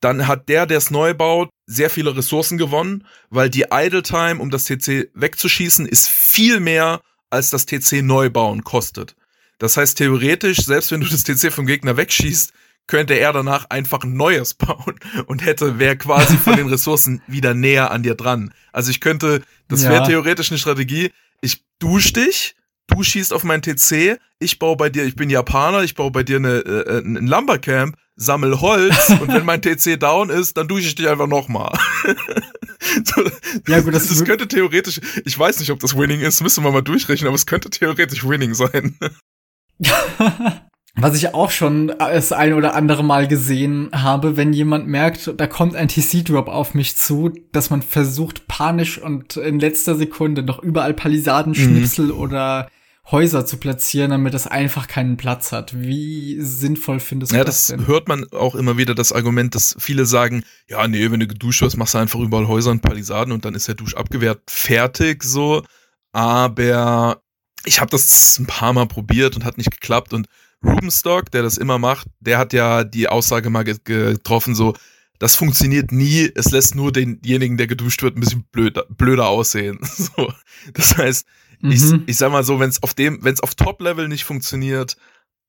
dann 0.00 0.28
hat 0.28 0.48
der, 0.48 0.66
der 0.66 0.78
es 0.78 0.92
neu 0.92 1.12
baut, 1.12 1.50
sehr 1.66 1.90
viele 1.90 2.16
Ressourcen 2.16 2.56
gewonnen, 2.56 3.04
weil 3.30 3.50
die 3.50 3.66
Idle 3.72 4.02
Time, 4.02 4.40
um 4.40 4.50
das 4.50 4.64
TC 4.64 5.10
wegzuschießen, 5.14 5.86
ist 5.86 6.08
viel 6.08 6.60
mehr, 6.60 7.00
als 7.30 7.50
das 7.50 7.66
TC 7.66 8.02
neu 8.02 8.30
bauen 8.30 8.62
kostet. 8.62 9.16
Das 9.58 9.76
heißt, 9.76 9.98
theoretisch, 9.98 10.58
selbst 10.58 10.92
wenn 10.92 11.00
du 11.00 11.08
das 11.08 11.24
TC 11.24 11.52
vom 11.52 11.66
Gegner 11.66 11.96
wegschießt, 11.96 12.52
könnte 12.86 13.14
er 13.14 13.32
danach 13.32 13.70
einfach 13.70 14.04
ein 14.04 14.14
neues 14.14 14.54
bauen 14.54 14.98
und 15.26 15.44
hätte, 15.44 15.78
wäre 15.78 15.96
quasi 15.96 16.36
von 16.36 16.56
den 16.56 16.66
Ressourcen 16.70 17.22
wieder 17.26 17.54
näher 17.54 17.90
an 17.90 18.02
dir 18.02 18.14
dran. 18.14 18.52
Also 18.72 18.90
ich 18.90 19.00
könnte, 19.00 19.42
das 19.68 19.84
ja. 19.84 19.90
wäre 19.90 20.06
theoretisch 20.06 20.50
eine 20.50 20.58
Strategie, 20.58 21.10
ich 21.40 21.64
dusch 21.78 22.12
dich, 22.12 22.56
du 22.86 23.02
schießt 23.02 23.32
auf 23.32 23.44
mein 23.44 23.62
TC, 23.62 24.18
ich 24.38 24.58
baue 24.58 24.76
bei 24.76 24.90
dir, 24.90 25.04
ich 25.04 25.16
bin 25.16 25.30
Japaner, 25.30 25.82
ich 25.82 25.94
baue 25.94 26.10
bei 26.10 26.22
dir 26.22 26.36
eine, 26.36 26.58
äh, 26.58 26.98
ein 26.98 27.26
Lumbercamp, 27.26 27.96
sammel 28.16 28.60
Holz 28.60 29.10
und 29.20 29.28
wenn 29.28 29.44
mein 29.44 29.62
TC 29.62 29.98
down 29.98 30.30
ist, 30.30 30.56
dann 30.56 30.68
dusche 30.68 30.86
ich 30.86 30.94
dich 30.94 31.08
einfach 31.08 31.26
nochmal. 31.26 31.72
ja, 33.66 33.80
gut, 33.80 33.94
das, 33.94 34.08
das 34.08 34.24
könnte 34.24 34.46
theoretisch, 34.46 35.00
ich 35.24 35.38
weiß 35.38 35.58
nicht, 35.60 35.70
ob 35.70 35.80
das 35.80 35.96
Winning 35.96 36.20
ist, 36.20 36.42
müssen 36.42 36.62
wir 36.62 36.70
mal 36.70 36.82
durchrechnen, 36.82 37.28
aber 37.28 37.36
es 37.36 37.46
könnte 37.46 37.70
theoretisch 37.70 38.24
Winning 38.24 38.54
sein. 38.54 38.96
Was 41.04 41.16
ich 41.16 41.34
auch 41.34 41.50
schon 41.50 41.88
das 41.98 42.32
ein 42.32 42.54
oder 42.54 42.74
andere 42.74 43.04
Mal 43.04 43.28
gesehen 43.28 43.90
habe, 43.92 44.38
wenn 44.38 44.54
jemand 44.54 44.88
merkt, 44.88 45.34
da 45.36 45.46
kommt 45.46 45.76
ein 45.76 45.88
TC-Drop 45.88 46.48
auf 46.48 46.72
mich 46.72 46.96
zu, 46.96 47.30
dass 47.52 47.68
man 47.68 47.82
versucht 47.82 48.48
panisch 48.48 48.96
und 48.96 49.36
in 49.36 49.60
letzter 49.60 49.96
Sekunde 49.96 50.42
noch 50.42 50.62
überall 50.62 50.94
Palisadenschnipsel 50.94 52.06
mhm. 52.06 52.18
oder 52.18 52.70
Häuser 53.10 53.44
zu 53.44 53.58
platzieren, 53.58 54.12
damit 54.12 54.32
es 54.32 54.46
einfach 54.46 54.88
keinen 54.88 55.18
Platz 55.18 55.52
hat. 55.52 55.78
Wie 55.78 56.40
sinnvoll 56.40 57.00
findest 57.00 57.32
du 57.32 57.36
ja, 57.36 57.44
das? 57.44 57.68
Ja, 57.68 57.76
das 57.76 57.86
hört 57.86 58.08
man 58.08 58.24
auch 58.32 58.54
immer 58.54 58.78
wieder 58.78 58.94
das 58.94 59.12
Argument, 59.12 59.54
dass 59.54 59.76
viele 59.78 60.06
sagen, 60.06 60.42
ja, 60.70 60.88
nee, 60.88 61.10
wenn 61.10 61.20
du 61.20 61.26
geduscht 61.26 61.60
hast, 61.60 61.76
machst 61.76 61.92
du 61.92 61.98
einfach 61.98 62.20
überall 62.20 62.48
Häuser 62.48 62.70
und 62.70 62.80
Palisaden 62.80 63.34
und 63.34 63.44
dann 63.44 63.54
ist 63.54 63.68
der 63.68 63.74
Dusch 63.74 63.94
abgewehrt, 63.94 64.40
fertig 64.46 65.22
so. 65.22 65.62
Aber 66.12 67.20
ich 67.66 67.80
habe 67.80 67.90
das 67.90 68.38
ein 68.38 68.46
paar 68.46 68.72
Mal 68.72 68.86
probiert 68.86 69.36
und 69.36 69.44
hat 69.44 69.58
nicht 69.58 69.70
geklappt 69.70 70.14
und 70.14 70.28
Rubenstock, 70.62 71.30
der 71.30 71.42
das 71.42 71.58
immer 71.58 71.78
macht, 71.78 72.08
der 72.20 72.38
hat 72.38 72.52
ja 72.52 72.84
die 72.84 73.08
Aussage 73.08 73.50
mal 73.50 73.64
getroffen, 73.64 74.54
so, 74.54 74.74
das 75.18 75.36
funktioniert 75.36 75.92
nie, 75.92 76.30
es 76.34 76.50
lässt 76.50 76.74
nur 76.74 76.92
denjenigen, 76.92 77.56
der 77.56 77.66
geduscht 77.66 78.02
wird, 78.02 78.16
ein 78.16 78.20
bisschen 78.20 78.44
blöder, 78.50 78.84
blöder 78.88 79.28
aussehen. 79.28 79.78
So. 79.94 80.32
Das 80.72 80.96
heißt, 80.96 81.26
mhm. 81.60 81.70
ich, 81.70 81.82
ich 82.06 82.16
sag 82.16 82.32
mal 82.32 82.44
so, 82.44 82.60
wenn 82.60 82.70
es 82.70 82.82
auf 82.82 82.94
dem, 82.94 83.22
wenn 83.22 83.34
es 83.34 83.40
auf 83.40 83.54
Top-Level 83.54 84.08
nicht 84.08 84.24
funktioniert, 84.24 84.96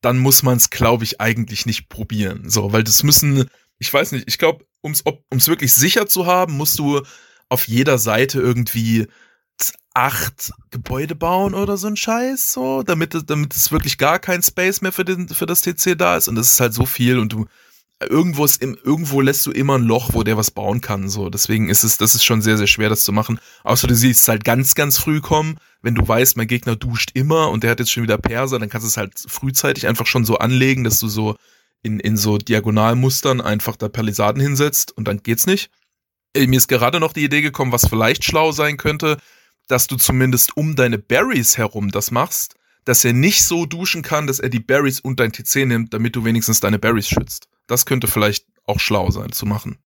dann 0.01 0.19
muss 0.19 0.43
man 0.43 0.57
es, 0.57 0.69
glaube 0.69 1.03
ich, 1.03 1.19
eigentlich 1.19 1.65
nicht 1.65 1.89
probieren. 1.89 2.49
So, 2.49 2.71
weil 2.71 2.83
das 2.83 3.03
müssen, 3.03 3.49
ich 3.79 3.91
weiß 3.91 4.11
nicht, 4.11 4.27
ich 4.27 4.37
glaube, 4.37 4.65
um 4.81 4.91
es 4.91 5.47
wirklich 5.47 5.73
sicher 5.73 6.05
zu 6.05 6.25
haben, 6.25 6.55
musst 6.55 6.77
du 6.77 7.01
auf 7.49 7.67
jeder 7.67 7.97
Seite 7.97 8.39
irgendwie 8.39 9.07
acht 9.93 10.51
Gebäude 10.71 11.15
bauen 11.15 11.53
oder 11.53 11.77
so 11.77 11.87
ein 11.87 11.95
Scheiß, 11.95 12.51
so, 12.51 12.83
damit, 12.83 13.17
damit 13.27 13.55
es 13.55 13.71
wirklich 13.71 13.97
gar 13.97 14.19
kein 14.19 14.43
Space 14.43 14.81
mehr 14.81 14.91
für, 14.91 15.05
den, 15.05 15.29
für 15.29 15.45
das 15.45 15.61
TC 15.61 15.97
da 15.97 16.17
ist. 16.17 16.27
Und 16.27 16.35
das 16.35 16.51
ist 16.51 16.59
halt 16.59 16.73
so 16.73 16.85
viel 16.85 17.17
und 17.17 17.31
du, 17.31 17.45
irgendwo 18.01 18.43
ist 18.43 18.61
im, 18.61 18.77
irgendwo 18.83 19.21
lässt 19.21 19.45
du 19.45 19.51
immer 19.51 19.77
ein 19.77 19.83
Loch, 19.83 20.13
wo 20.13 20.23
der 20.23 20.37
was 20.37 20.51
bauen 20.51 20.81
kann, 20.81 21.07
so. 21.07 21.29
Deswegen 21.29 21.69
ist 21.69 21.83
es, 21.83 21.97
das 21.97 22.13
ist 22.13 22.25
schon 22.25 22.41
sehr, 22.41 22.57
sehr 22.57 22.67
schwer, 22.67 22.89
das 22.89 23.03
zu 23.03 23.13
machen. 23.13 23.39
Außer 23.63 23.87
du 23.87 23.95
siehst 23.95 24.21
es 24.21 24.27
halt 24.27 24.43
ganz, 24.43 24.75
ganz 24.75 24.97
früh 24.97 25.21
kommen. 25.21 25.57
Wenn 25.81 25.95
du 25.95 26.05
weißt, 26.05 26.35
mein 26.35 26.47
Gegner 26.47 26.75
duscht 26.75 27.11
immer 27.13 27.49
und 27.49 27.63
der 27.63 27.71
hat 27.71 27.79
jetzt 27.79 27.91
schon 27.91 28.03
wieder 28.03 28.17
Perser, 28.17 28.59
dann 28.59 28.69
kannst 28.69 28.85
du 28.85 28.89
es 28.89 28.97
halt 28.97 29.13
frühzeitig 29.27 29.87
einfach 29.87 30.07
schon 30.07 30.25
so 30.25 30.37
anlegen, 30.37 30.83
dass 30.83 30.99
du 30.99 31.07
so 31.07 31.37
in, 31.83 31.99
in 31.99 32.17
so 32.17 32.37
Diagonalmustern 32.37 33.39
einfach 33.39 33.77
da 33.77 33.87
Palisaden 33.87 34.41
hinsetzt 34.41 34.91
und 34.97 35.07
dann 35.07 35.23
geht's 35.23 35.45
nicht. 35.45 35.69
Mir 36.35 36.57
ist 36.57 36.67
gerade 36.67 36.99
noch 36.99 37.13
die 37.13 37.23
Idee 37.23 37.41
gekommen, 37.41 37.71
was 37.71 37.87
vielleicht 37.87 38.25
schlau 38.25 38.51
sein 38.51 38.75
könnte, 38.75 39.17
dass 39.67 39.87
du 39.87 39.95
zumindest 39.95 40.55
um 40.57 40.75
deine 40.75 40.97
Berries 40.97 41.57
herum 41.57 41.91
das 41.91 42.11
machst, 42.11 42.55
dass 42.85 43.03
er 43.03 43.13
nicht 43.13 43.43
so 43.43 43.65
duschen 43.65 44.03
kann, 44.03 44.27
dass 44.27 44.39
er 44.39 44.49
die 44.49 44.59
Berries 44.59 44.99
und 44.99 45.19
dein 45.19 45.31
TC 45.31 45.65
nimmt, 45.65 45.93
damit 45.93 46.15
du 46.15 46.23
wenigstens 46.23 46.59
deine 46.59 46.79
Berries 46.79 47.09
schützt. 47.09 47.49
Das 47.67 47.85
könnte 47.85 48.07
vielleicht 48.07 48.45
auch 48.65 48.79
schlau 48.79 49.09
sein 49.09 49.31
zu 49.31 49.45
machen. 49.45 49.77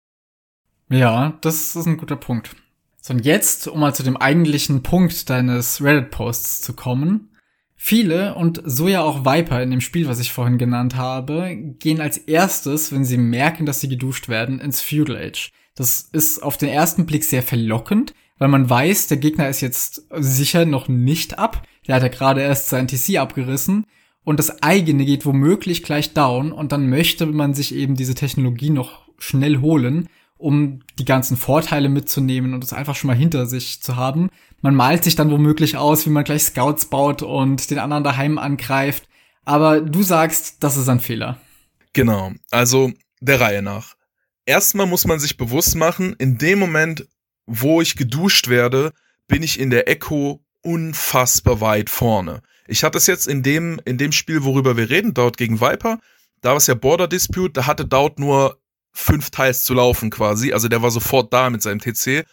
Ja, 0.91 1.39
das 1.41 1.77
ist 1.77 1.87
ein 1.87 1.97
guter 1.97 2.17
Punkt. 2.17 2.57
So, 3.01 3.15
und 3.15 3.25
jetzt, 3.25 3.69
um 3.69 3.81
mal 3.81 3.95
zu 3.95 4.03
dem 4.03 4.17
eigentlichen 4.17 4.83
Punkt 4.83 5.31
deines 5.31 5.83
Reddit-Posts 5.83 6.63
zu 6.63 6.73
kommen. 6.75 7.31
Viele 7.77 8.35
und 8.35 8.61
so 8.65 8.89
ja 8.89 9.03
auch 9.03 9.25
Viper 9.25 9.63
in 9.63 9.71
dem 9.71 9.81
Spiel, 9.81 10.09
was 10.09 10.19
ich 10.19 10.33
vorhin 10.33 10.59
genannt 10.59 10.97
habe, 10.97 11.57
gehen 11.79 12.01
als 12.01 12.19
erstes, 12.19 12.91
wenn 12.91 13.05
sie 13.05 13.19
merken, 13.19 13.67
dass 13.67 13.81
sie 13.81 13.89
geduscht 13.89 14.29
werden, 14.29 14.59
ins 14.59 14.81
Feudal 14.81 15.17
Age. 15.17 15.53
Das 15.77 16.01
ist 16.01 16.43
auf 16.43 16.57
den 16.57 16.71
ersten 16.71 17.07
Blick 17.07 17.23
sehr 17.23 17.45
verlockend, 17.45 18.15
weil 18.39 18.49
man 18.49 18.69
weiß, 18.69 19.09
der 19.09 19.17
Gegner 19.19 19.49
ist 19.49 19.61
jetzt 19.61 20.05
sicher 20.11 20.65
noch 20.65 20.89
nicht 20.89 21.39
ab. 21.39 21.67
der 21.87 21.97
hat 21.97 22.03
ja 22.03 22.09
gerade 22.09 22.41
erst 22.41 22.69
sein 22.69 22.89
TC 22.89 23.19
abgerissen 23.19 23.87
und 24.25 24.39
das 24.39 24.63
eigene 24.63 25.05
geht 25.05 25.25
womöglich 25.27 25.83
gleich 25.83 26.13
down 26.13 26.53
und 26.53 26.73
dann 26.73 26.89
möchte 26.89 27.27
man 27.27 27.55
sich 27.55 27.75
eben 27.75 27.97
diese 27.97 28.15
Technologie 28.15 28.71
noch 28.71 29.09
schnell 29.19 29.61
holen, 29.61 30.09
um 30.37 30.81
die 30.99 31.05
ganzen 31.05 31.37
Vorteile 31.37 31.89
mitzunehmen 31.89 32.55
und 32.55 32.63
es 32.63 32.73
einfach 32.73 32.95
schon 32.95 33.09
mal 33.09 33.17
hinter 33.17 33.47
sich 33.47 33.83
zu 33.83 33.97
haben. 33.97 34.29
Man 34.61 34.75
malt 34.75 35.05
sich 35.05 35.17
dann 35.17 35.31
womöglich 35.31 35.77
aus, 35.77 36.07
wie 36.07 36.11
man 36.11 36.25
gleich 36.25 36.45
Scouts 36.45 36.87
baut 36.87 37.23
und 37.23 37.71
den 37.71 37.79
anderen 37.79 38.05
daheim 38.05 38.39
angreift. 38.39 39.09
Aber 39.45 39.81
du 39.81 40.03
sagst, 40.03 40.63
das 40.63 40.77
ist 40.77 40.89
ein 40.89 41.01
Fehler. 41.01 41.41
Genau. 41.93 42.33
Also 42.51 42.93
der 43.21 43.41
Reihe 43.41 43.63
nach. 43.63 43.97
Erstmal 44.47 44.87
muss 44.87 45.07
man 45.07 45.19
sich 45.19 45.37
bewusst 45.37 45.75
machen, 45.75 46.15
in 46.19 46.39
dem 46.39 46.59
Moment, 46.59 47.07
wo 47.49 47.81
ich 47.81 47.97
geduscht 47.97 48.49
werde, 48.49 48.93
bin 49.27 49.43
ich 49.43 49.59
in 49.59 49.71
der 49.71 49.89
Echo 49.89 50.45
unfassbar 50.63 51.61
weit 51.61 51.91
vorne. 51.91 52.43
Ich 52.67 52.85
hatte 52.85 52.99
es 52.99 53.07
jetzt 53.07 53.27
in 53.27 53.43
dem, 53.43 53.81
in 53.85 53.97
dem 53.97 54.13
Spiel, 54.13 54.45
worüber 54.45 54.77
wir 54.77 54.91
reden, 54.91 55.15
Dort 55.15 55.39
gegen 55.39 55.61
Viper, 55.61 55.99
da 56.43 56.51
war 56.51 56.59
es 56.59 56.67
ja 56.67 56.75
Border 56.75 57.09
Dispute, 57.09 57.53
da 57.53 57.67
hatte 57.67 57.87
Dort 57.87 58.19
nur 58.19 58.61
fünf 58.93 59.31
Teils 59.31 59.65
zu 59.65 59.75
laufen 59.75 60.11
quasi, 60.11 60.53
also 60.53 60.69
der 60.69 60.83
war 60.83 60.91
sofort 60.91 61.33
da 61.33 61.49
mit 61.51 61.63
seinem 61.63 61.81
TC. 61.81 62.27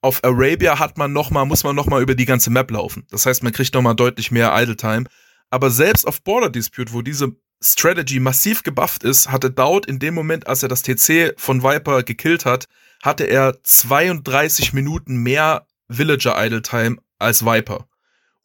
Auf 0.00 0.24
Arabia 0.24 0.78
hat 0.78 0.98
man 0.98 1.12
noch 1.12 1.30
mal, 1.30 1.44
muss 1.44 1.64
man 1.64 1.76
noch 1.76 1.86
mal 1.86 2.02
über 2.02 2.14
die 2.14 2.24
ganze 2.24 2.50
Map 2.50 2.70
laufen. 2.70 3.06
Das 3.10 3.26
heißt, 3.26 3.42
man 3.42 3.52
kriegt 3.52 3.74
noch 3.74 3.82
mal 3.82 3.94
deutlich 3.94 4.30
mehr 4.30 4.52
Idle 4.54 4.76
Time. 4.76 5.04
Aber 5.50 5.70
selbst 5.70 6.06
auf 6.06 6.22
Border 6.22 6.50
Dispute, 6.50 6.92
wo 6.92 7.02
diese 7.02 7.36
Strategy 7.62 8.18
massiv 8.18 8.62
gebufft 8.62 9.04
ist, 9.04 9.30
hatte 9.30 9.50
Dowd 9.50 9.88
in 9.88 9.98
dem 9.98 10.14
Moment, 10.14 10.46
als 10.46 10.62
er 10.62 10.68
das 10.68 10.82
TC 10.82 11.34
von 11.36 11.62
Viper 11.62 12.02
gekillt 12.02 12.44
hat, 12.44 12.66
hatte 13.02 13.24
er 13.24 13.62
32 13.62 14.72
Minuten 14.72 15.16
mehr 15.16 15.66
Villager 15.88 16.42
Idle 16.42 16.62
Time 16.62 16.96
als 17.18 17.44
Viper. 17.44 17.86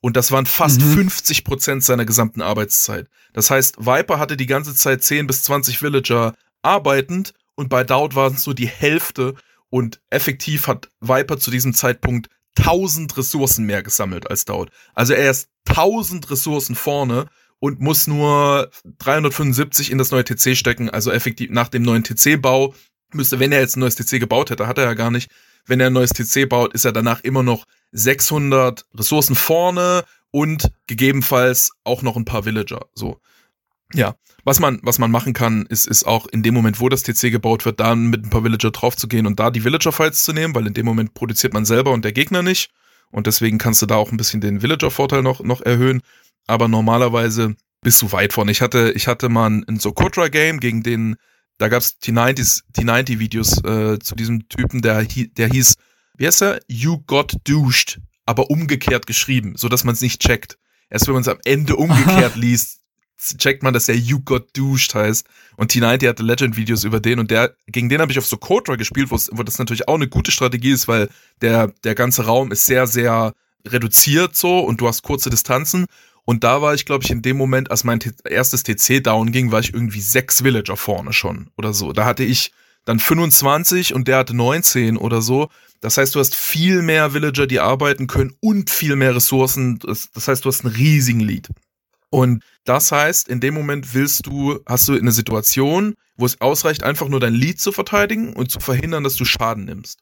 Und 0.01 0.17
das 0.17 0.31
waren 0.31 0.45
fast 0.45 0.81
mhm. 0.81 0.93
50 0.93 1.43
Prozent 1.43 1.83
seiner 1.83 2.05
gesamten 2.05 2.41
Arbeitszeit. 2.41 3.07
Das 3.33 3.49
heißt, 3.49 3.77
Viper 3.85 4.19
hatte 4.19 4.37
die 4.37 4.45
ganze 4.45 4.75
Zeit 4.75 5.03
10 5.03 5.27
bis 5.27 5.43
20 5.43 5.81
Villager 5.81 6.35
arbeitend 6.61 7.33
und 7.55 7.69
bei 7.69 7.83
Dowd 7.83 8.15
waren 8.15 8.33
es 8.33 8.45
nur 8.45 8.55
die 8.55 8.67
Hälfte 8.67 9.35
und 9.69 10.01
effektiv 10.09 10.67
hat 10.67 10.89
Viper 10.99 11.37
zu 11.37 11.51
diesem 11.51 11.73
Zeitpunkt 11.73 12.29
1000 12.57 13.17
Ressourcen 13.17 13.65
mehr 13.65 13.83
gesammelt 13.83 14.29
als 14.29 14.45
Dowd. 14.45 14.71
Also 14.93 15.13
er 15.13 15.31
ist 15.31 15.49
1000 15.69 16.29
Ressourcen 16.29 16.75
vorne 16.75 17.27
und 17.59 17.79
muss 17.79 18.07
nur 18.07 18.71
375 18.99 19.91
in 19.91 19.97
das 19.97 20.11
neue 20.11 20.23
TC 20.23 20.55
stecken. 20.55 20.89
Also 20.89 21.11
effektiv 21.11 21.49
nach 21.51 21.67
dem 21.67 21.83
neuen 21.83 22.03
TC-Bau 22.03 22.73
müsste, 23.13 23.39
wenn 23.39 23.51
er 23.51 23.59
jetzt 23.59 23.77
ein 23.77 23.81
neues 23.81 23.95
TC 23.95 24.19
gebaut 24.19 24.49
hätte, 24.49 24.67
hat 24.67 24.77
er 24.77 24.85
ja 24.85 24.93
gar 24.93 25.11
nicht. 25.11 25.29
Wenn 25.65 25.79
er 25.79 25.87
ein 25.87 25.93
neues 25.93 26.11
TC 26.11 26.47
baut, 26.47 26.73
ist 26.73 26.85
er 26.85 26.93
danach 26.93 27.21
immer 27.21 27.43
noch 27.43 27.65
600 27.91 28.85
Ressourcen 28.93 29.35
vorne 29.35 30.05
und 30.31 30.71
gegebenenfalls 30.87 31.71
auch 31.83 32.01
noch 32.01 32.15
ein 32.15 32.25
paar 32.25 32.45
Villager. 32.45 32.85
So. 32.93 33.19
Ja, 33.93 34.15
was 34.43 34.59
man, 34.59 34.79
was 34.81 34.99
man 34.99 35.11
machen 35.11 35.33
kann, 35.33 35.65
ist, 35.65 35.87
ist 35.87 36.05
auch 36.05 36.25
in 36.27 36.43
dem 36.43 36.53
Moment, 36.53 36.79
wo 36.79 36.89
das 36.89 37.03
TC 37.03 37.31
gebaut 37.31 37.65
wird, 37.65 37.79
dann 37.79 38.07
mit 38.07 38.25
ein 38.25 38.29
paar 38.29 38.43
Villager 38.43 38.71
draufzugehen 38.71 39.27
und 39.27 39.39
da 39.39 39.51
die 39.51 39.63
Villager-Fights 39.63 40.23
zu 40.23 40.33
nehmen, 40.33 40.55
weil 40.55 40.67
in 40.67 40.73
dem 40.73 40.85
Moment 40.85 41.13
produziert 41.13 41.53
man 41.53 41.65
selber 41.65 41.91
und 41.91 42.05
der 42.05 42.13
Gegner 42.13 42.43
nicht. 42.43 42.71
Und 43.09 43.27
deswegen 43.27 43.57
kannst 43.57 43.81
du 43.81 43.85
da 43.85 43.95
auch 43.95 44.11
ein 44.11 44.17
bisschen 44.17 44.41
den 44.41 44.61
Villager-Vorteil 44.61 45.21
noch, 45.21 45.41
noch 45.41 45.61
erhöhen. 45.61 46.01
Aber 46.45 46.67
normalerweise 46.67 47.55
bist 47.81 48.01
du 48.01 48.11
weit 48.11 48.33
vorne. 48.33 48.51
Ich 48.51 48.61
hatte, 48.61 48.91
ich 48.95 49.07
hatte 49.07 49.29
mal 49.29 49.49
ein 49.67 49.79
Sokotra-Game 49.79 50.59
gegen 50.59 50.83
den, 50.83 51.15
da 51.57 51.67
gab's 51.67 51.99
die 51.99 52.11
90s, 52.11 52.63
die 52.77 52.85
90-Videos 52.85 53.63
äh, 53.63 53.99
zu 53.99 54.15
diesem 54.15 54.47
Typen, 54.49 54.81
der, 54.81 55.03
der 55.03 55.49
hieß, 55.49 55.75
wie 56.17 56.27
heißt 56.27 56.41
er? 56.41 56.59
You 56.67 56.99
got 57.05 57.35
douched, 57.43 57.99
aber 58.25 58.49
umgekehrt 58.49 59.07
geschrieben, 59.07 59.55
so 59.57 59.69
dass 59.69 59.83
man 59.83 59.93
es 59.93 60.01
nicht 60.01 60.21
checkt. 60.21 60.57
Erst 60.89 61.07
wenn 61.07 61.13
man 61.13 61.21
es 61.21 61.27
am 61.27 61.39
Ende 61.43 61.75
umgekehrt 61.75 62.35
liest, 62.37 62.81
checkt 63.37 63.63
man, 63.63 63.73
dass 63.73 63.89
er 63.89 63.95
You 63.95 64.19
Got 64.19 64.55
Douched 64.55 64.93
heißt. 64.93 65.27
Und 65.55 65.71
T90 65.71 66.07
hatte 66.07 66.23
Legend-Videos 66.23 66.83
über 66.83 66.99
den 66.99 67.19
und 67.19 67.31
der, 67.31 67.55
gegen 67.67 67.89
den 67.89 68.01
habe 68.01 68.11
ich 68.11 68.19
auf 68.19 68.25
so 68.25 68.35
Sokotra 68.35 68.75
gespielt, 68.75 69.09
wo 69.09 69.43
das 69.43 69.57
natürlich 69.57 69.87
auch 69.87 69.95
eine 69.95 70.07
gute 70.07 70.31
Strategie 70.31 70.71
ist, 70.71 70.87
weil 70.87 71.09
der, 71.41 71.73
der 71.83 71.95
ganze 71.95 72.25
Raum 72.25 72.51
ist 72.51 72.65
sehr, 72.65 72.87
sehr 72.87 73.33
reduziert 73.65 74.35
so 74.35 74.59
und 74.59 74.79
du 74.79 74.87
hast 74.87 75.01
kurze 75.01 75.29
Distanzen. 75.29 75.87
Und 76.29 76.43
da 76.43 76.61
war 76.61 76.73
ich, 76.73 76.85
glaube 76.85 77.05
ich, 77.05 77.09
in 77.09 77.21
dem 77.21 77.37
Moment, 77.37 77.71
als 77.71 77.85
mein 77.85 77.99
erstes 78.25 78.63
TC 78.63 79.01
down 79.01 79.31
ging, 79.31 79.53
war 79.53 79.61
ich 79.61 79.73
irgendwie 79.73 80.01
sechs 80.01 80.43
Villager 80.43 80.75
vorne 80.75 81.13
schon 81.13 81.49
oder 81.57 81.73
so. 81.73 81.93
Da 81.93 82.03
hatte 82.03 82.25
ich 82.25 82.51
dann 82.83 82.99
25 82.99 83.93
und 83.93 84.09
der 84.09 84.17
hatte 84.17 84.35
19 84.35 84.97
oder 84.97 85.21
so. 85.21 85.47
Das 85.79 85.95
heißt, 85.95 86.13
du 86.13 86.19
hast 86.19 86.35
viel 86.35 86.81
mehr 86.81 87.13
Villager, 87.13 87.47
die 87.47 87.61
arbeiten 87.61 88.07
können 88.07 88.35
und 88.41 88.69
viel 88.69 88.97
mehr 88.97 89.15
Ressourcen. 89.15 89.79
Das, 89.79 90.11
das 90.11 90.27
heißt, 90.27 90.43
du 90.43 90.49
hast 90.49 90.65
einen 90.65 90.75
riesigen 90.75 91.21
Lead. 91.21 91.47
Und 92.09 92.43
das 92.65 92.91
heißt, 92.91 93.29
in 93.29 93.39
dem 93.39 93.53
Moment 93.53 93.93
willst 93.93 94.25
du, 94.25 94.59
hast 94.65 94.89
du 94.89 94.97
eine 94.97 95.13
Situation, 95.13 95.95
wo 96.17 96.25
es 96.25 96.41
ausreicht, 96.41 96.83
einfach 96.83 97.07
nur 97.07 97.21
dein 97.21 97.35
Lead 97.35 97.61
zu 97.61 97.71
verteidigen 97.71 98.33
und 98.33 98.51
zu 98.51 98.59
verhindern, 98.59 99.05
dass 99.05 99.15
du 99.15 99.23
Schaden 99.23 99.63
nimmst. 99.63 99.99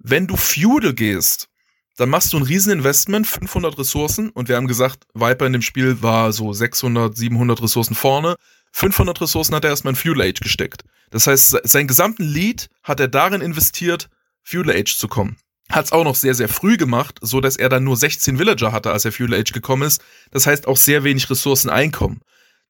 Wenn 0.00 0.26
du 0.26 0.36
Feudal 0.36 0.92
gehst, 0.92 1.48
dann 1.96 2.10
machst 2.10 2.32
du 2.32 2.36
ein 2.36 2.42
Rieseninvestment, 2.42 3.26
500 3.26 3.78
Ressourcen, 3.78 4.30
und 4.30 4.48
wir 4.48 4.56
haben 4.56 4.66
gesagt, 4.66 5.04
Viper 5.14 5.46
in 5.46 5.52
dem 5.52 5.62
Spiel 5.62 6.02
war 6.02 6.32
so 6.32 6.52
600, 6.52 7.16
700 7.16 7.62
Ressourcen 7.62 7.94
vorne. 7.94 8.36
500 8.72 9.20
Ressourcen 9.20 9.54
hat 9.54 9.64
er 9.64 9.70
erstmal 9.70 9.92
in 9.92 9.96
Fuel 9.96 10.20
Age 10.20 10.40
gesteckt. 10.40 10.82
Das 11.10 11.26
heißt, 11.26 11.60
seinen 11.64 11.86
gesamten 11.86 12.24
Lead 12.24 12.68
hat 12.82 13.00
er 13.00 13.08
darin 13.08 13.40
investiert, 13.40 14.08
Fuel 14.42 14.70
Age 14.70 14.96
zu 14.96 15.08
kommen 15.08 15.38
hat 15.70 15.86
es 15.86 15.92
auch 15.92 16.04
noch 16.04 16.14
sehr, 16.14 16.34
sehr 16.34 16.48
früh 16.48 16.76
gemacht, 16.76 17.18
so 17.22 17.40
dass 17.40 17.56
er 17.56 17.68
dann 17.68 17.84
nur 17.84 17.96
16 17.96 18.38
Villager 18.38 18.72
hatte, 18.72 18.92
als 18.92 19.04
er 19.04 19.12
Fuel 19.12 19.34
Age 19.34 19.52
gekommen 19.52 19.82
ist. 19.82 20.02
Das 20.30 20.46
heißt 20.46 20.68
auch 20.68 20.76
sehr 20.76 21.04
wenig 21.04 21.28
Ressourcen 21.28 21.70
einkommen. 21.70 22.20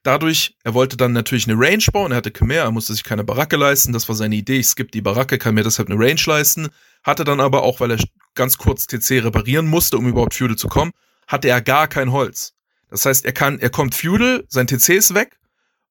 Dadurch, 0.03 0.57
er 0.62 0.73
wollte 0.73 0.97
dann 0.97 1.12
natürlich 1.12 1.49
eine 1.49 1.59
Range 1.59 1.83
bauen, 1.93 2.12
er 2.12 2.19
hatte 2.19 2.31
Khmer, 2.31 2.55
er 2.55 2.71
musste 2.71 2.93
sich 2.93 3.03
keine 3.03 3.25
Baracke 3.25 3.57
leisten, 3.57 3.93
das 3.93 4.09
war 4.09 4.15
seine 4.15 4.37
Idee, 4.37 4.59
ich 4.59 4.69
skippe 4.69 4.93
die 4.93 5.01
Baracke, 5.01 5.37
kann 5.37 5.57
mir 5.57 5.65
deshalb 5.65 5.91
eine 5.91 5.99
Range 5.99 6.21
leisten. 6.27 6.69
Hatte 7.07 7.23
dann 7.23 7.38
aber 7.38 7.62
auch, 7.62 7.79
weil 7.79 7.92
er 7.92 8.05
ganz 8.35 8.59
kurz 8.59 8.88
TC 8.88 9.25
reparieren 9.25 9.69
musste, 9.69 9.97
um 9.97 10.09
überhaupt 10.09 10.35
Feudal 10.35 10.57
zu 10.57 10.66
kommen, 10.66 10.90
hatte 11.29 11.49
er 11.49 11.62
gar 11.62 11.87
kein 11.87 12.11
Holz. 12.11 12.53
Das 12.90 13.07
heißt, 13.07 13.25
er 13.25 13.33
kann, 13.33 13.61
er 13.61 13.71
kommt 13.71 13.95
Feudal, 13.95 14.45
sein 14.49 14.66
TC 14.66 14.90
ist 14.90 15.14
weg 15.14 15.38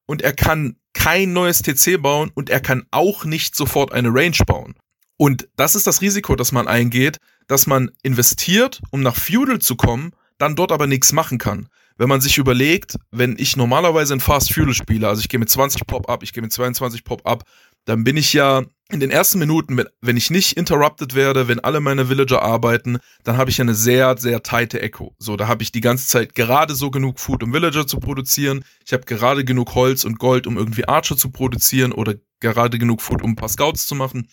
und 0.05 0.21
er 0.21 0.33
kann 0.33 0.75
kein 0.93 1.31
neues 1.31 1.61
TC 1.61 2.01
bauen 2.01 2.31
und 2.35 2.49
er 2.49 2.59
kann 2.59 2.85
auch 2.91 3.23
nicht 3.23 3.55
sofort 3.55 3.93
eine 3.93 4.09
Range 4.13 4.37
bauen. 4.45 4.75
Und 5.15 5.47
das 5.55 5.75
ist 5.75 5.87
das 5.87 6.01
Risiko, 6.01 6.35
das 6.35 6.51
man 6.51 6.67
eingeht, 6.67 7.17
dass 7.47 7.65
man 7.65 7.91
investiert, 8.03 8.81
um 8.91 9.01
nach 9.01 9.15
Feudal 9.15 9.59
zu 9.59 9.77
kommen, 9.77 10.11
dann 10.37 10.57
dort 10.57 10.73
aber 10.73 10.85
nichts 10.85 11.13
machen 11.13 11.37
kann. 11.37 11.69
Wenn 11.97 12.09
man 12.09 12.19
sich 12.19 12.37
überlegt, 12.37 12.97
wenn 13.11 13.35
ich 13.37 13.55
normalerweise 13.55 14.13
in 14.13 14.19
Fast 14.19 14.53
Feudal 14.53 14.73
spiele, 14.73 15.07
also 15.07 15.21
ich 15.21 15.29
gehe 15.29 15.39
mit 15.39 15.49
20 15.49 15.87
Pop-Up, 15.87 16.23
ich 16.23 16.33
gehe 16.33 16.43
mit 16.43 16.51
22 16.51 17.05
Pop-Up, 17.05 17.45
dann 17.85 18.03
bin 18.03 18.17
ich 18.17 18.33
ja 18.33 18.63
in 18.91 18.99
den 18.99 19.09
ersten 19.09 19.39
Minuten, 19.39 19.83
wenn 20.01 20.17
ich 20.17 20.29
nicht 20.29 20.57
interrupted 20.57 21.15
werde, 21.15 21.47
wenn 21.47 21.59
alle 21.59 21.79
meine 21.79 22.07
Villager 22.09 22.43
arbeiten, 22.43 22.99
dann 23.23 23.37
habe 23.37 23.49
ich 23.49 23.59
eine 23.59 23.73
sehr, 23.73 24.15
sehr 24.17 24.43
tighte 24.43 24.81
Echo. 24.81 25.15
So, 25.17 25.35
da 25.37 25.47
habe 25.47 25.63
ich 25.63 25.71
die 25.71 25.81
ganze 25.81 26.07
Zeit 26.07 26.35
gerade 26.35 26.75
so 26.75 26.91
genug 26.91 27.19
Food, 27.19 27.41
um 27.41 27.51
Villager 27.51 27.87
zu 27.87 27.99
produzieren. 27.99 28.63
Ich 28.85 28.93
habe 28.93 29.05
gerade 29.05 29.43
genug 29.43 29.73
Holz 29.73 30.03
und 30.05 30.19
Gold, 30.19 30.45
um 30.45 30.57
irgendwie 30.57 30.87
Archer 30.87 31.17
zu 31.17 31.31
produzieren 31.31 31.93
oder 31.93 32.15
gerade 32.39 32.77
genug 32.77 33.01
Food, 33.01 33.23
um 33.23 33.31
ein 33.31 33.35
paar 33.35 33.49
Scouts 33.49 33.87
zu 33.87 33.95
machen 33.95 34.29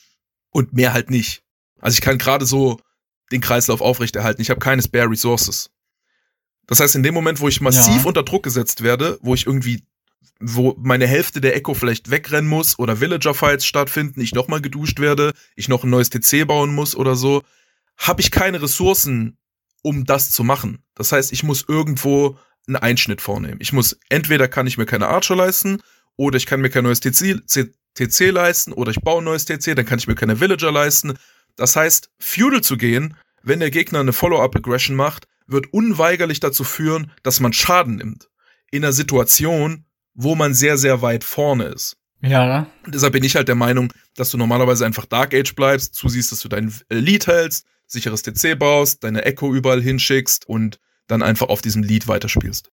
und 0.50 0.74
mehr 0.74 0.92
halt 0.92 1.10
nicht. 1.10 1.42
Also 1.80 1.94
ich 1.94 2.02
kann 2.02 2.18
gerade 2.18 2.44
so 2.44 2.78
den 3.32 3.40
Kreislauf 3.40 3.80
aufrechterhalten. 3.80 4.42
Ich 4.42 4.50
habe 4.50 4.60
keine 4.60 4.82
Spare 4.82 5.10
Resources. 5.10 5.70
Das 6.66 6.78
heißt, 6.80 6.94
in 6.94 7.02
dem 7.02 7.14
Moment, 7.14 7.40
wo 7.40 7.48
ich 7.48 7.60
massiv 7.60 8.02
ja. 8.02 8.04
unter 8.04 8.22
Druck 8.22 8.44
gesetzt 8.44 8.82
werde, 8.82 9.18
wo 9.22 9.34
ich 9.34 9.46
irgendwie, 9.46 9.82
wo 10.40 10.74
meine 10.78 11.06
Hälfte 11.06 11.40
der 11.40 11.56
Echo 11.56 11.74
vielleicht 11.74 12.10
wegrennen 12.10 12.48
muss 12.48 12.78
oder 12.78 13.00
Villager-Fights 13.00 13.64
stattfinden, 13.64 14.20
ich 14.20 14.34
nochmal 14.34 14.60
geduscht 14.60 14.98
werde, 15.00 15.32
ich 15.56 15.68
noch 15.68 15.84
ein 15.84 15.90
neues 15.90 16.10
TC 16.10 16.46
bauen 16.46 16.74
muss 16.74 16.96
oder 16.96 17.14
so, 17.14 17.42
habe 17.96 18.20
ich 18.20 18.30
keine 18.30 18.60
Ressourcen, 18.60 19.36
um 19.82 20.04
das 20.04 20.30
zu 20.30 20.44
machen. 20.44 20.82
Das 20.94 21.12
heißt, 21.12 21.32
ich 21.32 21.42
muss 21.42 21.64
irgendwo 21.68 22.38
einen 22.66 22.76
Einschnitt 22.76 23.20
vornehmen. 23.20 23.58
Ich 23.60 23.72
muss, 23.72 23.98
entweder 24.08 24.48
kann 24.48 24.66
ich 24.66 24.78
mir 24.78 24.86
keine 24.86 25.08
Archer 25.08 25.36
leisten 25.36 25.80
oder 26.16 26.36
ich 26.36 26.46
kann 26.46 26.60
mir 26.60 26.70
kein 26.70 26.84
neues 26.84 27.00
TC, 27.00 27.42
TC 27.94 28.30
leisten 28.30 28.72
oder 28.72 28.90
ich 28.90 29.00
baue 29.00 29.20
ein 29.20 29.24
neues 29.24 29.44
TC, 29.44 29.74
dann 29.76 29.86
kann 29.86 29.98
ich 29.98 30.08
mir 30.08 30.14
keine 30.14 30.40
Villager 30.40 30.72
leisten. 30.72 31.14
Das 31.56 31.76
heißt, 31.76 32.10
Feudal 32.18 32.62
zu 32.62 32.76
gehen, 32.76 33.16
wenn 33.42 33.60
der 33.60 33.70
Gegner 33.70 34.00
eine 34.00 34.12
Follow-up-Aggression 34.12 34.96
macht, 34.96 35.26
wird 35.46 35.72
unweigerlich 35.72 36.40
dazu 36.40 36.64
führen, 36.64 37.10
dass 37.22 37.40
man 37.40 37.52
Schaden 37.52 37.96
nimmt. 37.96 38.30
In 38.70 38.84
einer 38.84 38.92
Situation, 38.92 39.84
wo 40.14 40.34
man 40.34 40.54
sehr, 40.54 40.78
sehr 40.78 41.02
weit 41.02 41.24
vorne 41.24 41.64
ist. 41.64 41.96
Ja. 42.20 42.66
Und 42.84 42.94
deshalb 42.94 43.14
bin 43.14 43.24
ich 43.24 43.34
halt 43.34 43.48
der 43.48 43.54
Meinung, 43.54 43.92
dass 44.14 44.30
du 44.30 44.38
normalerweise 44.38 44.86
einfach 44.86 45.06
Dark 45.06 45.34
Age 45.34 45.54
bleibst, 45.54 45.94
zusiehst, 45.94 46.30
dass 46.30 46.40
du 46.40 46.48
dein 46.48 46.72
Lead 46.88 47.26
hältst, 47.26 47.66
sicheres 47.86 48.22
TC 48.22 48.58
baust, 48.58 49.02
deine 49.02 49.24
Echo 49.24 49.52
überall 49.52 49.82
hinschickst 49.82 50.48
und 50.48 50.78
dann 51.08 51.22
einfach 51.22 51.48
auf 51.48 51.62
diesem 51.62 51.82
Lead 51.82 52.06
weiterspielst. 52.06 52.70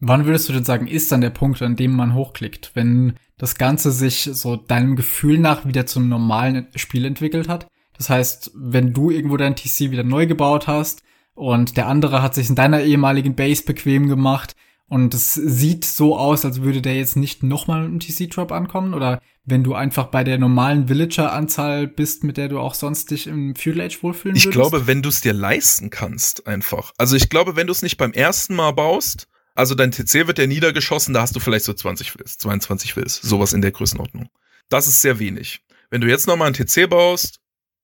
Wann 0.00 0.26
würdest 0.26 0.48
du 0.48 0.52
denn 0.52 0.64
sagen, 0.64 0.88
ist 0.88 1.10
dann 1.12 1.20
der 1.20 1.30
Punkt, 1.30 1.62
an 1.62 1.76
dem 1.76 1.92
man 1.92 2.14
hochklickt? 2.14 2.72
Wenn 2.74 3.14
das 3.38 3.54
Ganze 3.54 3.92
sich 3.92 4.28
so 4.32 4.56
deinem 4.56 4.96
Gefühl 4.96 5.38
nach 5.38 5.64
wieder 5.64 5.86
zum 5.86 6.08
normalen 6.08 6.66
Spiel 6.74 7.04
entwickelt 7.04 7.48
hat? 7.48 7.68
Das 7.96 8.10
heißt, 8.10 8.50
wenn 8.54 8.92
du 8.92 9.10
irgendwo 9.10 9.38
dein 9.38 9.56
TC 9.56 9.90
wieder 9.90 10.02
neu 10.02 10.26
gebaut 10.26 10.66
hast, 10.66 11.02
und 11.36 11.76
der 11.76 11.86
andere 11.86 12.22
hat 12.22 12.34
sich 12.34 12.48
in 12.48 12.54
deiner 12.54 12.80
ehemaligen 12.80 13.36
Base 13.36 13.62
bequem 13.62 14.08
gemacht 14.08 14.56
und 14.88 15.14
es 15.14 15.34
sieht 15.34 15.84
so 15.84 16.16
aus, 16.16 16.44
als 16.44 16.62
würde 16.62 16.80
der 16.80 16.94
jetzt 16.94 17.16
nicht 17.16 17.42
nochmal 17.42 17.88
mit 17.88 17.90
einem 17.90 18.00
TC-Drop 18.00 18.52
ankommen 18.52 18.94
oder 18.94 19.20
wenn 19.44 19.64
du 19.64 19.74
einfach 19.74 20.06
bei 20.06 20.22
der 20.24 20.38
normalen 20.38 20.88
Villager-Anzahl 20.88 21.86
bist, 21.88 22.24
mit 22.24 22.36
der 22.36 22.48
du 22.48 22.58
auch 22.58 22.74
sonst 22.74 23.10
dich 23.10 23.26
im 23.26 23.56
Feudal 23.56 23.86
Age 23.86 24.02
wohlfühlen 24.02 24.36
ich 24.36 24.44
würdest? 24.44 24.56
Ich 24.56 24.70
glaube, 24.70 24.86
wenn 24.86 25.02
du 25.02 25.08
es 25.08 25.20
dir 25.20 25.32
leisten 25.32 25.90
kannst, 25.90 26.46
einfach. 26.46 26.92
Also 26.98 27.16
ich 27.16 27.28
glaube, 27.28 27.56
wenn 27.56 27.66
du 27.66 27.72
es 27.72 27.82
nicht 27.82 27.96
beim 27.96 28.12
ersten 28.12 28.54
Mal 28.54 28.72
baust, 28.72 29.28
also 29.54 29.74
dein 29.74 29.90
TC 29.90 30.26
wird 30.26 30.38
ja 30.38 30.46
niedergeschossen, 30.46 31.14
da 31.14 31.22
hast 31.22 31.34
du 31.34 31.40
vielleicht 31.40 31.64
so 31.64 31.72
20 31.72 32.16
Wills, 32.18 32.38
22 32.38 32.96
Wills, 32.96 33.16
sowas 33.16 33.52
in 33.52 33.62
der 33.62 33.72
Größenordnung. 33.72 34.28
Das 34.68 34.86
ist 34.86 35.02
sehr 35.02 35.18
wenig. 35.18 35.62
Wenn 35.90 36.00
du 36.00 36.08
jetzt 36.08 36.26
nochmal 36.26 36.52
einen 36.52 36.54
TC 36.54 36.88
baust, 36.88 37.40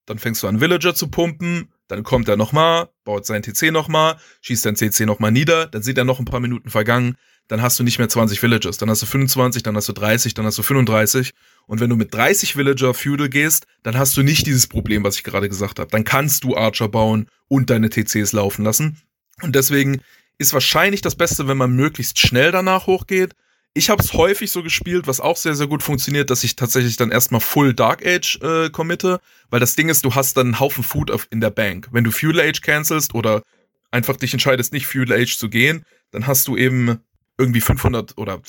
dann 0.06 0.18
fängst 0.18 0.42
du 0.42 0.48
an 0.48 0.60
Villager 0.60 0.94
zu 0.94 1.08
pumpen, 1.08 1.68
dann 1.88 2.02
kommt 2.02 2.28
er 2.28 2.36
nochmal, 2.36 2.88
baut 3.04 3.26
sein 3.26 3.42
TC 3.42 3.70
nochmal, 3.70 4.16
schießt 4.40 4.64
dein 4.64 4.76
CC 4.76 5.06
nochmal 5.06 5.32
nieder, 5.32 5.66
dann 5.66 5.82
sind 5.82 5.98
ja 5.98 6.04
noch 6.04 6.18
ein 6.18 6.24
paar 6.24 6.40
Minuten 6.40 6.70
vergangen, 6.70 7.16
dann 7.48 7.60
hast 7.60 7.78
du 7.78 7.84
nicht 7.84 7.98
mehr 7.98 8.08
20 8.08 8.40
Villagers, 8.40 8.78
dann 8.78 8.88
hast 8.88 9.02
du 9.02 9.06
25, 9.06 9.62
dann 9.62 9.76
hast 9.76 9.88
du 9.88 9.92
30, 9.92 10.34
dann 10.34 10.46
hast 10.46 10.58
du 10.58 10.62
35 10.62 11.32
und 11.66 11.80
wenn 11.80 11.90
du 11.90 11.96
mit 11.96 12.14
30 12.14 12.56
Villager 12.56 12.94
Feudal 12.94 13.28
gehst, 13.28 13.66
dann 13.82 13.96
hast 13.96 14.16
du 14.16 14.22
nicht 14.22 14.46
dieses 14.46 14.66
Problem, 14.66 15.04
was 15.04 15.16
ich 15.16 15.22
gerade 15.22 15.48
gesagt 15.48 15.78
habe. 15.78 15.90
Dann 15.90 16.04
kannst 16.04 16.44
du 16.44 16.56
Archer 16.56 16.88
bauen 16.88 17.28
und 17.48 17.70
deine 17.70 17.90
TCs 17.90 18.32
laufen 18.32 18.64
lassen. 18.64 18.98
Und 19.42 19.54
deswegen 19.54 20.00
ist 20.38 20.52
wahrscheinlich 20.52 21.02
das 21.02 21.14
Beste, 21.14 21.46
wenn 21.48 21.56
man 21.56 21.74
möglichst 21.74 22.18
schnell 22.18 22.52
danach 22.52 22.86
hochgeht, 22.86 23.34
ich 23.74 23.88
habe 23.88 24.02
es 24.02 24.12
häufig 24.12 24.50
so 24.50 24.62
gespielt, 24.62 25.06
was 25.06 25.20
auch 25.20 25.36
sehr, 25.36 25.54
sehr 25.54 25.66
gut 25.66 25.82
funktioniert, 25.82 26.30
dass 26.30 26.44
ich 26.44 26.56
tatsächlich 26.56 26.96
dann 26.96 27.10
erstmal 27.10 27.40
Full 27.40 27.72
Dark 27.74 28.04
Age 28.04 28.38
äh, 28.42 28.70
committe, 28.70 29.20
weil 29.50 29.60
das 29.60 29.76
Ding 29.76 29.88
ist, 29.88 30.04
du 30.04 30.14
hast 30.14 30.36
dann 30.36 30.48
einen 30.48 30.60
Haufen 30.60 30.84
Food 30.84 31.10
auf, 31.10 31.26
in 31.30 31.40
der 31.40 31.50
Bank. 31.50 31.88
Wenn 31.90 32.04
du 32.04 32.10
Fuel 32.10 32.38
Age 32.40 32.60
cancelst 32.60 33.14
oder 33.14 33.42
einfach 33.90 34.16
dich 34.16 34.32
entscheidest, 34.34 34.72
nicht 34.72 34.86
Fuel 34.86 35.12
Age 35.12 35.36
zu 35.36 35.48
gehen, 35.48 35.84
dann 36.10 36.26
hast 36.26 36.48
du 36.48 36.56
eben 36.56 37.00
irgendwie 37.38 37.62
500 37.62 38.18
oder 38.18 38.42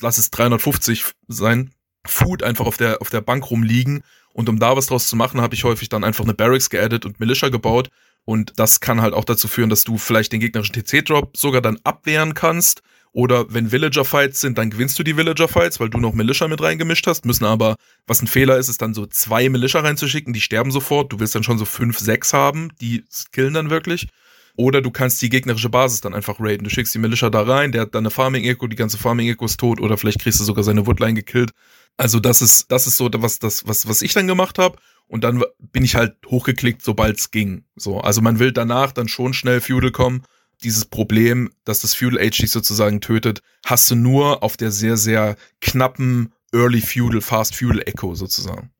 lass 0.00 0.18
es 0.18 0.30
350 0.30 1.04
sein, 1.28 1.72
Food 2.06 2.42
einfach 2.42 2.64
auf 2.64 2.78
der, 2.78 3.02
auf 3.02 3.10
der 3.10 3.20
Bank 3.20 3.50
rumliegen. 3.50 4.02
Und 4.32 4.48
um 4.48 4.58
da 4.58 4.76
was 4.76 4.86
draus 4.86 5.08
zu 5.08 5.16
machen, 5.16 5.42
habe 5.42 5.54
ich 5.54 5.64
häufig 5.64 5.90
dann 5.90 6.04
einfach 6.04 6.24
eine 6.24 6.34
Barracks 6.34 6.70
geaddet 6.70 7.04
und 7.04 7.20
Militia 7.20 7.50
gebaut. 7.50 7.90
Und 8.24 8.54
das 8.56 8.80
kann 8.80 9.02
halt 9.02 9.12
auch 9.12 9.24
dazu 9.24 9.48
führen, 9.48 9.68
dass 9.68 9.84
du 9.84 9.98
vielleicht 9.98 10.32
den 10.32 10.40
gegnerischen 10.40 10.74
TC-Drop 10.74 11.36
sogar 11.36 11.60
dann 11.60 11.78
abwehren 11.84 12.32
kannst 12.32 12.82
oder 13.12 13.52
wenn 13.52 13.72
Villager-Fights 13.72 14.40
sind, 14.40 14.58
dann 14.58 14.70
gewinnst 14.70 14.98
du 14.98 15.02
die 15.02 15.16
Villager-Fights, 15.16 15.80
weil 15.80 15.90
du 15.90 15.98
noch 15.98 16.14
Militia 16.14 16.46
mit 16.46 16.62
reingemischt 16.62 17.06
hast. 17.06 17.24
Müssen 17.24 17.44
aber, 17.44 17.76
was 18.06 18.22
ein 18.22 18.28
Fehler 18.28 18.56
ist, 18.56 18.68
ist 18.68 18.82
dann 18.82 18.94
so 18.94 19.06
zwei 19.06 19.48
Militia 19.48 19.80
reinzuschicken, 19.80 20.32
die 20.32 20.40
sterben 20.40 20.70
sofort. 20.70 21.12
Du 21.12 21.18
willst 21.18 21.34
dann 21.34 21.42
schon 21.42 21.58
so 21.58 21.64
fünf, 21.64 21.98
sechs 21.98 22.32
haben, 22.32 22.70
die 22.80 23.04
killen 23.32 23.54
dann 23.54 23.70
wirklich. 23.70 24.08
Oder 24.56 24.80
du 24.82 24.90
kannst 24.90 25.22
die 25.22 25.28
gegnerische 25.28 25.70
Basis 25.70 26.00
dann 26.00 26.14
einfach 26.14 26.38
raiden. 26.38 26.64
Du 26.64 26.70
schickst 26.70 26.94
die 26.94 26.98
Militia 26.98 27.30
da 27.30 27.42
rein, 27.42 27.72
der 27.72 27.82
hat 27.82 27.94
dann 27.94 28.02
eine 28.02 28.10
Farming-Echo, 28.10 28.66
die 28.66 28.76
ganze 28.76 28.98
Farming-Echo 28.98 29.44
ist 29.44 29.58
tot 29.58 29.80
oder 29.80 29.96
vielleicht 29.96 30.20
kriegst 30.20 30.38
du 30.38 30.44
sogar 30.44 30.64
seine 30.64 30.86
Woodline 30.86 31.14
gekillt. 31.14 31.50
Also 31.96 32.20
das 32.20 32.42
ist, 32.42 32.70
das 32.70 32.86
ist 32.86 32.96
so 32.96 33.08
was, 33.12 33.38
das, 33.38 33.66
was, 33.66 33.88
was 33.88 34.02
ich 34.02 34.12
dann 34.12 34.26
gemacht 34.26 34.58
habe. 34.58 34.78
Und 35.08 35.24
dann 35.24 35.42
bin 35.58 35.82
ich 35.82 35.96
halt 35.96 36.14
hochgeklickt, 36.26 36.82
sobald 36.82 37.18
es 37.18 37.32
ging. 37.32 37.64
So, 37.74 38.00
also 38.00 38.20
man 38.20 38.38
will 38.38 38.52
danach 38.52 38.92
dann 38.92 39.08
schon 39.08 39.32
schnell 39.32 39.60
Feudal 39.60 39.90
kommen 39.90 40.22
dieses 40.60 40.84
Problem, 40.84 41.50
dass 41.64 41.80
das 41.80 41.94
Feudal 41.94 42.20
Age 42.20 42.38
dich 42.38 42.50
sozusagen 42.50 43.00
tötet, 43.00 43.42
hast 43.64 43.90
du 43.90 43.94
nur 43.94 44.42
auf 44.42 44.56
der 44.56 44.70
sehr, 44.70 44.96
sehr 44.96 45.36
knappen 45.60 46.32
Early 46.52 46.80
Feudal, 46.80 47.20
Fast 47.20 47.56
Feudal 47.56 47.82
Echo 47.86 48.14
sozusagen. 48.14 48.70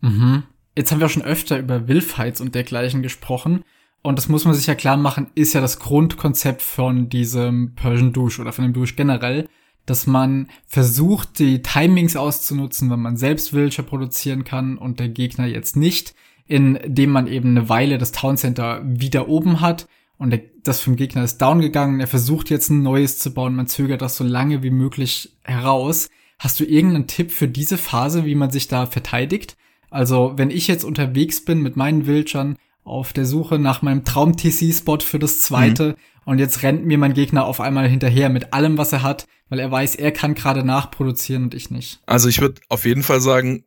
Mhm. 0.00 0.44
Jetzt 0.76 0.90
haben 0.90 1.00
wir 1.00 1.06
auch 1.06 1.10
schon 1.10 1.22
öfter 1.22 1.58
über 1.58 1.86
Willfights 1.88 2.40
und 2.40 2.54
dergleichen 2.54 3.02
gesprochen. 3.02 3.64
Und 4.02 4.16
das 4.16 4.28
muss 4.28 4.44
man 4.44 4.54
sich 4.54 4.66
ja 4.66 4.74
klar 4.74 4.96
machen, 4.96 5.28
ist 5.34 5.52
ja 5.52 5.60
das 5.60 5.78
Grundkonzept 5.78 6.60
von 6.60 7.08
diesem 7.08 7.74
Persian 7.74 8.12
Douche 8.12 8.40
oder 8.40 8.52
von 8.52 8.64
dem 8.64 8.72
Douche 8.72 8.94
generell, 8.94 9.48
dass 9.86 10.06
man 10.06 10.48
versucht, 10.66 11.38
die 11.38 11.62
Timings 11.62 12.16
auszunutzen, 12.16 12.90
wenn 12.90 13.00
man 13.00 13.16
selbst 13.16 13.52
Villager 13.52 13.82
produzieren 13.82 14.44
kann 14.44 14.76
und 14.76 14.98
der 14.98 15.08
Gegner 15.08 15.46
jetzt 15.46 15.76
nicht, 15.76 16.14
indem 16.46 17.10
man 17.10 17.28
eben 17.28 17.50
eine 17.50 17.68
Weile 17.68 17.98
das 17.98 18.12
Town 18.12 18.36
Center 18.36 18.82
wieder 18.84 19.28
oben 19.28 19.60
hat 19.60 19.86
und 20.18 20.38
das 20.62 20.80
vom 20.80 20.96
Gegner 20.96 21.24
ist 21.24 21.38
down 21.38 21.60
gegangen, 21.60 22.00
er 22.00 22.06
versucht 22.06 22.50
jetzt 22.50 22.70
ein 22.70 22.82
neues 22.82 23.18
zu 23.18 23.34
bauen, 23.34 23.56
man 23.56 23.66
zögert 23.66 24.02
das 24.02 24.16
so 24.16 24.24
lange 24.24 24.62
wie 24.62 24.70
möglich 24.70 25.36
heraus. 25.42 26.08
Hast 26.38 26.60
du 26.60 26.64
irgendeinen 26.64 27.06
Tipp 27.06 27.32
für 27.32 27.48
diese 27.48 27.78
Phase, 27.78 28.24
wie 28.24 28.34
man 28.34 28.50
sich 28.50 28.68
da 28.68 28.86
verteidigt? 28.86 29.56
Also, 29.90 30.32
wenn 30.36 30.50
ich 30.50 30.68
jetzt 30.68 30.84
unterwegs 30.84 31.44
bin 31.44 31.60
mit 31.60 31.76
meinen 31.76 32.06
Wildschern 32.06 32.56
auf 32.84 33.12
der 33.12 33.26
Suche 33.26 33.58
nach 33.58 33.82
meinem 33.82 34.04
Traum-TC-Spot 34.04 35.00
für 35.00 35.18
das 35.18 35.40
zweite 35.40 35.88
mhm. 35.88 35.94
und 36.24 36.38
jetzt 36.38 36.62
rennt 36.62 36.84
mir 36.84 36.98
mein 36.98 37.14
Gegner 37.14 37.44
auf 37.44 37.60
einmal 37.60 37.88
hinterher 37.88 38.28
mit 38.28 38.52
allem, 38.52 38.78
was 38.78 38.92
er 38.92 39.02
hat, 39.02 39.26
weil 39.48 39.60
er 39.60 39.70
weiß, 39.70 39.96
er 39.96 40.12
kann 40.12 40.34
gerade 40.34 40.64
nachproduzieren 40.64 41.44
und 41.44 41.54
ich 41.54 41.70
nicht. 41.70 42.00
Also 42.06 42.28
ich 42.28 42.40
würde 42.40 42.60
auf 42.68 42.84
jeden 42.84 43.02
Fall 43.02 43.20
sagen, 43.20 43.64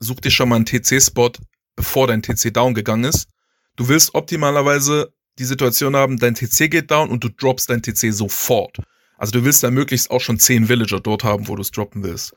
such 0.00 0.20
dir 0.20 0.30
schon 0.30 0.48
mal 0.48 0.56
einen 0.56 0.66
TC-Spot, 0.66 1.32
bevor 1.76 2.06
dein 2.06 2.22
TC 2.22 2.52
down 2.52 2.74
gegangen 2.74 3.04
ist. 3.04 3.28
Du 3.76 3.88
willst 3.88 4.14
optimalerweise 4.14 5.12
die 5.38 5.44
Situation 5.44 5.96
haben, 5.96 6.18
dein 6.18 6.34
TC 6.34 6.70
geht 6.70 6.90
down 6.90 7.10
und 7.10 7.24
du 7.24 7.28
droppst 7.28 7.70
dein 7.70 7.82
TC 7.82 8.12
sofort. 8.12 8.78
Also 9.16 9.32
du 9.32 9.44
willst 9.44 9.62
da 9.62 9.70
möglichst 9.70 10.10
auch 10.10 10.20
schon 10.20 10.38
zehn 10.38 10.68
Villager 10.68 11.00
dort 11.00 11.24
haben, 11.24 11.48
wo 11.48 11.56
du 11.56 11.62
es 11.62 11.70
droppen 11.70 12.02
willst. 12.02 12.34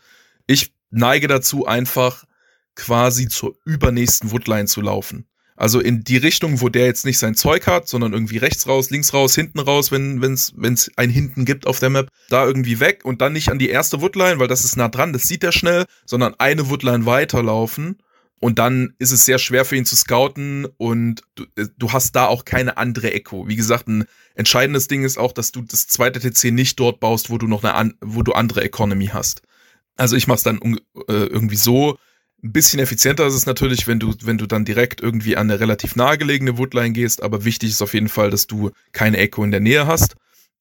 Ich 0.47 0.73
neige 0.89 1.27
dazu, 1.27 1.65
einfach 1.65 2.25
quasi 2.75 3.27
zur 3.27 3.55
übernächsten 3.65 4.31
Woodline 4.31 4.67
zu 4.67 4.81
laufen. 4.81 5.25
Also 5.55 5.79
in 5.79 6.03
die 6.03 6.17
Richtung, 6.17 6.61
wo 6.61 6.69
der 6.69 6.87
jetzt 6.87 7.05
nicht 7.05 7.19
sein 7.19 7.35
Zeug 7.35 7.67
hat, 7.67 7.87
sondern 7.87 8.13
irgendwie 8.13 8.37
rechts 8.37 8.67
raus, 8.67 8.89
links 8.89 9.13
raus, 9.13 9.35
hinten 9.35 9.59
raus, 9.59 9.91
wenn 9.91 10.21
es 10.23 10.53
wenn's 10.55 10.89
ein 10.95 11.11
Hinten 11.11 11.45
gibt 11.45 11.67
auf 11.67 11.79
der 11.79 11.91
Map, 11.91 12.09
da 12.29 12.45
irgendwie 12.45 12.79
weg 12.79 13.05
und 13.05 13.21
dann 13.21 13.33
nicht 13.33 13.49
an 13.49 13.59
die 13.59 13.69
erste 13.69 14.01
Woodline, 14.01 14.39
weil 14.39 14.47
das 14.47 14.63
ist 14.63 14.75
nah 14.75 14.89
dran, 14.89 15.13
das 15.13 15.23
sieht 15.23 15.43
er 15.43 15.51
schnell, 15.51 15.85
sondern 16.05 16.33
eine 16.39 16.69
Woodline 16.69 17.05
weiterlaufen 17.05 17.97
und 18.41 18.57
dann 18.57 18.95
ist 18.97 19.11
es 19.11 19.23
sehr 19.23 19.37
schwer 19.37 19.65
für 19.65 19.75
ihn 19.75 19.85
zu 19.85 19.95
scouten 19.95 20.65
und 20.77 21.21
du, 21.35 21.45
äh, 21.55 21.67
du 21.77 21.93
hast 21.93 22.15
da 22.15 22.25
auch 22.25 22.43
keine 22.43 22.75
andere 22.75 23.13
Echo. 23.13 23.47
Wie 23.47 23.55
gesagt, 23.55 23.87
ein 23.87 24.05
entscheidendes 24.33 24.87
Ding 24.87 25.03
ist 25.03 25.19
auch, 25.19 25.31
dass 25.31 25.51
du 25.51 25.61
das 25.61 25.87
zweite 25.87 26.19
TC 26.19 26.51
nicht 26.51 26.79
dort 26.79 26.99
baust, 26.99 27.29
wo 27.29 27.37
du 27.37 27.47
noch 27.47 27.63
eine, 27.63 27.93
wo 28.01 28.23
du 28.23 28.33
andere 28.33 28.63
Economy 28.63 29.07
hast. 29.07 29.43
Also 29.95 30.15
ich 30.15 30.25
mach's 30.25 30.41
dann 30.43 30.59
äh, 31.07 31.13
irgendwie 31.13 31.55
so. 31.55 31.99
Ein 32.43 32.51
bisschen 32.51 32.79
effizienter 32.79 33.27
ist 33.27 33.35
es 33.35 33.45
natürlich, 33.45 33.85
wenn 33.85 33.99
du, 33.99 34.15
wenn 34.23 34.39
du 34.39 34.47
dann 34.47 34.65
direkt 34.65 34.99
irgendwie 35.01 35.37
an 35.37 35.51
eine 35.51 35.59
relativ 35.59 35.95
nahegelegene 35.95 36.57
Woodline 36.57 36.93
gehst, 36.93 37.21
aber 37.21 37.45
wichtig 37.45 37.69
ist 37.69 37.83
auf 37.83 37.93
jeden 37.93 38.09
Fall, 38.09 38.31
dass 38.31 38.47
du 38.47 38.71
keine 38.91 39.17
Echo 39.17 39.43
in 39.43 39.51
der 39.51 39.59
Nähe 39.59 39.85
hast. 39.85 40.15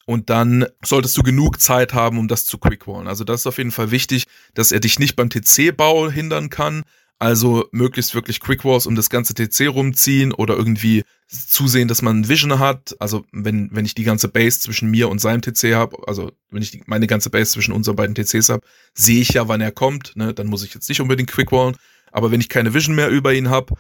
Und 0.05 0.29
dann 0.29 0.67
solltest 0.85 1.17
du 1.17 1.23
genug 1.23 1.61
Zeit 1.61 1.95
haben, 1.95 2.19
um 2.19 2.29
das 2.29 2.45
zu 2.45 2.59
quickwallen. 2.59 3.09
Also 3.09 3.25
das 3.25 3.41
ist 3.41 3.47
auf 3.47 3.57
jeden 3.57 3.71
Fall 3.71 3.91
wichtig, 3.91 4.25
dass 4.53 4.73
er 4.73 4.81
dich 4.81 4.99
nicht 4.99 5.17
beim 5.17 5.31
TC-Bau 5.31 6.11
hindern 6.11 6.51
kann, 6.51 6.83
also 7.21 7.69
möglichst 7.71 8.15
wirklich 8.15 8.41
Quick 8.41 8.65
Wars 8.65 8.87
um 8.87 8.95
das 8.95 9.11
ganze 9.11 9.35
TC 9.35 9.69
rumziehen 9.69 10.33
oder 10.33 10.57
irgendwie 10.57 11.05
zusehen, 11.29 11.87
dass 11.87 12.01
man 12.01 12.29
Vision 12.29 12.59
hat. 12.59 12.97
Also 12.99 13.27
wenn, 13.31 13.69
wenn 13.73 13.85
ich 13.85 13.95
die 13.95 14.05
ganze 14.05 14.29
Base 14.29 14.59
zwischen 14.59 14.91
mir 14.91 15.11
und 15.11 15.21
seinem 15.21 15.43
TC 15.43 15.75
habe, 15.75 15.99
also 16.09 16.33
wenn 16.49 16.63
ich 16.63 16.71
die, 16.71 16.83
meine 16.87 17.07
ganze 17.07 17.29
Base 17.29 17.53
zwischen 17.53 17.73
unseren 17.73 17.97
beiden 17.97 18.15
TCs 18.15 18.49
habe, 18.49 18.67
sehe 18.95 19.21
ich 19.21 19.29
ja, 19.35 19.49
wann 19.49 19.61
er 19.61 19.71
kommt. 19.71 20.17
Ne? 20.17 20.33
Dann 20.33 20.47
muss 20.47 20.65
ich 20.65 20.73
jetzt 20.73 20.89
nicht 20.89 21.03
unbedingt 21.03 21.31
Quick 21.31 21.53
Wallen. 21.53 21.77
Aber 22.11 22.31
wenn 22.31 22.41
ich 22.41 22.49
keine 22.49 22.73
Vision 22.73 22.97
mehr 22.97 23.11
über 23.11 23.35
ihn 23.35 23.51
habe 23.51 23.75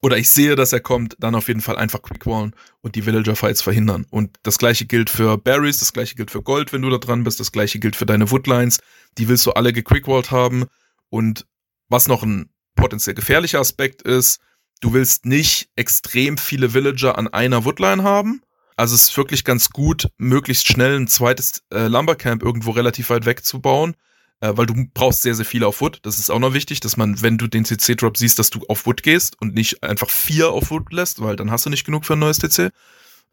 oder 0.00 0.16
ich 0.16 0.30
sehe, 0.30 0.56
dass 0.56 0.72
er 0.72 0.80
kommt, 0.80 1.16
dann 1.18 1.34
auf 1.34 1.48
jeden 1.48 1.60
Fall 1.60 1.76
einfach 1.76 2.00
Quick 2.00 2.24
Wallen 2.24 2.54
und 2.80 2.94
die 2.94 3.04
Villager 3.04 3.36
Fights 3.36 3.60
verhindern. 3.60 4.06
Und 4.08 4.38
das 4.42 4.56
gleiche 4.56 4.86
gilt 4.86 5.10
für 5.10 5.36
Berries, 5.36 5.80
das 5.80 5.92
gleiche 5.92 6.14
gilt 6.14 6.30
für 6.30 6.42
Gold, 6.42 6.72
wenn 6.72 6.80
du 6.80 6.88
da 6.88 6.96
dran 6.96 7.24
bist, 7.24 7.40
das 7.40 7.52
gleiche 7.52 7.78
gilt 7.78 7.94
für 7.94 8.06
deine 8.06 8.30
Woodlines. 8.30 8.78
Die 9.18 9.28
willst 9.28 9.44
du 9.44 9.52
alle 9.52 9.74
gequickwalled 9.74 10.30
haben. 10.30 10.64
Und 11.10 11.46
was 11.90 12.08
noch 12.08 12.22
ein 12.22 12.48
potenziell 12.76 13.14
gefährlicher 13.14 13.58
Aspekt 13.58 14.02
ist, 14.02 14.38
du 14.80 14.92
willst 14.92 15.26
nicht 15.26 15.70
extrem 15.74 16.38
viele 16.38 16.74
Villager 16.74 17.18
an 17.18 17.26
einer 17.28 17.64
Woodline 17.64 18.04
haben. 18.04 18.42
Also 18.76 18.94
es 18.94 19.08
ist 19.08 19.16
wirklich 19.16 19.44
ganz 19.44 19.70
gut, 19.70 20.08
möglichst 20.18 20.68
schnell 20.68 20.96
ein 20.96 21.08
zweites 21.08 21.62
äh, 21.72 21.88
Lumbercamp 21.88 22.42
irgendwo 22.42 22.72
relativ 22.72 23.08
weit 23.10 23.24
weg 23.24 23.44
zu 23.44 23.60
bauen, 23.60 23.96
äh, 24.40 24.52
weil 24.54 24.66
du 24.66 24.74
brauchst 24.92 25.22
sehr, 25.22 25.34
sehr 25.34 25.46
viele 25.46 25.66
auf 25.66 25.80
Wood. 25.80 26.00
Das 26.02 26.18
ist 26.18 26.30
auch 26.30 26.38
noch 26.38 26.52
wichtig, 26.52 26.80
dass 26.80 26.98
man, 26.98 27.22
wenn 27.22 27.38
du 27.38 27.46
den 27.46 27.64
CC-Drop 27.64 28.18
siehst, 28.18 28.38
dass 28.38 28.50
du 28.50 28.60
auf 28.68 28.84
Wood 28.86 29.02
gehst 29.02 29.40
und 29.40 29.54
nicht 29.54 29.82
einfach 29.82 30.10
vier 30.10 30.50
auf 30.50 30.70
Wood 30.70 30.92
lässt, 30.92 31.22
weil 31.22 31.36
dann 31.36 31.50
hast 31.50 31.64
du 31.64 31.70
nicht 31.70 31.84
genug 31.84 32.04
für 32.04 32.12
ein 32.12 32.18
neues 32.18 32.38
TC. 32.38 32.70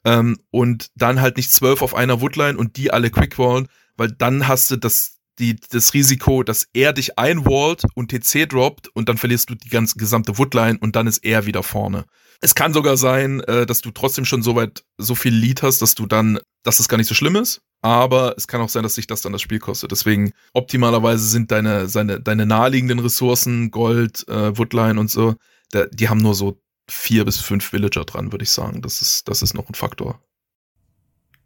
Ähm, 0.06 0.40
und 0.50 0.88
dann 0.96 1.22
halt 1.22 1.38
nicht 1.38 1.52
zwölf 1.52 1.82
auf 1.82 1.94
einer 1.94 2.22
Woodline 2.22 2.58
und 2.58 2.78
die 2.78 2.92
alle 2.92 3.10
quickwallen, 3.10 3.68
weil 3.98 4.12
dann 4.12 4.48
hast 4.48 4.72
du 4.72 4.78
das 4.78 5.20
die, 5.40 5.56
das 5.56 5.94
Risiko, 5.94 6.44
dass 6.44 6.68
er 6.74 6.94
dich 6.94 7.18
einwallt 7.18 7.84
und 7.96 8.12
TC 8.12 8.48
droppt 8.48 8.90
und 8.90 9.10
dann 9.10 9.18
verlierst 9.18 9.50
du 9.50 9.56
die 9.56 9.70
ganze 9.70 9.98
gesamte 9.98 10.38
Woodline 10.38 10.78
und 10.80 10.96
dann 10.96 11.08
ist 11.08 11.20
er 11.20 11.46
wieder 11.46 11.64
vorne. 11.64 12.06
Es 12.42 12.56
kann 12.56 12.74
sogar 12.74 12.98
sein, 12.98 13.40
äh, 13.42 13.66
dass 13.66 13.82
du 13.82 13.92
trotzdem 13.92 14.26
schon 14.26 14.44
so 14.44 14.56
weit 14.56 14.84
so 14.98 15.16
viel 15.16 15.34
Lead 15.34 15.64
hast, 15.64 15.82
dass 15.82 15.96
du 15.96 16.06
dann, 16.06 16.40
dass 16.64 16.78
das 16.78 16.90
gar 16.90 16.98
nicht 16.98 17.08
so 17.08 17.16
schlimm 17.16 17.36
ist. 17.36 17.62
Aber 17.82 18.36
es 18.38 18.48
kann 18.48 18.62
auch 18.62 18.70
sein, 18.70 18.84
dass 18.84 18.96
sich 18.96 19.08
das 19.08 19.22
dann 19.22 19.34
das 19.34 19.42
Spiel 19.42 19.60
kostet. 19.60 19.92
Deswegen 19.92 20.32
optimalerweise 20.54 21.26
sind 21.26 21.52
deine, 21.52 21.88
seine, 21.88 22.22
deine 22.22 22.46
naheliegenden 22.46 23.00
Ressourcen, 23.00 23.72
Gold, 23.72 24.28
äh, 24.28 24.58
Woodline 24.58 25.00
und 25.00 25.10
so, 25.10 25.36
da, 25.72 25.86
die 25.88 26.10
haben 26.10 26.20
nur 26.20 26.36
so 26.36 26.62
vier 26.90 27.26
bis 27.26 27.40
fünf 27.40 27.72
Villager 27.72 28.06
dran, 28.06 28.32
würde 28.32 28.44
ich 28.44 28.52
sagen. 28.52 28.82
Das 28.82 29.02
ist, 29.02 29.28
das 29.28 29.42
ist 29.42 29.54
noch 29.54 29.68
ein 29.70 29.74
Faktor. 29.74 30.22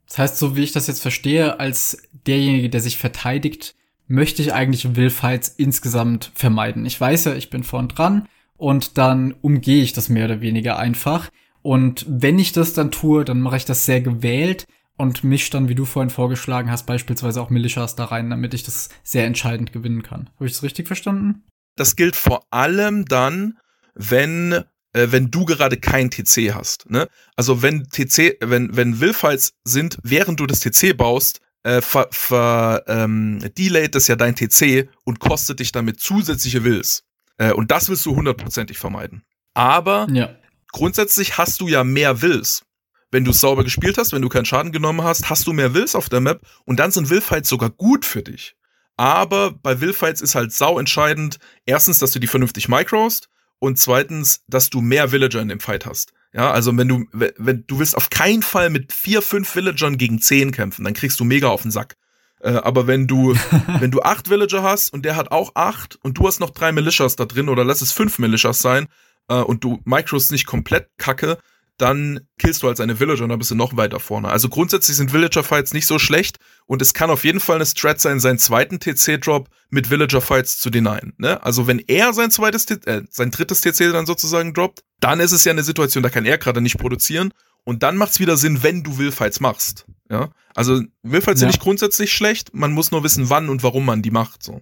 Das 0.08 0.18
heißt, 0.18 0.38
so 0.38 0.56
wie 0.56 0.64
ich 0.64 0.72
das 0.72 0.88
jetzt 0.88 1.02
verstehe, 1.02 1.60
als 1.60 2.04
derjenige, 2.12 2.70
der 2.70 2.82
sich 2.82 2.98
verteidigt, 2.98 3.76
möchte 4.08 4.42
ich 4.42 4.54
eigentlich 4.54 4.96
Will-Fights 4.96 5.50
insgesamt 5.58 6.32
vermeiden. 6.34 6.86
Ich 6.86 7.00
weiß 7.00 7.26
ja, 7.26 7.34
ich 7.34 7.50
bin 7.50 7.64
vorn 7.64 7.88
dran 7.88 8.28
und 8.56 8.98
dann 8.98 9.34
umgehe 9.42 9.84
ich 9.84 9.94
das 9.94 10.10
mehr 10.10 10.26
oder 10.26 10.42
weniger 10.42 10.78
einfach. 10.78 11.30
Und 11.62 12.06
wenn 12.08 12.40
ich 12.40 12.54
das 12.54 12.74
dann 12.74 12.92
tue, 12.92 13.26
dann 13.26 13.42
mache 13.42 13.58
ich 13.58 13.66
das 13.66 13.86
sehr 13.86 14.02
gewählt 14.02 14.66
und 14.96 15.24
misch 15.24 15.50
dann, 15.50 15.70
wie 15.70 15.76
du 15.76 15.86
vorhin 15.86 16.10
vorgeschlagen 16.10 16.72
hast, 16.72 16.86
beispielsweise 16.86 17.42
auch 17.42 17.50
Militias 17.50 17.96
da 17.96 18.06
rein, 18.06 18.30
damit 18.30 18.54
ich 18.54 18.64
das 18.64 18.90
sehr 19.04 19.26
entscheidend 19.26 19.74
gewinnen 19.74 20.04
kann. 20.04 20.30
Habe 20.36 20.48
ich 20.48 20.54
das 20.54 20.64
richtig 20.64 20.88
verstanden? 20.88 21.44
Das 21.76 21.96
gilt 21.96 22.16
vor 22.16 22.46
allem 22.50 23.06
dann, 23.06 23.58
wenn 23.94 24.64
äh, 24.94 25.12
wenn 25.12 25.30
du 25.30 25.46
gerade 25.46 25.78
kein 25.78 26.10
TC 26.10 26.54
hast. 26.54 26.90
Ne? 26.90 27.08
Also 27.36 27.62
wenn 27.62 27.88
TC, 27.90 28.38
wenn 28.42 28.76
wenn 28.76 29.00
Willfights 29.00 29.54
sind, 29.64 30.00
während 30.04 30.40
du 30.40 30.48
das 30.48 30.60
TC 30.60 30.98
baust, 30.98 31.42
äh, 31.64 31.82
ver, 31.82 32.08
ver 32.12 32.84
ähm, 32.88 33.40
delayt 33.58 33.96
das 33.96 34.08
ja 34.08 34.16
dein 34.16 34.36
TC 34.36 34.90
und 35.04 35.20
kostet 35.20 35.60
dich 35.60 35.72
damit 35.72 36.00
zusätzliche 36.00 36.64
Wills. 36.64 37.04
Äh, 37.38 37.54
und 37.54 37.72
das 37.72 37.90
willst 37.90 38.06
du 38.06 38.16
hundertprozentig 38.16 38.78
vermeiden. 38.78 39.24
Aber 39.54 40.08
ja. 40.12 40.36
grundsätzlich 40.72 41.38
hast 41.38 41.62
du 41.62 41.68
ja 41.68 41.84
mehr 41.84 42.22
Wills. 42.22 42.64
Wenn 43.10 43.24
du 43.24 43.32
es 43.32 43.40
sauber 43.40 43.64
gespielt 43.64 43.98
hast, 43.98 44.12
wenn 44.12 44.22
du 44.22 44.30
keinen 44.30 44.46
Schaden 44.46 44.72
genommen 44.72 45.04
hast, 45.04 45.30
hast 45.30 45.48
du 45.48 45.54
mehr 45.54 45.74
Wills 45.74 45.96
auf 45.96 46.10
der 46.10 46.20
Map 46.20 46.42
und 46.66 46.80
dann 46.80 46.92
sind 46.92 47.10
Willfights 47.10 47.48
sogar 47.48 47.70
gut 47.70 48.06
für 48.06 48.22
dich. 48.22 48.56
Aber 48.98 49.52
bei 49.52 49.80
Willfights 49.80 50.22
ist 50.22 50.36
halt 50.36 50.52
sau 50.52 50.78
entscheidend, 50.80 51.38
erstens, 51.66 52.00
dass 52.00 52.12
du 52.12 52.20
die 52.20 52.28
vernünftig 52.28 52.68
microst 52.68 53.30
und 53.60 53.80
zweitens, 53.80 54.44
dass 54.48 54.70
du 54.70 54.82
mehr 54.82 55.12
Villager 55.12 55.40
in 55.40 55.48
dem 55.48 55.60
Fight 55.60 55.86
hast. 55.86 56.14
Ja, 56.38 56.52
also 56.52 56.78
wenn 56.78 56.88
du, 56.88 57.06
wenn 57.12 57.64
du 57.66 57.80
willst 57.80 57.98
auf 57.98 58.12
keinen 58.12 58.44
Fall 58.44 58.70
mit 58.70 58.94
vier, 58.94 59.24
fünf 59.24 59.50
Villagern 59.50 59.98
gegen 59.98 60.22
zehn 60.22 60.52
kämpfen, 60.52 60.86
dann 60.86 60.94
kriegst 60.94 61.20
du 61.20 61.24
mega 61.24 61.48
auf 61.48 61.64
den 61.64 61.72
Sack. 61.72 61.96
Äh, 62.42 62.52
aber 62.52 62.86
wenn 62.86 63.08
du, 63.08 63.34
wenn 63.80 63.90
du 63.90 64.04
acht 64.04 64.30
Villager 64.30 64.62
hast 64.62 64.94
und 64.94 65.04
der 65.04 65.16
hat 65.16 65.32
auch 65.32 65.54
acht 65.56 65.98
und 66.04 66.20
du 66.20 66.28
hast 66.28 66.40
noch 66.40 66.52
drei 66.52 66.72
Militias 66.72 67.16
da 67.16 67.26
drin 67.26 67.50
oder 67.50 67.66
lass 67.66 67.82
es 67.82 67.92
fünf 67.92 68.20
Militias 68.20 68.62
sein 68.62 68.88
äh, 69.30 69.34
und 69.42 69.64
du 69.64 69.82
micros 69.84 70.30
nicht 70.30 70.46
komplett 70.46 70.90
kacke, 71.00 71.40
dann 71.78 72.22
killst 72.40 72.64
du 72.64 72.68
halt 72.68 72.78
seine 72.78 73.00
Villager 73.00 73.24
und 73.24 73.30
dann 73.30 73.40
bist 73.40 73.52
du 73.52 73.56
noch 73.56 73.78
weiter 73.78 74.00
vorne. 74.00 74.30
Also 74.30 74.50
grundsätzlich 74.50 74.98
sind 74.98 75.14
Villager-Fights 75.14 75.74
nicht 75.74 75.86
so 75.86 76.00
schlecht 76.00 76.38
und 76.66 76.82
es 76.82 76.94
kann 76.94 77.10
auf 77.10 77.24
jeden 77.24 77.40
Fall 77.40 77.58
eine 77.58 77.66
Strat 77.66 78.02
sein, 78.02 78.20
seinen 78.20 78.40
zweiten 78.40 78.80
TC-Drop 78.80 79.48
mit 79.70 79.90
Villager-Fights 79.90 80.60
zu 80.60 80.70
denyen. 80.70 81.14
Ne? 81.18 81.44
Also 81.44 81.68
wenn 81.68 81.80
er 81.80 82.14
sein 82.14 82.32
zweites, 82.32 82.66
äh, 82.66 83.04
sein 83.10 83.32
drittes 83.32 83.62
TC 83.62 83.92
dann 83.92 84.08
sozusagen 84.08 84.54
droppt, 84.54 84.84
dann 85.00 85.20
ist 85.20 85.32
es 85.32 85.44
ja 85.44 85.52
eine 85.52 85.64
Situation, 85.64 86.04
da 86.04 86.10
kann 86.10 86.26
er 86.26 86.40
gerade 86.40 86.62
nicht 86.62 86.80
produzieren 86.80 87.32
und 87.64 87.84
dann 87.84 87.98
macht's 87.98 88.20
wieder 88.20 88.38
Sinn, 88.38 88.64
wenn 88.64 88.84
du 88.84 88.98
Willfights 88.98 89.40
machst. 89.40 89.86
Ja, 90.10 90.30
also 90.56 90.82
Willfights 91.04 91.42
ja. 91.42 91.46
sind 91.46 91.50
nicht 91.50 91.62
grundsätzlich 91.62 92.12
schlecht, 92.12 92.54
man 92.54 92.72
muss 92.72 92.92
nur 92.92 93.04
wissen, 93.04 93.30
wann 93.30 93.50
und 93.50 93.62
warum 93.62 93.86
man 93.86 94.02
die 94.02 94.12
macht. 94.12 94.42
So. 94.42 94.62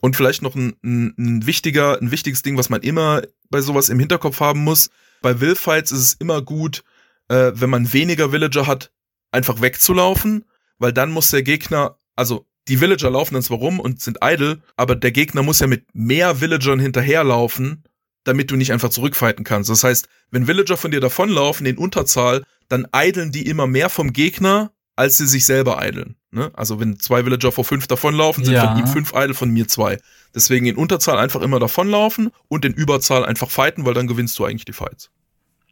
Und 0.00 0.16
vielleicht 0.16 0.42
noch 0.42 0.54
ein, 0.54 0.74
ein, 0.82 1.14
ein 1.18 1.46
wichtiger, 1.46 2.00
ein 2.00 2.10
wichtiges 2.10 2.42
Ding, 2.42 2.56
was 2.56 2.70
man 2.70 2.82
immer 2.82 3.22
bei 3.50 3.60
sowas 3.60 3.88
im 3.88 3.98
Hinterkopf 3.98 4.40
haben 4.40 4.62
muss, 4.62 4.90
bei 5.22 5.40
Willfights 5.40 5.92
ist 5.92 6.02
es 6.02 6.12
immer 6.14 6.42
gut, 6.42 6.84
äh, 7.28 7.52
wenn 7.54 7.70
man 7.70 7.92
weniger 7.92 8.32
Villager 8.32 8.66
hat, 8.66 8.92
einfach 9.32 9.60
wegzulaufen, 9.60 10.44
weil 10.78 10.92
dann 10.92 11.10
muss 11.10 11.30
der 11.30 11.42
Gegner, 11.42 11.98
also 12.14 12.46
die 12.68 12.80
Villager 12.80 13.10
laufen 13.10 13.34
dann 13.34 13.42
zwar 13.42 13.58
rum 13.58 13.80
und 13.80 14.00
sind 14.00 14.18
idle, 14.22 14.60
aber 14.76 14.96
der 14.96 15.12
Gegner 15.12 15.42
muss 15.42 15.60
ja 15.60 15.66
mit 15.66 15.86
mehr 15.94 16.40
Villagern 16.40 16.80
hinterherlaufen, 16.80 17.84
damit 18.24 18.50
du 18.50 18.56
nicht 18.56 18.72
einfach 18.72 18.90
zurückfighten 18.90 19.44
kannst. 19.44 19.70
Das 19.70 19.84
heißt, 19.84 20.08
wenn 20.30 20.48
Villager 20.48 20.76
von 20.76 20.90
dir 20.90 21.00
davonlaufen 21.00 21.66
in 21.66 21.78
Unterzahl, 21.78 22.44
dann 22.68 22.88
idlen 22.94 23.30
die 23.30 23.46
immer 23.46 23.66
mehr 23.66 23.88
vom 23.88 24.12
Gegner, 24.12 24.72
als 24.96 25.18
sie 25.18 25.26
sich 25.26 25.44
selber 25.44 25.86
idlen. 25.86 26.16
Ne? 26.30 26.50
Also 26.54 26.80
wenn 26.80 26.98
zwei 26.98 27.24
Villager 27.24 27.52
vor 27.52 27.64
fünf 27.64 27.86
davonlaufen, 27.86 28.44
sind 28.44 28.54
ja. 28.54 28.68
von 28.68 28.78
ihm 28.78 28.86
fünf 28.86 29.12
idle, 29.14 29.34
von 29.34 29.50
mir 29.50 29.68
zwei. 29.68 29.98
Deswegen 30.34 30.66
in 30.66 30.76
Unterzahl 30.76 31.18
einfach 31.18 31.42
immer 31.42 31.60
davonlaufen 31.60 32.30
und 32.48 32.64
in 32.64 32.72
Überzahl 32.72 33.24
einfach 33.24 33.50
fighten, 33.50 33.84
weil 33.84 33.94
dann 33.94 34.06
gewinnst 34.06 34.38
du 34.38 34.44
eigentlich 34.44 34.64
die 34.64 34.72
Fights. 34.72 35.10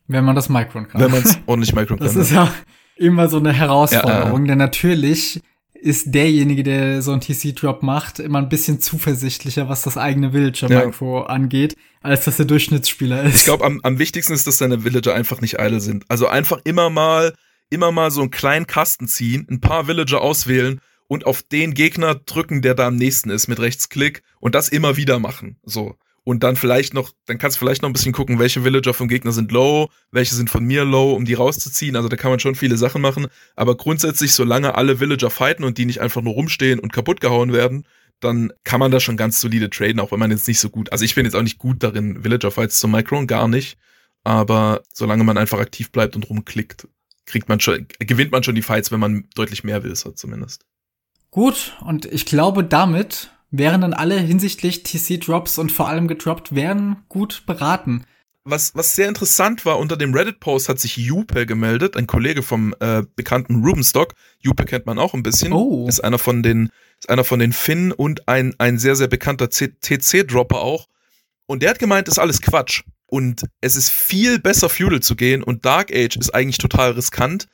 Wenn 0.07 0.25
man 0.25 0.37
das 0.37 0.49
micron 0.49 0.89
kann. 0.89 1.01
Wenn 1.01 1.11
man 1.11 1.23
es 1.23 1.39
ordentlich 1.47 1.75
micron 1.75 1.99
kann. 1.99 2.07
Das 2.07 2.17
ist 2.17 2.31
ja 2.31 2.53
immer 2.97 3.29
so 3.29 3.39
eine 3.39 3.53
Herausforderung, 3.53 4.41
ja, 4.41 4.45
äh. 4.45 4.49
denn 4.49 4.59
natürlich 4.59 5.41
ist 5.75 6.15
derjenige, 6.15 6.63
der 6.63 7.03
so 7.03 7.13
einen 7.13 7.21
TC-Drop 7.21 7.83
macht, 7.83 8.19
immer 8.19 8.39
ein 8.39 8.49
bisschen 8.49 8.81
zuversichtlicher, 8.81 9.69
was 9.69 9.83
das 9.83 9.99
eigene 9.99 10.33
Villager-Micro 10.33 11.21
ja. 11.21 11.27
angeht, 11.27 11.77
als 12.01 12.25
dass 12.25 12.39
der 12.39 12.47
Durchschnittsspieler 12.47 13.23
ist. 13.25 13.37
Ich 13.37 13.45
glaube, 13.45 13.65
am, 13.67 13.81
am 13.83 13.99
wichtigsten 13.99 14.33
ist, 14.33 14.47
dass 14.47 14.57
deine 14.57 14.85
Villager 14.85 15.15
einfach 15.15 15.43
nicht 15.43 15.59
idle 15.59 15.81
sind. 15.81 16.05
Also 16.09 16.27
einfach 16.27 16.61
immer 16.65 16.89
mal, 16.89 17.35
immer 17.71 17.93
mal 17.93 18.11
so 18.11 18.21
einen 18.21 18.31
kleinen 18.31 18.67
Kasten 18.67 19.09
ziehen, 19.09 19.47
ein 19.51 19.61
paar 19.61 19.87
Villager 19.87 20.21
auswählen 20.21 20.81
und 21.07 21.27
auf 21.27 21.43
den 21.43 21.75
Gegner 21.75 22.15
drücken, 22.15 22.63
der 22.63 22.75
da 22.75 22.87
am 22.87 22.97
nächsten 22.97 23.31
ist, 23.31 23.49
mit 23.49 23.61
Rechtsklick 23.61 24.23
und 24.41 24.55
das 24.55 24.69
immer 24.69 24.97
wieder 24.97 25.19
machen. 25.19 25.59
So 25.65 25.97
und 26.25 26.43
dann 26.43 26.57
vielleicht 26.57 26.95
noch, 26.95 27.13
dann 27.27 27.39
kannst 27.39 27.57
du 27.57 27.59
vielleicht 27.61 27.83
noch 27.83 27.91
ein 27.91 27.93
bisschen 27.93 28.13
gucken, 28.13 28.39
welche 28.39 28.65
Villager 28.65 28.95
vom 28.95 29.09
Gegner 29.09 29.33
sind 29.33 29.53
low, 29.53 29.91
welche 30.11 30.35
sind 30.35 30.51
von 30.51 30.65
mir 30.65 30.85
low, 30.85 31.13
um 31.13 31.27
die 31.27 31.35
rauszuziehen. 31.35 31.97
Also 31.97 32.09
da 32.09 32.17
kann 32.17 32.31
man 32.31 32.41
schon 32.41 32.55
viele 32.55 32.79
Sachen 32.79 33.03
machen. 33.03 33.27
Aber 33.55 33.77
grundsätzlich, 33.77 34.33
solange 34.33 34.75
alle 34.75 35.01
Villager 35.01 35.31
fighten 35.31 35.65
und 35.65 35.77
die 35.77 35.85
nicht 35.85 36.01
einfach 36.01 36.23
nur 36.23 36.33
rumstehen 36.33 36.81
und 36.81 36.93
kaputt 36.93 37.21
gehauen 37.21 37.53
werden, 37.53 37.87
dann 38.21 38.53
kann 38.65 38.81
man 38.81 38.91
da 38.91 39.01
schon 39.01 39.19
ganz 39.19 39.39
solide 39.39 39.69
traden, 39.69 40.01
auch 40.01 40.13
wenn 40.13 40.19
man 40.19 40.31
jetzt 40.31 40.49
nicht 40.49 40.61
so 40.61 40.71
gut, 40.71 40.91
also 40.93 41.05
ich 41.05 41.15
bin 41.15 41.27
jetzt 41.27 41.35
auch 41.35 41.43
nicht 41.43 41.59
gut 41.59 41.83
darin, 41.83 42.25
Villager 42.25 42.51
Fights 42.51 42.79
zu 42.79 42.89
micron, 42.89 43.27
gar 43.27 43.47
nicht. 43.47 43.77
Aber 44.23 44.83
solange 44.95 45.25
man 45.25 45.37
einfach 45.37 45.59
aktiv 45.59 45.93
bleibt 45.93 46.17
und 46.17 46.31
rumklickt, 46.31 46.89
kriegt 47.27 47.49
man 47.49 47.61
schon, 47.61 47.87
gewinnt 47.99 48.33
man 48.33 48.43
schon 48.43 48.55
die 48.55 48.63
Fights, 48.63 48.91
wenn 48.93 49.01
man 49.01 49.29
deutlich 49.35 49.65
mehr 49.65 49.83
will, 49.83 49.95
so 49.97 50.11
zumindest. 50.11 50.65
Gut, 51.31 51.77
und 51.81 52.07
ich 52.07 52.27
glaube, 52.27 52.63
damit 52.65 53.31
wären 53.51 53.81
dann 53.81 53.95
alle 53.95 54.19
hinsichtlich 54.19 54.83
TC-Drops 54.83 55.59
und 55.59 55.73
vor 55.73 55.89
allem 55.89 56.09
gedroppt 56.09 56.55
werden 56.55 56.97
gut 57.09 57.45
beraten. 57.47 58.05
Was, 58.47 58.75
was 58.75 58.95
sehr 58.95 59.09
interessant 59.09 59.65
war, 59.65 59.79
unter 59.79 59.97
dem 59.97 60.13
Reddit-Post 60.13 60.69
hat 60.69 60.79
sich 60.79 60.99
Jupe 60.99 61.47
gemeldet, 61.47 61.97
ein 61.97 62.07
Kollege 62.07 62.43
vom 62.43 62.75
äh, 62.79 63.03
bekannten 63.17 63.65
Rubenstock. 63.65 64.15
Jupe 64.39 64.67
kennt 64.67 64.85
man 64.85 64.99
auch 64.99 65.15
ein 65.15 65.23
bisschen. 65.23 65.53
Oh. 65.55 65.87
Ist 65.89 66.01
einer 66.01 66.19
von 66.19 66.43
den, 66.43 66.71
ist 67.01 67.09
einer 67.09 67.25
von 67.25 67.39
den 67.39 67.55
Finn 67.55 67.91
und 67.91 68.29
ein, 68.29 68.55
ein 68.59 68.79
sehr, 68.79 68.97
sehr 68.97 69.09
bekannter 69.09 69.49
TC-Dropper 69.49 70.61
auch. 70.61 70.89
Und 71.47 71.63
der 71.63 71.71
hat 71.71 71.79
gemeint, 71.79 72.09
ist 72.09 72.19
alles 72.19 72.43
Quatsch. 72.43 72.83
Und 73.15 73.45
es 73.61 73.77
ist 73.77 73.91
viel 73.91 74.41
besser, 74.41 74.69
Feudal 74.69 74.99
zu 74.99 75.15
gehen 75.15 75.45
und 75.45 75.65
Dark 75.65 75.93
Age 75.95 76.17
ist 76.17 76.35
eigentlich 76.35 76.59
total 76.59 76.91
riskant. 76.91 77.47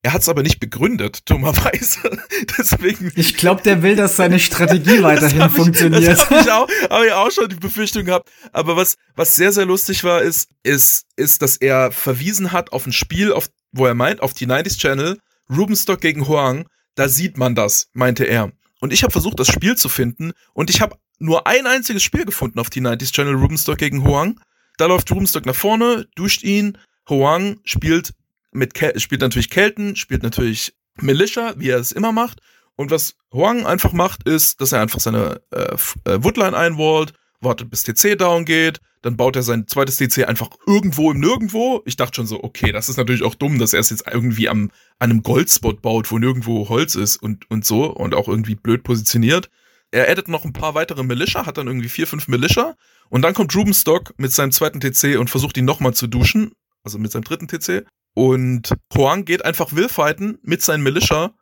Er 0.00 0.14
hat 0.14 0.22
es 0.22 0.28
aber 0.30 0.42
nicht 0.42 0.58
begründet, 0.58 1.20
dummerweise. 1.30 2.18
Deswegen. 2.56 3.12
Ich 3.14 3.36
glaube, 3.36 3.60
der 3.60 3.82
will, 3.82 3.94
dass 3.94 4.16
seine 4.16 4.40
Strategie 4.40 5.02
weiterhin 5.02 5.40
das 5.40 5.52
funktioniert. 5.52 6.06
das 6.06 6.30
habe 6.30 6.40
ich, 6.40 6.50
auch, 6.50 6.66
hab 6.88 7.04
ich 7.04 7.12
auch 7.12 7.30
schon 7.30 7.50
die 7.50 7.56
Befürchtung 7.56 8.06
gehabt. 8.06 8.30
Aber 8.54 8.74
was, 8.74 8.96
was 9.14 9.36
sehr, 9.36 9.52
sehr 9.52 9.66
lustig 9.66 10.02
war, 10.02 10.22
ist, 10.22 10.48
ist, 10.62 11.04
ist, 11.16 11.42
dass 11.42 11.58
er 11.58 11.92
verwiesen 11.92 12.52
hat 12.52 12.72
auf 12.72 12.86
ein 12.86 12.94
Spiel, 12.94 13.34
auf, 13.34 13.50
wo 13.70 13.84
er 13.84 13.94
meint, 13.94 14.22
auf 14.22 14.32
die 14.32 14.46
90s 14.46 14.78
Channel, 14.78 15.18
Rubenstock 15.50 16.00
gegen 16.00 16.26
Huang. 16.26 16.66
Da 16.94 17.10
sieht 17.10 17.36
man 17.36 17.54
das, 17.54 17.88
meinte 17.92 18.24
er. 18.24 18.50
Und 18.80 18.94
ich 18.94 19.02
habe 19.02 19.12
versucht, 19.12 19.38
das 19.38 19.48
Spiel 19.48 19.76
zu 19.76 19.90
finden. 19.90 20.32
Und 20.54 20.70
ich 20.70 20.80
habe 20.80 20.96
nur 21.18 21.46
ein 21.46 21.66
einziges 21.66 22.02
Spiel 22.02 22.24
gefunden 22.24 22.58
auf 22.58 22.70
die 22.70 22.80
90s 22.80 23.12
Channel, 23.12 23.34
Rubenstock 23.34 23.76
gegen 23.76 24.04
Huang. 24.04 24.40
Da 24.82 24.86
läuft 24.86 25.12
Rubenstock 25.12 25.46
nach 25.46 25.54
vorne, 25.54 26.08
duscht 26.16 26.42
ihn. 26.42 26.76
Huang 27.08 27.60
spielt 27.62 28.14
mit 28.50 28.74
Kel 28.74 28.98
spielt 28.98 29.20
natürlich 29.20 29.48
Kelten, 29.48 29.94
spielt 29.94 30.24
natürlich 30.24 30.74
Militia, 31.00 31.54
wie 31.56 31.68
er 31.68 31.78
es 31.78 31.92
immer 31.92 32.10
macht. 32.10 32.40
Und 32.74 32.90
was 32.90 33.14
Huang 33.32 33.64
einfach 33.64 33.92
macht, 33.92 34.26
ist, 34.28 34.60
dass 34.60 34.72
er 34.72 34.80
einfach 34.80 34.98
seine 34.98 35.40
äh, 35.52 35.76
äh 36.02 36.24
Woodline 36.24 36.56
einwallt, 36.56 37.12
wartet 37.40 37.70
bis 37.70 37.84
TC 37.84 38.18
down 38.18 38.44
geht, 38.44 38.80
dann 39.02 39.16
baut 39.16 39.36
er 39.36 39.44
sein 39.44 39.68
zweites 39.68 39.98
TC 39.98 40.26
einfach 40.28 40.50
irgendwo 40.66 41.12
im 41.12 41.20
Nirgendwo. 41.20 41.82
Ich 41.84 41.94
dachte 41.94 42.16
schon 42.16 42.26
so, 42.26 42.42
okay, 42.42 42.72
das 42.72 42.88
ist 42.88 42.96
natürlich 42.96 43.22
auch 43.22 43.36
dumm, 43.36 43.60
dass 43.60 43.74
er 43.74 43.78
es 43.78 43.90
jetzt 43.90 44.08
irgendwie 44.10 44.48
am, 44.48 44.72
an 44.98 45.12
einem 45.12 45.22
Goldspot 45.22 45.80
baut, 45.80 46.10
wo 46.10 46.18
nirgendwo 46.18 46.68
Holz 46.68 46.96
ist 46.96 47.18
und, 47.18 47.48
und 47.52 47.64
so 47.64 47.84
und 47.84 48.16
auch 48.16 48.26
irgendwie 48.26 48.56
blöd 48.56 48.82
positioniert. 48.82 49.48
Er 49.92 50.10
addet 50.10 50.26
noch 50.28 50.44
ein 50.44 50.54
paar 50.54 50.74
weitere 50.74 51.02
Militia, 51.02 51.44
hat 51.46 51.58
dann 51.58 51.66
irgendwie 51.66 51.90
vier, 51.90 52.06
fünf 52.06 52.26
Militia 52.26 52.76
und 53.10 53.22
dann 53.22 53.34
kommt 53.34 53.54
Rubenstock 53.54 54.14
mit 54.16 54.32
seinem 54.32 54.50
zweiten 54.50 54.80
TC 54.80 55.18
und 55.18 55.28
versucht 55.28 55.56
ihn 55.58 55.66
nochmal 55.66 55.92
zu 55.92 56.06
duschen, 56.06 56.52
also 56.82 56.98
mit 56.98 57.12
seinem 57.12 57.24
dritten 57.24 57.46
TC 57.46 57.84
und 58.14 58.72
Huang 58.94 59.26
geht 59.26 59.44
einfach 59.44 59.74
Willfighten 59.74 60.38
mit 60.42 60.62
seinen 60.62 60.82
Militia 60.82 61.34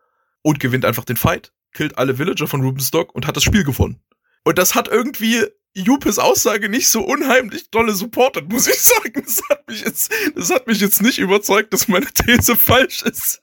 und 0.43 0.59
gewinnt 0.59 0.85
einfach 0.85 1.05
den 1.05 1.17
Fight, 1.17 1.53
killt 1.73 1.97
alle 1.97 2.19
Villager 2.19 2.49
von 2.49 2.61
Rubenstock 2.61 3.15
und 3.15 3.27
hat 3.27 3.37
das 3.37 3.45
Spiel 3.45 3.63
gewonnen. 3.63 4.03
Und 4.45 4.59
das 4.59 4.75
hat 4.75 4.89
irgendwie 4.89 5.47
Jupes 5.75 6.19
Aussage 6.19 6.69
nicht 6.69 6.89
so 6.89 7.03
unheimlich 7.03 7.71
dolle 7.71 7.93
supportet, 7.93 8.51
muss 8.51 8.67
ich 8.67 8.81
sagen. 8.81 9.23
Das 9.25 9.43
hat 9.49 9.69
mich 9.69 9.83
jetzt, 9.83 10.13
das 10.35 10.51
hat 10.51 10.67
mich 10.67 10.81
jetzt 10.81 11.03
nicht 11.03 11.19
überzeugt, 11.19 11.73
dass 11.73 11.87
meine 11.87 12.07
These 12.07 12.57
falsch 12.57 13.03
ist. 13.03 13.41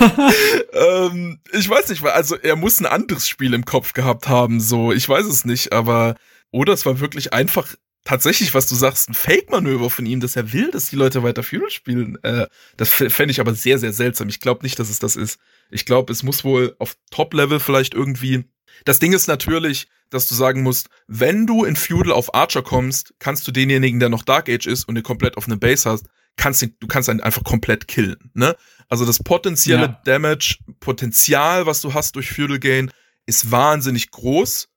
ähm, 0.72 1.40
ich 1.52 1.68
weiß 1.68 1.88
nicht, 1.88 2.04
also 2.04 2.36
er 2.36 2.56
muss 2.56 2.80
ein 2.80 2.86
anderes 2.86 3.28
Spiel 3.28 3.54
im 3.54 3.64
Kopf 3.64 3.92
gehabt 3.92 4.28
haben, 4.28 4.60
so, 4.60 4.92
ich 4.92 5.08
weiß 5.08 5.26
es 5.26 5.44
nicht, 5.44 5.72
aber 5.72 6.16
oder 6.50 6.72
es 6.72 6.86
war 6.86 7.00
wirklich 7.00 7.32
einfach 7.32 7.74
tatsächlich, 8.04 8.54
was 8.54 8.66
du 8.66 8.74
sagst, 8.74 9.08
ein 9.08 9.14
Fake-Manöver 9.14 9.90
von 9.90 10.06
ihm, 10.06 10.20
dass 10.20 10.36
er 10.36 10.52
will, 10.52 10.70
dass 10.70 10.90
die 10.90 10.96
Leute 10.96 11.22
weiter 11.22 11.42
Feudal 11.42 11.70
spielen. 11.70 12.18
Äh, 12.22 12.46
das 12.76 12.88
fände 12.90 13.30
ich 13.30 13.40
aber 13.40 13.54
sehr, 13.54 13.78
sehr 13.78 13.92
seltsam. 13.92 14.28
Ich 14.28 14.40
glaube 14.40 14.62
nicht, 14.62 14.78
dass 14.78 14.90
es 14.90 14.98
das 14.98 15.16
ist. 15.16 15.38
Ich 15.70 15.84
glaube, 15.86 16.12
es 16.12 16.22
muss 16.22 16.44
wohl 16.44 16.74
auf 16.78 16.96
Top-Level 17.10 17.60
vielleicht 17.60 17.94
irgendwie. 17.94 18.44
Das 18.84 18.98
Ding 18.98 19.12
ist 19.12 19.28
natürlich, 19.28 19.88
dass 20.10 20.26
du 20.26 20.34
sagen 20.34 20.62
musst, 20.62 20.88
wenn 21.06 21.46
du 21.46 21.64
in 21.64 21.76
Feudal 21.76 22.12
auf 22.12 22.34
Archer 22.34 22.62
kommst, 22.62 23.14
kannst 23.18 23.46
du 23.46 23.52
denjenigen, 23.52 24.00
der 24.00 24.08
noch 24.08 24.22
Dark 24.22 24.48
Age 24.48 24.66
ist 24.66 24.84
und 24.84 24.94
den 24.94 25.04
komplett 25.04 25.36
auf 25.36 25.46
eine 25.46 25.56
Base 25.56 25.88
hast, 25.88 26.06
kannst 26.40 26.62
du, 26.62 26.68
du 26.68 26.86
kannst 26.86 27.10
einen 27.10 27.20
einfach 27.20 27.44
komplett 27.44 27.86
killen. 27.86 28.30
Ne? 28.32 28.56
Also 28.88 29.04
das 29.04 29.18
potenzielle 29.22 29.82
ja. 29.82 30.00
Damage, 30.04 30.56
Potenzial, 30.80 31.66
was 31.66 31.82
du 31.82 31.92
hast 31.92 32.16
durch 32.16 32.32
Feudal 32.32 32.58
Gain, 32.58 32.90
ist 33.26 33.50
wahnsinnig 33.50 34.10
groß. 34.10 34.68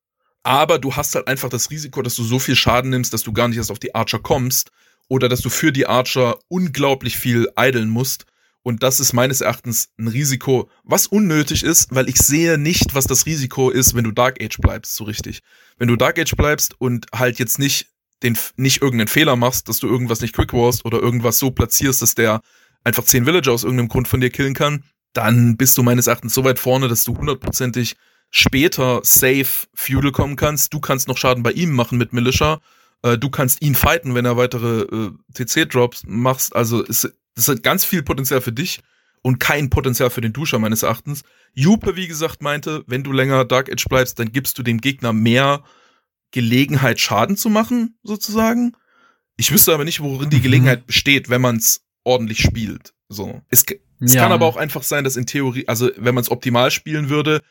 Aber 0.43 0.77
du 0.77 0.93
hast 0.97 1.15
halt 1.15 1.29
einfach 1.29 1.47
das 1.47 1.71
Risiko, 1.71 2.01
dass 2.01 2.15
du 2.15 2.23
so 2.23 2.37
viel 2.37 2.57
Schaden 2.57 2.89
nimmst, 2.89 3.13
dass 3.13 3.23
du 3.23 3.31
gar 3.31 3.47
nicht 3.47 3.57
erst 3.57 3.71
auf 3.71 3.79
die 3.79 3.95
Archer 3.95 4.19
kommst. 4.19 4.71
Oder 5.07 5.29
dass 5.29 5.39
du 5.39 5.49
für 5.49 5.71
die 5.71 5.87
Archer 5.87 6.37
unglaublich 6.49 7.17
viel 7.17 7.47
eideln 7.55 7.89
musst. 7.89 8.25
Und 8.61 8.83
das 8.83 8.99
ist 8.99 9.13
meines 9.13 9.39
Erachtens 9.39 9.89
ein 9.97 10.09
Risiko, 10.09 10.69
was 10.83 11.07
unnötig 11.07 11.63
ist, 11.63 11.95
weil 11.95 12.09
ich 12.09 12.17
sehe 12.17 12.57
nicht, 12.57 12.93
was 12.93 13.05
das 13.05 13.25
Risiko 13.25 13.69
ist, 13.69 13.95
wenn 13.95 14.03
du 14.03 14.11
Dark 14.11 14.41
Age 14.41 14.57
bleibst, 14.57 14.95
so 14.95 15.05
richtig. 15.05 15.39
Wenn 15.77 15.87
du 15.87 15.95
Dark 15.95 16.19
Age 16.19 16.35
bleibst 16.35 16.79
und 16.79 17.07
halt 17.13 17.39
jetzt 17.39 17.59
nicht 17.59 17.92
den, 18.23 18.37
nicht 18.55 18.81
irgendeinen 18.81 19.07
Fehler 19.07 19.35
machst, 19.35 19.69
dass 19.69 19.79
du 19.79 19.87
irgendwas 19.87 20.21
nicht 20.21 20.33
quick 20.33 20.53
warst 20.53 20.85
oder 20.85 20.99
irgendwas 20.99 21.39
so 21.39 21.51
platzierst, 21.51 22.01
dass 22.01 22.15
der 22.15 22.41
einfach 22.83 23.03
zehn 23.03 23.25
Villager 23.25 23.51
aus 23.51 23.63
irgendeinem 23.63 23.89
Grund 23.89 24.07
von 24.07 24.21
dir 24.21 24.29
killen 24.29 24.53
kann, 24.53 24.83
dann 25.13 25.57
bist 25.57 25.77
du 25.77 25.83
meines 25.83 26.07
Erachtens 26.07 26.33
so 26.33 26.43
weit 26.43 26.59
vorne, 26.59 26.87
dass 26.87 27.03
du 27.03 27.17
hundertprozentig 27.17 27.95
später 28.29 28.99
safe 29.03 29.67
Feudal 29.75 30.11
kommen 30.11 30.35
kannst. 30.35 30.73
Du 30.73 30.79
kannst 30.79 31.07
noch 31.07 31.17
Schaden 31.17 31.43
bei 31.43 31.51
ihm 31.51 31.71
machen 31.71 31.99
mit 31.99 32.13
Militia. 32.13 32.59
Äh, 33.03 33.17
du 33.17 33.29
kannst 33.29 33.61
ihn 33.61 33.75
fighten, 33.75 34.15
wenn 34.15 34.25
er 34.25 34.37
weitere 34.37 34.81
äh, 34.81 35.11
TC-Drops 35.35 36.03
machst. 36.07 36.55
Also 36.55 36.83
es, 36.83 37.07
hat 37.47 37.63
ganz 37.63 37.85
viel 37.85 38.01
Potenzial 38.01 38.41
für 38.41 38.51
dich 38.51 38.81
und 39.21 39.39
kein 39.39 39.69
Potenzial 39.69 40.09
für 40.09 40.21
den 40.21 40.33
Duscher 40.33 40.57
meines 40.57 40.81
Erachtens. 40.81 41.23
Jupe, 41.53 41.95
wie 41.95 42.07
gesagt, 42.07 42.41
meinte, 42.41 42.83
wenn 42.87 43.03
du 43.03 43.11
länger 43.11 43.45
Dark 43.45 43.69
Edge 43.69 43.85
bleibst, 43.87 44.17
dann 44.17 44.31
gibst 44.31 44.57
du 44.57 44.63
dem 44.63 44.81
Gegner 44.81 45.13
mehr 45.13 45.63
Gelegenheit, 46.33 46.99
Schaden 46.99 47.37
zu 47.37 47.49
machen, 47.49 47.97
sozusagen. 48.03 48.75
Ich 49.37 49.51
wüsste 49.51 49.73
aber 49.73 49.85
nicht, 49.85 50.01
worin 50.01 50.29
die 50.29 50.37
mhm. 50.37 50.43
Gelegenheit 50.43 50.85
besteht, 50.85 51.29
wenn 51.29 51.41
man 51.41 51.55
es 51.57 51.85
ordentlich 52.03 52.41
spielt. 52.41 52.93
So. 53.07 53.41
Es, 53.49 53.63
es 54.01 54.13
ja. 54.13 54.21
kann 54.21 54.31
aber 54.31 54.47
auch 54.47 54.57
einfach 54.57 54.83
sein, 54.83 55.03
dass 55.03 55.15
in 55.15 55.25
Theorie, 55.25 55.67
also 55.67 55.89
wenn 55.95 56.15
man 56.15 56.23
es 56.23 56.31
optimal 56.31 56.71
spielen 56.71 57.09
würde, 57.09 57.41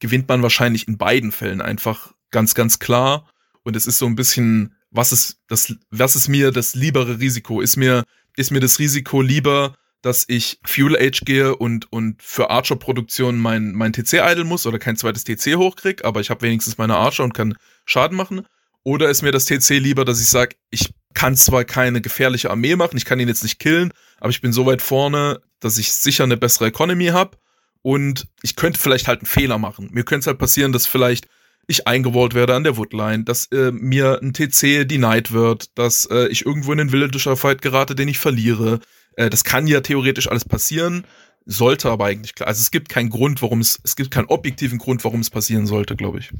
gewinnt 0.00 0.28
man 0.28 0.42
wahrscheinlich 0.42 0.86
in 0.88 0.98
beiden 0.98 1.32
Fällen 1.32 1.62
einfach 1.62 2.12
ganz, 2.30 2.54
ganz 2.54 2.78
klar. 2.80 3.30
Und 3.62 3.76
es 3.76 3.86
ist 3.86 3.98
so 3.98 4.06
ein 4.06 4.16
bisschen, 4.16 4.74
was 4.90 5.12
ist 5.12 5.38
das, 5.48 5.74
was 5.90 6.16
ist 6.16 6.28
mir 6.28 6.50
das 6.50 6.74
liebere 6.74 7.20
Risiko? 7.20 7.60
Ist 7.60 7.76
mir, 7.76 8.04
ist 8.36 8.50
mir 8.50 8.60
das 8.60 8.80
Risiko 8.80 9.22
lieber, 9.22 9.76
dass 10.04 10.24
ich 10.28 10.58
Fuel 10.64 10.96
Age 10.96 11.22
gehe 11.24 11.56
und, 11.56 11.90
und 11.90 12.22
für 12.22 12.50
Archer-Produktion 12.50 13.38
mein, 13.38 13.72
mein 13.72 13.92
TC 13.92 14.20
idle 14.22 14.44
muss 14.44 14.66
oder 14.66 14.78
kein 14.78 14.96
zweites 14.96 15.24
TC 15.24 15.56
hochkrieg, 15.56 16.04
aber 16.04 16.20
ich 16.20 16.28
habe 16.28 16.42
wenigstens 16.42 16.76
meine 16.76 16.96
Archer 16.96 17.24
und 17.24 17.32
kann 17.32 17.56
Schaden 17.86 18.16
machen? 18.16 18.46
Oder 18.82 19.08
ist 19.08 19.22
mir 19.22 19.32
das 19.32 19.46
TC 19.46 19.78
lieber, 19.78 20.04
dass 20.04 20.20
ich 20.20 20.28
sage, 20.28 20.56
ich 20.70 20.92
kann 21.14 21.36
zwar 21.36 21.64
keine 21.64 22.02
gefährliche 22.02 22.50
Armee 22.50 22.76
machen, 22.76 22.98
ich 22.98 23.06
kann 23.06 23.18
ihn 23.18 23.28
jetzt 23.28 23.42
nicht 23.42 23.58
killen, 23.58 23.92
aber 24.20 24.28
ich 24.28 24.42
bin 24.42 24.52
so 24.52 24.66
weit 24.66 24.82
vorne, 24.82 25.40
dass 25.60 25.78
ich 25.78 25.90
sicher 25.92 26.24
eine 26.24 26.36
bessere 26.36 26.66
Economy 26.66 27.06
habe 27.06 27.38
und 27.80 28.26
ich 28.42 28.56
könnte 28.56 28.78
vielleicht 28.78 29.08
halt 29.08 29.20
einen 29.20 29.26
Fehler 29.26 29.56
machen. 29.56 29.88
Mir 29.90 30.04
könnte 30.04 30.20
es 30.20 30.26
halt 30.26 30.38
passieren, 30.38 30.72
dass 30.72 30.86
vielleicht 30.86 31.28
ich 31.66 31.86
eingewollt 31.86 32.34
werde 32.34 32.54
an 32.54 32.64
der 32.64 32.76
Woodline, 32.76 33.24
dass 33.24 33.46
äh, 33.46 33.72
mir 33.72 34.20
ein 34.22 34.34
TC 34.34 34.86
denied 34.86 35.32
wird, 35.32 35.78
dass 35.78 36.06
äh, 36.06 36.28
ich 36.28 36.44
irgendwo 36.44 36.72
in 36.72 36.78
den 36.78 36.92
Villager 36.92 37.36
Fight 37.36 37.62
gerate, 37.62 37.94
den 37.94 38.08
ich 38.08 38.18
verliere. 38.18 38.80
Äh, 39.16 39.30
das 39.30 39.44
kann 39.44 39.66
ja 39.66 39.80
theoretisch 39.80 40.28
alles 40.28 40.44
passieren, 40.44 41.06
sollte 41.46 41.90
aber 41.90 42.06
eigentlich 42.06 42.34
klar. 42.34 42.48
Also 42.48 42.60
es 42.60 42.70
gibt 42.70 42.88
keinen 42.88 43.10
Grund, 43.10 43.42
warum 43.42 43.60
es, 43.60 43.80
es 43.84 43.96
gibt 43.96 44.10
keinen 44.10 44.26
objektiven 44.26 44.78
Grund, 44.78 45.04
warum 45.04 45.20
es 45.20 45.30
passieren 45.30 45.66
sollte, 45.66 45.96
glaube 45.96 46.18
ich. 46.18 46.30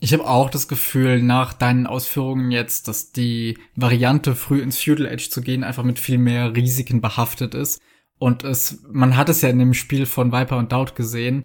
Ich 0.00 0.12
habe 0.12 0.26
auch 0.26 0.50
das 0.50 0.66
Gefühl, 0.66 1.22
nach 1.22 1.52
deinen 1.52 1.86
Ausführungen 1.86 2.50
jetzt, 2.50 2.88
dass 2.88 3.12
die 3.12 3.56
Variante, 3.76 4.34
früh 4.34 4.60
ins 4.60 4.82
Feudal 4.82 5.06
Edge 5.06 5.28
zu 5.30 5.42
gehen, 5.42 5.62
einfach 5.62 5.84
mit 5.84 6.00
viel 6.00 6.18
mehr 6.18 6.56
Risiken 6.56 7.00
behaftet 7.00 7.54
ist 7.54 7.80
und 8.18 8.44
es, 8.44 8.84
man 8.90 9.16
hat 9.16 9.28
es 9.28 9.42
ja 9.42 9.48
in 9.48 9.58
dem 9.58 9.74
Spiel 9.74 10.06
von 10.06 10.32
Viper 10.32 10.56
und 10.56 10.70
Doubt 10.70 10.94
gesehen, 10.94 11.44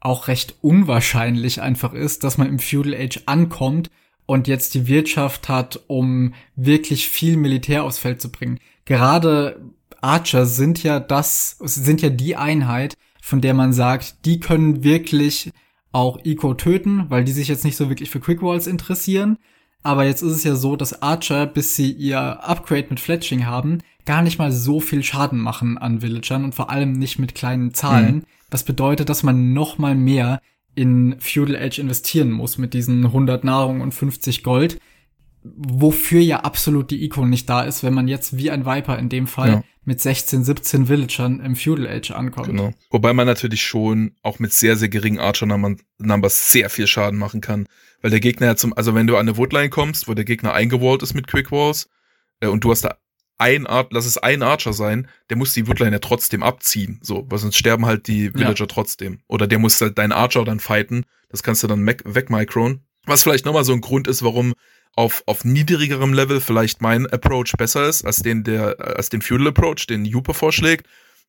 auch 0.00 0.28
recht 0.28 0.56
unwahrscheinlich 0.62 1.60
einfach 1.60 1.92
ist, 1.92 2.24
dass 2.24 2.38
man 2.38 2.48
im 2.48 2.58
Feudal 2.58 2.94
Age 2.94 3.20
ankommt 3.26 3.90
und 4.26 4.48
jetzt 4.48 4.74
die 4.74 4.86
Wirtschaft 4.86 5.48
hat, 5.48 5.80
um 5.86 6.34
wirklich 6.56 7.08
viel 7.08 7.36
Militär 7.36 7.84
aufs 7.84 7.98
Feld 7.98 8.20
zu 8.20 8.30
bringen. 8.30 8.58
Gerade 8.84 9.60
Archer 10.00 10.46
sind 10.46 10.82
ja 10.82 11.00
das, 11.00 11.56
sind 11.60 12.02
ja 12.02 12.10
die 12.10 12.36
Einheit, 12.36 12.96
von 13.22 13.40
der 13.40 13.54
man 13.54 13.72
sagt, 13.72 14.26
die 14.26 14.40
können 14.40 14.84
wirklich 14.84 15.50
auch 15.92 16.18
Eco 16.24 16.54
töten, 16.54 17.06
weil 17.08 17.24
die 17.24 17.32
sich 17.32 17.48
jetzt 17.48 17.64
nicht 17.64 17.76
so 17.76 17.88
wirklich 17.88 18.10
für 18.10 18.20
Quick 18.20 18.42
Walls 18.42 18.66
interessieren. 18.66 19.38
Aber 19.82 20.04
jetzt 20.04 20.22
ist 20.22 20.32
es 20.32 20.44
ja 20.44 20.56
so, 20.56 20.76
dass 20.76 21.02
Archer, 21.02 21.46
bis 21.46 21.76
sie 21.76 21.90
ihr 21.92 22.18
Upgrade 22.18 22.86
mit 22.90 23.00
Fletching 23.00 23.46
haben, 23.46 23.78
gar 24.06 24.22
nicht 24.22 24.38
mal 24.38 24.50
so 24.50 24.80
viel 24.80 25.02
Schaden 25.02 25.38
machen 25.38 25.78
an 25.78 26.02
Villagern 26.02 26.44
und 26.44 26.54
vor 26.54 26.70
allem 26.70 26.92
nicht 26.92 27.18
mit 27.18 27.34
kleinen 27.34 27.74
Zahlen. 27.74 28.16
Mhm. 28.16 28.24
Was 28.50 28.64
bedeutet, 28.64 29.08
dass 29.08 29.22
man 29.22 29.52
noch 29.52 29.78
mal 29.78 29.94
mehr 29.94 30.40
in 30.74 31.16
Feudal 31.20 31.56
Age 31.56 31.78
investieren 31.78 32.30
muss 32.30 32.58
mit 32.58 32.74
diesen 32.74 33.04
100 33.06 33.44
Nahrung 33.44 33.80
und 33.80 33.92
50 33.92 34.42
Gold, 34.42 34.78
wofür 35.42 36.20
ja 36.20 36.40
absolut 36.40 36.90
die 36.90 37.04
Eco 37.04 37.26
nicht 37.26 37.48
da 37.48 37.62
ist, 37.62 37.82
wenn 37.82 37.94
man 37.94 38.08
jetzt 38.08 38.36
wie 38.36 38.50
ein 38.50 38.64
Viper 38.64 38.98
in 38.98 39.08
dem 39.08 39.26
Fall 39.26 39.48
ja. 39.48 39.64
mit 39.84 40.00
16, 40.00 40.42
17 40.42 40.88
Villagern 40.88 41.40
im 41.40 41.54
Feudal 41.54 41.86
Age 41.86 42.12
ankommt. 42.12 42.48
Genau. 42.48 42.72
Wobei 42.90 43.12
man 43.12 43.26
natürlich 43.26 43.62
schon 43.62 44.12
auch 44.22 44.38
mit 44.38 44.52
sehr, 44.52 44.76
sehr 44.76 44.88
geringen 44.88 45.18
Archer-Numbers 45.18 46.50
sehr 46.50 46.70
viel 46.70 46.86
Schaden 46.86 47.18
machen 47.18 47.40
kann. 47.40 47.66
Weil 48.00 48.10
der 48.10 48.20
Gegner 48.20 48.48
ja 48.48 48.56
zum, 48.56 48.76
also 48.76 48.94
wenn 48.94 49.06
du 49.06 49.16
an 49.16 49.28
eine 49.28 49.36
Woodline 49.36 49.70
kommst, 49.70 50.08
wo 50.08 50.14
der 50.14 50.24
Gegner 50.24 50.52
eingewallt 50.52 51.02
ist 51.02 51.14
mit 51.14 51.26
Quick 51.26 51.52
Walls, 51.52 51.88
äh, 52.40 52.48
und 52.48 52.64
du 52.64 52.70
hast 52.70 52.84
da 52.84 52.96
ein 53.38 53.66
Art, 53.66 53.92
lass 53.92 54.06
es 54.06 54.18
ein 54.18 54.42
Archer 54.42 54.72
sein, 54.72 55.08
der 55.28 55.36
muss 55.36 55.52
die 55.52 55.66
Woodline 55.66 55.92
ja 55.92 55.98
trotzdem 55.98 56.42
abziehen. 56.42 57.00
So, 57.02 57.26
weil 57.28 57.38
sonst 57.38 57.56
sterben 57.56 57.86
halt 57.86 58.06
die 58.06 58.32
Villager 58.32 58.60
ja. 58.60 58.66
trotzdem. 58.66 59.20
Oder 59.26 59.46
der 59.46 59.58
muss 59.58 59.80
halt 59.80 59.98
deinen 59.98 60.12
Archer 60.12 60.44
dann 60.44 60.60
fighten. 60.60 61.04
Das 61.28 61.42
kannst 61.42 61.62
du 61.62 61.66
dann 61.66 61.86
wegmicron. 61.86 62.80
Was 63.06 63.22
vielleicht 63.22 63.44
nochmal 63.44 63.64
so 63.64 63.72
ein 63.72 63.80
Grund 63.80 64.08
ist, 64.08 64.22
warum 64.22 64.54
auf, 64.96 65.22
auf 65.26 65.44
niedrigerem 65.44 66.12
Level 66.12 66.40
vielleicht 66.40 66.80
mein 66.80 67.06
Approach 67.06 67.52
besser 67.58 67.88
ist 67.88 68.04
als 68.04 68.18
den, 68.18 68.44
der, 68.44 68.76
als 68.96 69.08
den 69.08 69.22
Feudal 69.22 69.48
Approach, 69.48 69.86
den 69.88 70.04
Jupe 70.04 70.34
vorschlägt, 70.34 70.86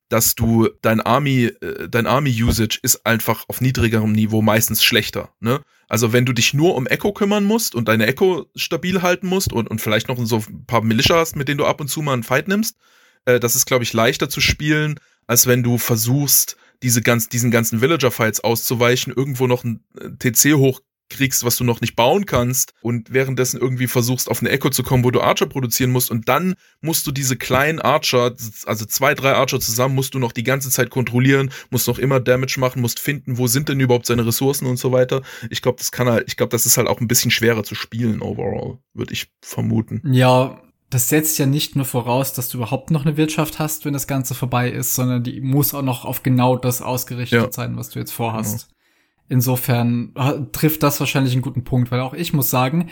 dass 0.10 0.36
du 0.36 0.70
dein 0.82 1.02
Army, 1.02 1.46
äh, 1.46 1.90
dein 1.90 2.08
Army-Usage 2.08 2.80
ist 2.82 3.06
einfach 3.06 3.46
auf 3.48 3.62
niedrigerem 3.62 4.12
Niveau 4.12 4.42
meistens 4.42 4.84
schlechter. 4.84 5.34
Ne? 5.40 5.62
Also 5.88 6.14
wenn 6.14 6.26
du 6.26 6.34
dich 6.34 6.54
nur 6.54 6.76
um 6.76 6.88
Echo 6.88 7.14
kümmern 7.14 7.44
musst 7.44 7.76
und 7.76 7.88
deine 7.88 8.08
Echo 8.08 8.46
stabil 8.56 9.02
halten 9.02 9.28
musst 9.28 9.52
und, 9.52 9.70
und 9.70 9.82
vielleicht 9.82 10.08
noch 10.08 10.18
so 10.26 10.38
ein 10.38 10.66
paar 10.66 10.84
Militia 10.84 11.18
hast, 11.18 11.36
mit 11.36 11.48
denen 11.48 11.58
du 11.58 11.66
ab 11.66 11.82
und 11.82 11.88
zu 11.88 12.02
mal 12.02 12.14
einen 12.14 12.24
Fight 12.24 12.48
nimmst, 12.48 12.78
äh, 13.26 13.40
das 13.40 13.56
ist, 13.56 13.66
glaube 13.66 13.84
ich, 13.84 13.94
leichter 13.94 14.30
zu 14.30 14.42
spielen, 14.42 15.00
als 15.28 15.48
wenn 15.48 15.64
du 15.64 15.78
versuchst, 15.78 16.58
diese 16.84 17.02
ganz, 17.02 17.30
diesen 17.30 17.52
ganzen 17.52 17.82
Villager-Fights 17.82 18.42
auszuweichen, 18.42 19.14
irgendwo 19.16 19.48
noch 19.48 19.64
ein 19.64 19.84
äh, 20.00 20.10
TC 20.20 20.56
hoch 20.56 20.82
kriegst, 21.10 21.44
was 21.44 21.58
du 21.58 21.64
noch 21.64 21.82
nicht 21.82 21.96
bauen 21.96 22.26
kannst 22.26 22.74
und 22.82 23.14
währenddessen 23.14 23.60
irgendwie 23.60 23.88
versuchst, 23.88 24.30
auf 24.30 24.42
eine 24.42 24.50
Echo 24.50 24.70
zu 24.70 24.84
kommen, 24.84 25.04
wo 25.04 25.12
du 25.12 25.22
Archer 25.22 25.46
produzieren 25.46 25.92
musst 25.92 26.12
und 26.12 26.28
dann 26.28 26.56
musst 26.82 27.06
du 27.08 27.12
diese 27.12 27.36
kleinen 27.36 27.80
Archer, 27.80 28.36
also 28.66 28.86
zwei, 28.86 29.14
drei 29.14 29.34
Archer 29.34 29.60
zusammen, 29.60 29.96
musst 29.96 30.14
du 30.14 30.20
noch 30.20 30.32
die 30.32 30.44
ganze 30.44 30.70
Zeit 30.70 30.90
kontrollieren, 30.90 31.52
musst 31.70 31.88
noch 31.88 32.00
immer 32.00 32.20
Damage 32.20 32.60
machen, 32.60 32.82
musst 32.82 33.00
finden, 33.00 33.38
wo 33.38 33.48
sind 33.48 33.70
denn 33.70 33.80
überhaupt 33.80 34.06
seine 34.06 34.26
Ressourcen 34.26 34.66
und 34.66 34.78
so 34.78 34.92
weiter. 34.92 35.22
Ich 35.50 35.62
glaube, 35.62 35.78
das 35.78 35.92
kann 35.92 36.10
halt, 36.10 36.26
ich 36.28 36.38
glaube, 36.38 36.52
das 36.52 36.66
ist 36.66 36.78
halt 36.78 36.88
auch 36.88 37.00
ein 37.00 37.08
bisschen 37.08 37.32
schwerer 37.32 37.64
zu 37.64 37.76
spielen 37.76 38.22
overall, 38.22 38.80
würde 38.94 39.14
ich 39.14 39.28
vermuten. 39.42 40.02
Ja, 40.12 40.62
das 40.90 41.10
setzt 41.10 41.40
ja 41.40 41.46
nicht 41.46 41.76
nur 41.76 41.86
voraus, 41.86 42.34
dass 42.34 42.50
du 42.50 42.58
überhaupt 42.58 42.92
noch 42.92 43.06
eine 43.06 43.18
Wirtschaft 43.18 43.60
hast, 43.60 43.86
wenn 43.86 43.94
das 43.94 44.08
Ganze 44.08 44.36
vorbei 44.36 44.70
ist, 44.70 44.96
sondern 44.96 45.24
die 45.24 45.42
muss 45.42 45.74
auch 45.74 45.82
noch 45.82 46.06
auf 46.06 46.24
genau 46.24 46.56
das 46.56 46.82
ausgerichtet 46.82 47.42
ja. 47.42 47.52
sein, 47.52 47.76
was 47.76 47.90
du 47.90 48.00
jetzt 48.00 48.12
vorhast. 48.12 48.68
Genau. 48.68 48.75
Insofern 49.28 50.14
trifft 50.52 50.84
das 50.84 51.00
wahrscheinlich 51.00 51.34
einen 51.34 51.42
guten 51.42 51.64
Punkt, 51.64 51.92
weil 51.92 52.02
auch 52.02 52.14
ich 52.14 52.34
muss 52.34 52.50
sagen, 52.50 52.90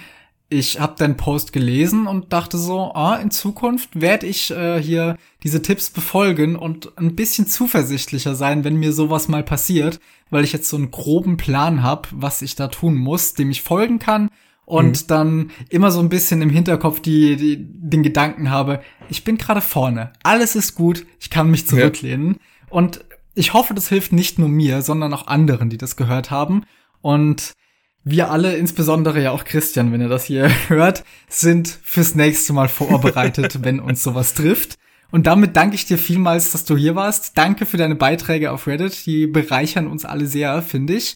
ich 0.49 0.79
habe 0.79 0.95
deinen 0.97 1.17
Post 1.17 1.51
gelesen 1.51 2.05
und 2.05 2.31
dachte 2.31 2.57
so, 2.57 2.93
ah, 2.93 3.15
in 3.15 3.31
Zukunft 3.31 3.99
werde 3.99 4.27
ich 4.27 4.51
äh, 4.51 4.81
hier 4.81 5.17
diese 5.43 5.61
Tipps 5.61 5.89
befolgen 5.89 6.55
und 6.55 6.97
ein 6.97 7.15
bisschen 7.15 7.47
zuversichtlicher 7.47 8.35
sein, 8.35 8.63
wenn 8.63 8.75
mir 8.75 8.93
sowas 8.93 9.27
mal 9.27 9.43
passiert, 9.43 9.99
weil 10.29 10.43
ich 10.43 10.53
jetzt 10.53 10.69
so 10.69 10.77
einen 10.77 10.91
groben 10.91 11.37
Plan 11.37 11.81
habe, 11.81 12.09
was 12.11 12.41
ich 12.41 12.55
da 12.55 12.67
tun 12.67 12.95
muss, 12.95 13.33
dem 13.33 13.49
ich 13.49 13.63
folgen 13.63 13.99
kann 13.99 14.29
und 14.65 15.03
mhm. 15.03 15.07
dann 15.07 15.51
immer 15.69 15.91
so 15.91 15.99
ein 15.99 16.09
bisschen 16.09 16.41
im 16.41 16.49
Hinterkopf 16.49 16.99
die, 16.99 17.35
die 17.35 17.57
den 17.59 18.03
Gedanken 18.03 18.49
habe, 18.49 18.81
ich 19.09 19.23
bin 19.23 19.37
gerade 19.37 19.61
vorne, 19.61 20.13
alles 20.23 20.55
ist 20.55 20.75
gut, 20.75 21.05
ich 21.19 21.29
kann 21.29 21.49
mich 21.49 21.67
zurücklehnen 21.67 22.33
ja. 22.33 22.39
und 22.69 23.03
ich 23.35 23.53
hoffe, 23.53 23.73
das 23.73 23.89
hilft 23.89 24.11
nicht 24.13 24.39
nur 24.39 24.49
mir, 24.49 24.81
sondern 24.81 25.13
auch 25.13 25.27
anderen, 25.27 25.69
die 25.69 25.77
das 25.77 25.95
gehört 25.95 26.31
haben. 26.31 26.65
Und 27.01 27.53
Wir 28.05 28.31
alle, 28.31 28.57
insbesondere 28.57 29.21
ja 29.23 29.31
auch 29.31 29.45
Christian, 29.45 29.93
wenn 29.93 30.01
er 30.01 30.09
das 30.09 30.25
hier 30.25 30.49
hört, 30.67 31.03
sind 31.29 31.69
fürs 31.83 32.15
nächste 32.15 32.51
Mal 32.53 32.67
vorbereitet, 32.67 33.59
wenn 33.63 33.79
uns 33.79 34.03
sowas 34.03 34.33
trifft. 34.33 34.75
Und 35.11 35.27
damit 35.27 35.55
danke 35.55 35.75
ich 35.75 35.85
dir 35.85 35.97
vielmals, 35.97 36.51
dass 36.51 36.65
du 36.65 36.75
hier 36.75 36.95
warst. 36.95 37.37
Danke 37.37 37.65
für 37.65 37.77
deine 37.77 37.95
Beiträge 37.95 38.51
auf 38.51 38.67
Reddit. 38.67 39.05
Die 39.05 39.27
bereichern 39.27 39.87
uns 39.87 40.05
alle 40.05 40.25
sehr, 40.27 40.61
finde 40.61 40.95
ich. 40.95 41.15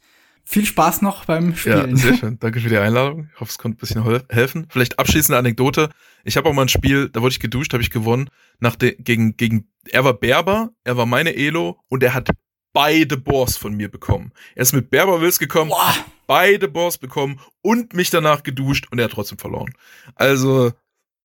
Viel 0.49 0.65
Spaß 0.65 1.01
noch 1.01 1.25
beim 1.25 1.57
Spielen. 1.57 1.89
Ja, 1.89 1.95
sehr 1.97 2.13
schön. 2.19 2.39
Danke 2.39 2.61
für 2.61 2.69
die 2.69 2.77
Einladung. 2.77 3.29
Ich 3.33 3.41
hoffe, 3.41 3.49
es 3.49 3.57
konnte 3.57 3.75
ein 3.75 3.79
bisschen 3.81 4.21
helfen. 4.29 4.65
Vielleicht 4.69 4.97
abschließende 4.97 5.37
Anekdote. 5.37 5.89
Ich 6.23 6.37
habe 6.37 6.47
auch 6.47 6.53
mal 6.53 6.61
ein 6.61 6.69
Spiel, 6.69 7.09
da 7.09 7.19
wurde 7.19 7.33
ich 7.33 7.41
geduscht, 7.41 7.73
habe 7.73 7.83
ich 7.83 7.89
gewonnen, 7.89 8.29
nach 8.61 8.77
de, 8.77 8.95
gegen, 8.97 9.35
gegen, 9.35 9.67
er 9.89 10.05
war 10.05 10.13
Berber, 10.13 10.69
er 10.85 10.95
war 10.95 11.05
meine 11.05 11.35
Elo 11.35 11.81
und 11.89 12.01
er 12.01 12.13
hat 12.13 12.29
beide 12.71 13.17
Boars 13.17 13.57
von 13.57 13.73
mir 13.73 13.91
bekommen. 13.91 14.31
Er 14.55 14.61
ist 14.61 14.71
mit 14.71 14.89
Berber 14.89 15.19
Wills 15.19 15.37
gekommen, 15.37 15.69
Boah. 15.69 15.93
beide 16.27 16.69
Boars 16.69 16.97
bekommen 16.97 17.41
und 17.61 17.93
mich 17.93 18.09
danach 18.09 18.41
geduscht 18.41 18.87
und 18.89 18.99
er 18.99 19.05
hat 19.05 19.11
trotzdem 19.11 19.39
verloren. 19.39 19.73
Also, 20.15 20.71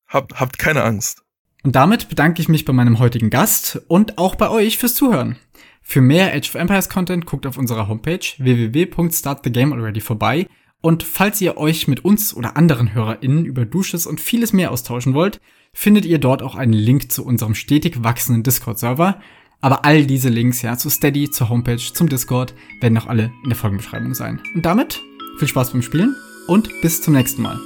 habt, 0.09 0.41
habt 0.41 0.59
keine 0.59 0.83
Angst. 0.83 1.23
Und 1.63 1.77
damit 1.77 2.09
bedanke 2.09 2.43
ich 2.43 2.49
mich 2.49 2.65
bei 2.65 2.73
meinem 2.73 2.99
heutigen 2.99 3.31
Gast 3.31 3.81
und 3.87 4.19
auch 4.19 4.35
bei 4.35 4.51
euch 4.51 4.79
fürs 4.79 4.95
Zuhören. 4.95 5.37
Für 5.83 6.01
mehr 6.01 6.33
Age 6.35 6.49
of 6.49 6.55
Empires 6.55 6.89
Content 6.89 7.27
guckt 7.27 7.47
auf 7.47 7.59
unserer 7.59 7.89
Homepage 7.89 8.21
www.startthegamealready 8.39 10.01
vorbei 10.01 10.47
und 10.83 11.05
falls 11.05 11.41
ihr 11.41 11.57
euch 11.57 11.87
mit 11.87 12.05
uns 12.05 12.35
oder 12.35 12.57
anderen 12.57 12.93
HörerInnen 12.93 13.45
über 13.45 13.65
Dusches 13.65 14.07
und 14.07 14.21
vieles 14.21 14.53
mehr 14.53 14.73
austauschen 14.73 15.15
wollt, 15.15 15.41
findet 15.73 16.05
ihr 16.05 16.19
dort 16.19 16.43
auch 16.43 16.57
einen 16.57 16.73
Link 16.73 17.11
zu 17.13 17.25
unserem 17.25 17.55
stetig 17.55 18.03
wachsenden 18.03 18.43
Discord-Server. 18.43 19.21
Aber 19.61 19.85
all 19.85 20.05
diese 20.05 20.29
Links, 20.29 20.61
ja, 20.61 20.77
zu 20.77 20.91
Steady, 20.91 21.31
zur 21.31 21.49
Homepage, 21.49 21.79
zum 21.79 22.09
Discord, 22.09 22.53
werden 22.81 22.99
auch 22.99 23.07
alle 23.07 23.33
in 23.45 23.51
der 23.51 23.57
Folgenbeschreibung 23.57 24.13
sein. 24.13 24.41
Und 24.57 24.67
damit 24.67 25.01
viel 25.39 25.49
Spaß 25.49 25.71
beim 25.71 25.83
Spielen 25.83 26.17
und 26.49 26.69
bis 26.83 27.01
zum 27.01 27.15
nächsten 27.15 27.43
Mal. 27.43 27.61